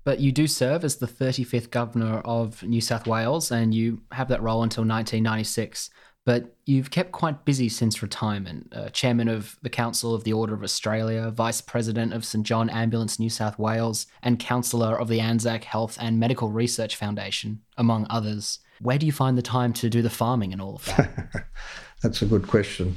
But 0.05 0.21
you 0.21 0.33
do 0.33 0.47
serve 0.47 0.85
as 0.85 0.97
the 0.97 1.07
35th 1.07 1.71
Governor 1.71 2.21
of 2.21 2.63
New 2.63 2.81
South 2.81 3.07
Wales, 3.07 3.51
and 3.51 3.75
you 3.75 4.01
have 4.13 4.29
that 4.29 4.43
role 4.43 4.63
until 4.63 4.83
1996. 4.83 5.91
But 6.25 6.55
you've 6.67 6.91
kept 6.91 7.13
quite 7.13 7.47
busy 7.47 7.71
since 7.71 8.03
retirement. 8.03 8.71
Uh, 8.75 8.91
chairman 8.91 9.29
of 9.29 9.59
the 9.63 9.71
Council 9.71 10.15
of 10.15 10.25
the 10.25 10.33
Order 10.35 10.53
of 10.53 10.63
Australia, 10.63 11.31
Vice 11.31 11.63
President 11.63 12.13
of 12.13 12.25
St 12.25 12.45
John 12.45 12.69
Ambulance 12.69 13.19
New 13.19 13.31
South 13.31 13.59
Wales, 13.59 14.07
and 14.23 14.39
Councillor 14.39 14.99
of 14.99 15.09
the 15.09 15.21
Anzac 15.21 15.65
Health 15.65 15.97
and 15.99 16.21
Medical 16.21 16.51
Research 16.51 16.97
Foundation, 16.97 17.63
among 17.79 18.07
others. 18.11 18.59
Where 18.81 18.99
do 18.99 19.07
you 19.07 19.13
find 19.13 19.39
the 19.39 19.43
time 19.43 19.73
to 19.75 19.89
do 19.89 20.03
the 20.03 20.11
farming 20.11 20.53
and 20.53 20.61
all 20.61 20.77
of 20.77 20.85
that? 20.85 21.47
That's 22.03 22.21
a 22.21 22.27
good 22.27 22.47
question. 22.47 22.97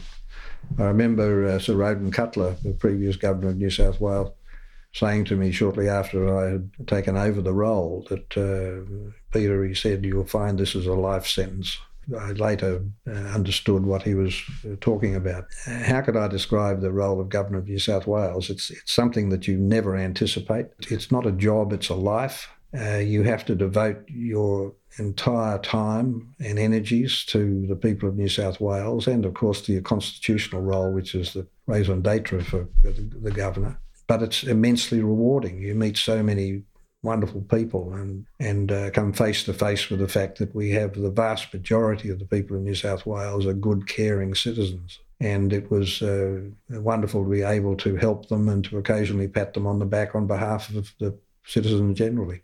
I 0.77 0.83
remember 0.83 1.47
uh, 1.47 1.59
Sir 1.59 1.75
Roden 1.75 2.11
Cutler, 2.11 2.55
the 2.63 2.73
previous 2.73 3.15
Governor 3.15 3.49
of 3.49 3.57
New 3.57 3.69
South 3.69 3.99
Wales, 3.99 4.31
saying 4.93 5.25
to 5.25 5.35
me 5.35 5.51
shortly 5.51 5.87
after 5.87 6.37
I 6.37 6.51
had 6.51 6.71
taken 6.87 7.17
over 7.17 7.41
the 7.41 7.53
role 7.53 8.05
that, 8.09 8.37
uh, 8.37 9.11
Peter, 9.31 9.63
he 9.63 9.73
said, 9.73 10.03
you'll 10.03 10.25
find 10.25 10.57
this 10.57 10.75
is 10.75 10.85
a 10.85 10.93
life 10.93 11.25
sentence. 11.25 11.77
I 12.19 12.31
later 12.31 12.83
uh, 13.07 13.11
understood 13.11 13.85
what 13.85 14.03
he 14.03 14.15
was 14.15 14.41
uh, 14.65 14.75
talking 14.81 15.15
about. 15.15 15.45
How 15.65 16.01
could 16.01 16.17
I 16.17 16.27
describe 16.27 16.81
the 16.81 16.91
role 16.91 17.21
of 17.21 17.29
Governor 17.29 17.59
of 17.59 17.67
New 17.67 17.79
South 17.79 18.07
Wales? 18.07 18.49
It's, 18.49 18.69
it's 18.69 18.93
something 18.93 19.29
that 19.29 19.47
you 19.47 19.57
never 19.57 19.95
anticipate. 19.95 20.67
It's 20.89 21.11
not 21.11 21.27
a 21.27 21.31
job, 21.31 21.71
it's 21.71 21.89
a 21.89 21.95
life. 21.95 22.49
Uh, 22.77 22.97
you 22.97 23.23
have 23.23 23.45
to 23.45 23.55
devote 23.55 24.03
your 24.07 24.73
entire 24.97 25.57
time 25.59 26.33
and 26.39 26.57
energies 26.57 27.23
to 27.25 27.65
the 27.67 27.75
people 27.75 28.09
of 28.09 28.15
New 28.15 28.29
South 28.29 28.59
Wales 28.59 29.07
and, 29.07 29.25
of 29.25 29.33
course, 29.33 29.61
to 29.61 29.73
your 29.73 29.81
constitutional 29.81 30.61
role, 30.61 30.91
which 30.91 31.13
is 31.13 31.33
the 31.33 31.45
raison 31.67 32.01
d'etre 32.01 32.43
for 32.43 32.67
the, 32.81 32.91
the 33.21 33.31
governor 33.31 33.80
but 34.11 34.21
it's 34.21 34.43
immensely 34.43 35.01
rewarding. 35.01 35.61
You 35.61 35.73
meet 35.73 35.95
so 35.95 36.21
many 36.21 36.63
wonderful 37.01 37.43
people 37.43 37.93
and 37.93 38.25
and 38.41 38.69
uh, 38.69 38.89
come 38.89 39.13
face 39.13 39.45
to 39.45 39.53
face 39.53 39.89
with 39.89 40.01
the 40.01 40.07
fact 40.09 40.37
that 40.39 40.53
we 40.53 40.71
have 40.71 40.95
the 40.95 41.09
vast 41.09 41.53
majority 41.53 42.09
of 42.09 42.19
the 42.19 42.25
people 42.25 42.57
in 42.57 42.65
New 42.65 42.75
South 42.75 43.05
Wales 43.05 43.45
are 43.45 43.53
good, 43.53 43.87
caring 43.87 44.35
citizens. 44.35 44.99
And 45.21 45.53
it 45.53 45.71
was 45.71 46.01
uh, 46.01 46.41
wonderful 46.69 47.23
to 47.23 47.29
be 47.29 47.43
able 47.43 47.77
to 47.77 47.95
help 47.95 48.27
them 48.27 48.49
and 48.49 48.65
to 48.65 48.77
occasionally 48.79 49.29
pat 49.29 49.53
them 49.53 49.65
on 49.65 49.79
the 49.79 49.85
back 49.85 50.13
on 50.13 50.27
behalf 50.27 50.75
of 50.75 50.93
the 50.99 51.17
citizens 51.45 51.97
generally. 51.97 52.41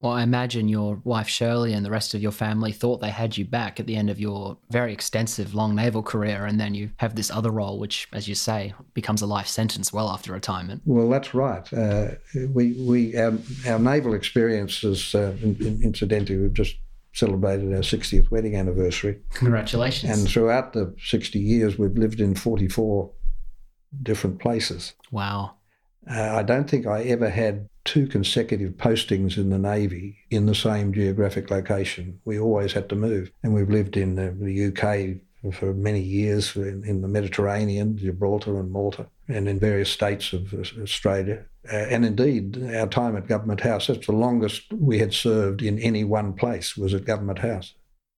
Well, 0.00 0.12
I 0.12 0.22
imagine 0.22 0.68
your 0.68 1.00
wife 1.02 1.26
Shirley 1.26 1.72
and 1.72 1.84
the 1.84 1.90
rest 1.90 2.14
of 2.14 2.22
your 2.22 2.30
family 2.30 2.70
thought 2.70 3.00
they 3.00 3.10
had 3.10 3.36
you 3.36 3.44
back 3.44 3.80
at 3.80 3.86
the 3.86 3.96
end 3.96 4.10
of 4.10 4.20
your 4.20 4.56
very 4.70 4.92
extensive 4.92 5.56
long 5.56 5.74
naval 5.74 6.04
career, 6.04 6.46
and 6.46 6.60
then 6.60 6.72
you 6.72 6.90
have 6.98 7.16
this 7.16 7.32
other 7.32 7.50
role, 7.50 7.80
which, 7.80 8.06
as 8.12 8.28
you 8.28 8.36
say, 8.36 8.74
becomes 8.94 9.22
a 9.22 9.26
life 9.26 9.48
sentence 9.48 9.92
well 9.92 10.08
after 10.08 10.32
retirement. 10.32 10.82
Well, 10.84 11.08
that's 11.08 11.34
right. 11.34 11.72
Uh, 11.72 12.10
we 12.54 12.74
we 12.74 13.16
our, 13.16 13.36
our 13.66 13.80
naval 13.80 14.14
experiences, 14.14 15.16
uh, 15.16 15.34
incidentally, 15.42 16.38
we've 16.38 16.54
just 16.54 16.76
celebrated 17.12 17.72
our 17.74 17.80
60th 17.80 18.30
wedding 18.30 18.54
anniversary. 18.54 19.18
Congratulations! 19.34 20.16
And 20.16 20.28
throughout 20.28 20.74
the 20.74 20.94
60 21.04 21.40
years, 21.40 21.76
we've 21.76 21.98
lived 21.98 22.20
in 22.20 22.36
44 22.36 23.10
different 24.04 24.38
places. 24.38 24.94
Wow. 25.10 25.56
Uh, 26.08 26.36
I 26.36 26.42
don't 26.44 26.70
think 26.70 26.86
I 26.86 27.02
ever 27.02 27.28
had 27.28 27.68
two 27.88 28.06
consecutive 28.06 28.72
postings 28.72 29.38
in 29.38 29.48
the 29.48 29.58
Navy 29.58 30.18
in 30.30 30.44
the 30.44 30.54
same 30.54 30.92
geographic 30.92 31.50
location. 31.50 32.20
We 32.26 32.38
always 32.38 32.74
had 32.74 32.90
to 32.90 32.96
move. 32.96 33.32
And 33.42 33.54
we've 33.54 33.70
lived 33.70 33.96
in 33.96 34.14
the, 34.16 34.28
UK 34.68 35.54
for 35.54 35.72
many 35.72 36.00
years 36.00 36.54
in, 36.54 36.84
in, 36.84 37.00
the 37.00 37.08
Mediterranean, 37.08 37.96
Gibraltar 37.96 38.60
and 38.60 38.70
Malta, 38.70 39.06
and 39.28 39.48
in 39.48 39.58
various 39.58 39.90
states 39.90 40.34
of 40.34 40.52
Australia. 40.82 41.46
Uh, 41.72 41.76
and 41.76 42.04
indeed, 42.04 42.62
our 42.74 42.88
time 42.88 43.16
at 43.16 43.26
Government 43.26 43.60
House, 43.60 43.86
that's 43.86 44.06
the 44.06 44.12
longest 44.12 44.70
we 44.72 44.98
had 44.98 45.14
served 45.14 45.62
in 45.62 45.78
any 45.78 46.04
one 46.04 46.34
place, 46.34 46.76
was 46.76 46.92
at 46.92 47.06
Government 47.06 47.38
House. 47.38 47.72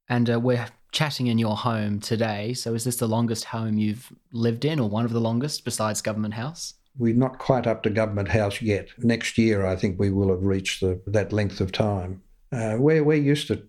And 0.09 0.29
uh, 0.29 0.41
we're 0.41 0.67
chatting 0.91 1.29
in 1.29 1.39
your 1.39 1.57
home 1.57 2.01
today. 2.01 2.55
So 2.55 2.75
is 2.75 2.83
this 2.83 2.97
the 2.97 3.07
longest 3.07 3.45
home 3.45 3.79
you've 3.79 4.13
lived 4.33 4.65
in, 4.65 4.81
or 4.81 4.89
one 4.89 5.05
of 5.05 5.13
the 5.13 5.21
longest 5.21 5.65
besides 5.65 6.03
Government 6.03 6.35
House? 6.35 6.75
We're 7.01 7.15
not 7.15 7.39
quite 7.39 7.67
up 7.67 7.83
to 7.83 7.91
Government 7.91 8.29
House 8.29 8.61
yet. 8.61 8.89
Next 8.99 9.39
year, 9.39 9.65
I 9.65 9.75
think 9.75 9.99
we 9.99 10.11
will 10.11 10.29
have 10.29 10.43
reached 10.43 10.83
the, 10.83 11.01
that 11.07 11.33
length 11.33 11.61
of 11.63 11.73
time. 11.73 12.23
Uh, 12.53 12.77
we're, 12.79 13.03
we're 13.03 13.15
used 13.15 13.49
to, 13.49 13.63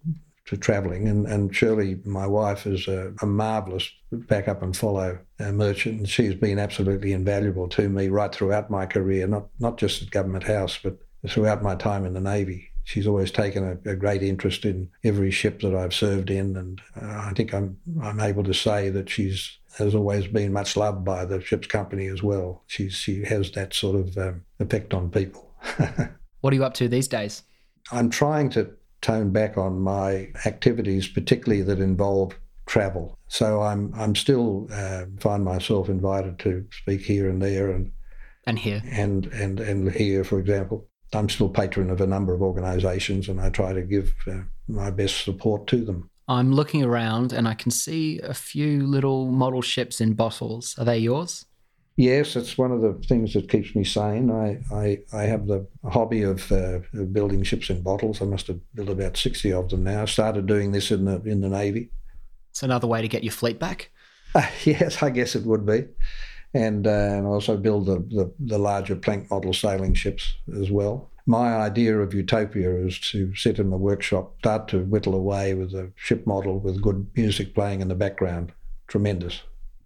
to 0.48 0.58
travelling, 0.58 1.08
and, 1.08 1.26
and 1.26 1.56
Shirley, 1.56 2.02
my 2.04 2.28
wife, 2.28 2.68
is 2.68 2.90
a, 2.90 3.14
a 3.22 3.26
marvellous 3.26 3.90
back 4.12 4.50
up 4.50 4.62
and 4.62 4.76
follow 4.76 5.18
uh, 5.40 5.52
merchant. 5.54 6.00
And 6.00 6.10
she's 6.10 6.36
been 6.36 6.60
absolutely 6.60 7.14
invaluable 7.14 7.70
to 7.70 7.88
me 7.88 8.10
right 8.10 8.36
throughout 8.36 8.70
my 8.70 8.86
career, 8.86 9.26
not, 9.28 9.48
not 9.60 9.78
just 9.78 10.02
at 10.02 10.12
Government 10.12 10.44
House, 10.44 10.78
but 10.84 10.98
throughout 11.30 11.64
my 11.64 11.76
time 11.76 12.06
in 12.06 12.14
the 12.14 12.20
Navy 12.20 12.72
she's 12.84 13.08
always 13.08 13.32
taken 13.32 13.64
a, 13.64 13.92
a, 13.92 13.96
great 13.96 14.24
interest 14.24 14.66
in 14.66 14.90
every 15.04 15.32
ship 15.32 15.62
that 15.62 15.76
I've 15.76 15.94
served 15.94 16.30
in, 16.30 16.58
and 16.58 16.82
uh, 17.00 17.28
I 17.30 17.34
think 17.36 17.54
I'm 17.54 17.78
I'm 18.02 18.20
able 18.20 18.44
to 18.44 18.54
say 18.54 18.90
that 18.90 19.10
she's 19.10 19.60
has 19.78 19.96
always 19.96 20.28
been 20.28 20.54
much 20.54 20.76
loved 20.76 21.04
by 21.06 21.26
the 21.26 21.42
ship's 21.42 21.68
company 21.68 22.08
as 22.08 22.22
well. 22.22 22.64
She 22.68 22.90
she 22.90 23.24
has 23.26 23.52
that 23.52 23.74
sort 23.74 23.96
of 23.96 24.18
um, 24.18 24.44
effect 24.60 24.94
on 24.94 25.10
people. 25.10 25.54
what 26.42 26.54
are 26.54 26.56
you 26.56 26.64
up 26.64 26.74
to 26.76 26.88
these 26.88 27.08
days? 27.08 27.44
I'm 27.92 28.10
trying 28.10 28.50
to 28.52 28.72
tone 29.02 29.32
back 29.32 29.58
on 29.58 29.80
my 29.82 30.30
activities, 30.46 31.08
particularly 31.08 31.64
that 31.64 31.80
involve 31.80 32.38
travel. 32.66 33.18
So 33.28 33.62
I'm 33.62 33.94
I'm 33.96 34.16
still 34.16 34.68
uh, 34.72 35.06
find 35.20 35.44
myself 35.44 35.90
invited 35.90 36.40
to 36.40 36.66
speak 36.72 37.02
here 37.02 37.30
and 37.30 37.42
there 37.42 37.72
and 37.72 37.92
and 38.46 38.60
here 38.60 38.82
and 38.90 39.26
and 39.28 39.60
and 39.60 39.92
here, 39.92 40.24
for 40.24 40.40
example. 40.40 40.88
I'm 41.14 41.28
still 41.28 41.50
patron 41.50 41.90
of 41.90 42.00
a 42.00 42.08
number 42.08 42.34
of 42.34 42.42
organisations, 42.42 43.28
and 43.28 43.42
I 43.42 43.50
try 43.50 43.74
to 43.74 43.82
give 43.82 44.14
uh, 44.28 44.44
my 44.70 44.90
best 44.90 45.26
support 45.26 45.68
to 45.68 45.84
them. 45.84 46.10
I'm 46.28 46.54
looking 46.54 46.84
around 46.84 47.34
and 47.34 47.48
I 47.48 47.54
can 47.54 47.72
see 47.72 48.20
a 48.20 48.34
few 48.34 48.86
little 48.86 49.28
model 49.28 49.62
ships 49.62 50.00
in 50.00 50.14
bottles. 50.14 50.76
Are 50.78 50.86
they 50.86 51.00
yours? 51.00 51.46
Yes, 51.98 52.36
it's 52.36 52.58
one 52.58 52.72
of 52.72 52.82
the 52.82 52.94
things 53.08 53.34
that 53.34 53.50
keeps 53.50 53.76
me 53.76 53.84
sane. 53.84 54.32
I, 54.32 54.62
I, 54.74 55.00
I 55.14 55.24
have 55.24 55.46
the 55.46 55.68
hobby 55.90 56.24
of, 56.24 56.52
uh, 56.52 56.80
building 57.12 57.44
ships 57.44 57.70
in 57.70 57.82
bottles. 57.82 58.22
I 58.22 58.26
must 58.26 58.48
have 58.48 58.60
built 58.74 58.90
about 58.90 59.18
60 59.18 59.52
of 59.54 59.70
them 59.70 59.84
now. 59.84 60.04
I 60.04 60.06
started 60.06 60.48
doing 60.48 60.72
this 60.72 60.90
in 60.92 61.06
the, 61.06 61.22
in 61.24 61.42
the 61.42 61.50
Navy. 61.50 61.90
It's 62.50 62.64
another 62.64 62.88
way 62.88 63.02
to 63.02 63.08
get 63.08 63.24
your 63.24 63.34
fleet 63.34 63.60
back? 63.60 63.92
Uh, 64.34 64.48
yes, 64.64 65.04
I 65.04 65.10
guess 65.10 65.36
it 65.36 65.44
would 65.44 65.66
be. 65.66 65.86
And, 66.54 66.88
uh, 66.88 66.90
and 66.90 67.28
also 67.28 67.56
build 67.58 67.86
the, 67.86 68.00
the, 68.00 68.34
the 68.40 68.58
larger 68.58 68.96
plank 68.96 69.30
model 69.30 69.54
sailing 69.54 69.94
ships 69.94 70.34
as 70.60 70.72
well 70.72 71.11
my 71.26 71.56
idea 71.56 72.00
of 72.00 72.14
utopia 72.14 72.76
is 72.86 73.00
to 73.12 73.34
sit 73.36 73.60
in 73.60 73.70
the 73.70 73.78
workshop, 73.78 74.36
start 74.40 74.68
to 74.70 74.80
whittle 74.86 75.16
away 75.16 75.54
with 75.54 75.74
a 75.74 75.92
ship 75.96 76.26
model 76.26 76.60
with 76.60 76.82
good 76.82 77.08
music 77.16 77.54
playing 77.54 77.82
in 77.82 77.88
the 77.88 77.96
background. 77.96 78.52
Tremendous. 78.88 79.42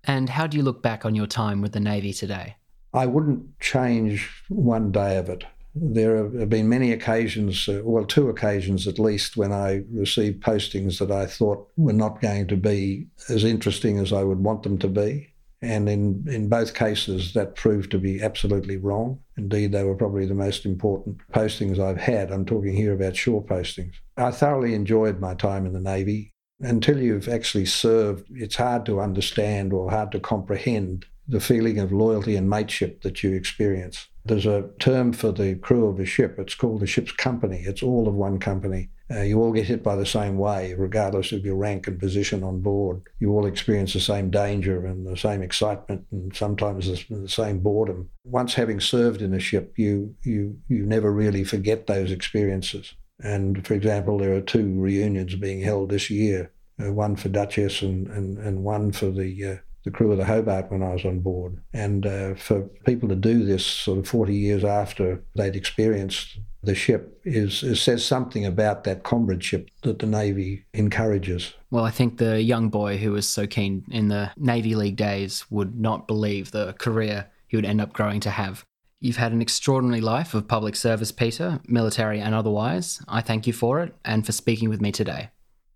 And 0.06 0.30
how 0.30 0.48
do 0.48 0.58
you 0.58 0.64
look 0.64 0.82
back 0.82 1.06
on 1.06 1.16
your 1.16 1.28
time 1.28 1.62
with 1.62 1.74
the 1.74 1.80
Navy 1.80 2.14
today? 2.14 2.56
I 2.94 3.06
wouldn't 3.06 3.60
change 3.60 4.30
one 4.50 4.92
day 4.92 5.18
of 5.18 5.30
it. 5.30 5.44
There 5.76 6.16
have 6.40 6.50
been 6.50 6.70
many 6.70 6.94
occasions, 6.94 7.68
uh, 7.68 7.82
well, 7.84 8.06
two 8.06 8.30
occasions 8.30 8.88
at 8.88 8.98
least, 8.98 9.36
when 9.36 9.52
I 9.52 9.84
received 9.92 10.42
postings 10.42 11.00
that 11.00 11.12
I 11.12 11.26
thought 11.26 11.68
were 11.76 11.92
not 11.92 12.22
going 12.22 12.48
to 12.48 12.56
be 12.56 13.08
as 13.28 13.44
interesting 13.44 14.00
as 14.00 14.14
I 14.14 14.24
would 14.24 14.40
want 14.40 14.64
them 14.64 14.78
to 14.78 14.88
be. 14.88 15.34
And 15.66 15.90
in, 15.90 16.26
in 16.28 16.48
both 16.48 16.76
cases, 16.76 17.34
that 17.34 17.56
proved 17.56 17.90
to 17.92 17.98
be 17.98 18.22
absolutely 18.22 18.78
wrong. 18.78 19.20
Indeed, 19.36 19.72
they 19.72 19.84
were 19.84 19.96
probably 19.96 20.28
the 20.28 20.36
most 20.36 20.64
important 20.64 21.18
postings 21.34 21.80
I've 21.80 21.98
had. 21.98 22.32
I'm 22.32 22.46
talking 22.46 22.76
here 22.76 22.94
about 22.94 23.16
shore 23.16 23.44
postings. 23.44 23.94
I 24.16 24.30
thoroughly 24.30 24.76
enjoyed 24.76 25.20
my 25.20 25.34
time 25.34 25.66
in 25.66 25.74
the 25.74 25.80
Navy. 25.80 26.34
Until 26.60 27.00
you've 27.00 27.28
actually 27.28 27.66
served, 27.66 28.28
it's 28.32 28.56
hard 28.56 28.86
to 28.86 29.02
understand 29.02 29.74
or 29.74 29.90
hard 29.90 30.12
to 30.12 30.20
comprehend 30.20 31.06
the 31.28 31.40
feeling 31.40 31.80
of 31.80 31.92
loyalty 31.92 32.36
and 32.36 32.48
mateship 32.48 33.02
that 33.02 33.24
you 33.24 33.34
experience. 33.34 34.08
There's 34.24 34.46
a 34.46 34.70
term 34.80 35.14
for 35.14 35.32
the 35.32 35.56
crew 35.56 35.88
of 35.88 36.00
a 36.00 36.06
ship. 36.06 36.36
It's 36.38 36.56
called 36.56 36.82
the 36.82 36.88
ship's 36.88 37.12
company. 37.12 37.64
It's 37.66 37.82
all 37.82 38.08
of 38.08 38.14
one 38.14 38.40
company. 38.40 38.90
Uh, 39.12 39.22
you 39.22 39.40
all 39.40 39.52
get 39.52 39.68
hit 39.68 39.84
by 39.84 39.96
the 39.96 40.06
same 40.06 40.38
wave, 40.38 40.80
regardless 40.80 41.32
of 41.32 41.46
your 41.46 41.56
rank 41.56 41.88
and 41.88 42.00
position 42.00 42.44
on 42.44 42.60
board. 42.60 43.04
You 43.20 43.32
all 43.32 43.46
experience 43.46 43.94
the 43.94 44.00
same 44.00 44.32
danger 44.32 44.86
and 44.86 45.06
the 45.06 45.16
same 45.16 45.44
excitement, 45.44 46.06
and 46.12 46.36
sometimes 46.36 46.88
the, 46.88 47.16
the 47.16 47.30
same 47.30 47.60
boredom. 47.60 48.10
Once 48.24 48.56
having 48.56 48.80
served 48.80 49.22
in 49.22 49.34
a 49.34 49.40
ship, 49.40 49.74
you 49.78 50.16
you 50.24 50.58
you 50.68 50.86
never 50.86 51.12
really 51.12 51.44
forget 51.44 51.86
those 51.86 52.12
experiences. 52.12 52.96
And 53.22 53.66
for 53.66 53.76
example, 53.76 54.18
there 54.18 54.34
are 54.34 54.42
two 54.42 54.80
reunions 54.80 55.36
being 55.36 55.62
held 55.62 55.90
this 55.90 56.10
year, 56.10 56.52
uh, 56.84 56.92
one 56.92 57.16
for 57.16 57.30
Duchess 57.30 57.82
and, 57.82 58.08
and, 58.08 58.38
and 58.40 58.64
one 58.64 58.92
for 58.92 59.12
the 59.12 59.46
uh, 59.46 59.58
the 59.86 59.92
crew 59.92 60.12
of 60.12 60.18
the 60.18 60.26
Hobart 60.26 60.72
when 60.72 60.82
I 60.82 60.94
was 60.94 61.06
on 61.06 61.20
board. 61.20 61.62
And 61.72 62.06
uh, 62.08 62.34
for 62.34 62.64
people 62.86 63.08
to 63.08 63.16
do 63.16 63.46
this 63.46 63.66
sort 63.66 64.00
of 64.00 64.08
40 64.08 64.34
years 64.34 64.64
after 64.64 65.24
they'd 65.36 65.56
experienced 65.56 66.40
the 66.66 66.76
ship 66.76 67.22
is, 67.24 67.64
is, 67.64 67.82
says 67.82 68.04
something 68.04 68.46
about 68.46 68.84
that 68.84 69.04
comradeship 69.04 69.70
that 69.84 70.00
the 70.00 70.06
Navy 70.06 70.66
encourages. 70.74 71.54
Well, 71.72 71.86
I 71.86 71.92
think 71.92 72.18
the 72.18 72.42
young 72.42 72.70
boy 72.70 72.98
who 72.98 73.12
was 73.12 73.28
so 73.28 73.48
keen 73.48 73.84
in 73.92 74.08
the 74.08 74.32
Navy 74.38 74.76
League 74.76 74.96
days 74.96 75.46
would 75.50 75.80
not 75.80 76.08
believe 76.08 76.52
the 76.52 76.74
career 76.74 77.28
he 77.48 77.56
would 77.56 77.66
end 77.66 77.82
up 77.82 77.94
growing 77.94 78.20
to 78.22 78.32
have. 78.32 78.66
You've 79.00 79.18
had 79.18 79.34
an 79.34 79.42
extraordinary 79.42 80.02
life 80.02 80.34
of 80.34 80.48
public 80.48 80.76
service, 80.76 81.12
Peter, 81.12 81.60
military 81.68 82.20
and 82.20 82.34
otherwise. 82.34 83.02
I 83.08 83.22
thank 83.22 83.46
you 83.46 83.54
for 83.54 83.82
it 83.82 83.94
and 84.04 84.26
for 84.26 84.32
speaking 84.32 84.70
with 84.70 84.82
me 84.82 84.92
today. 84.92 85.30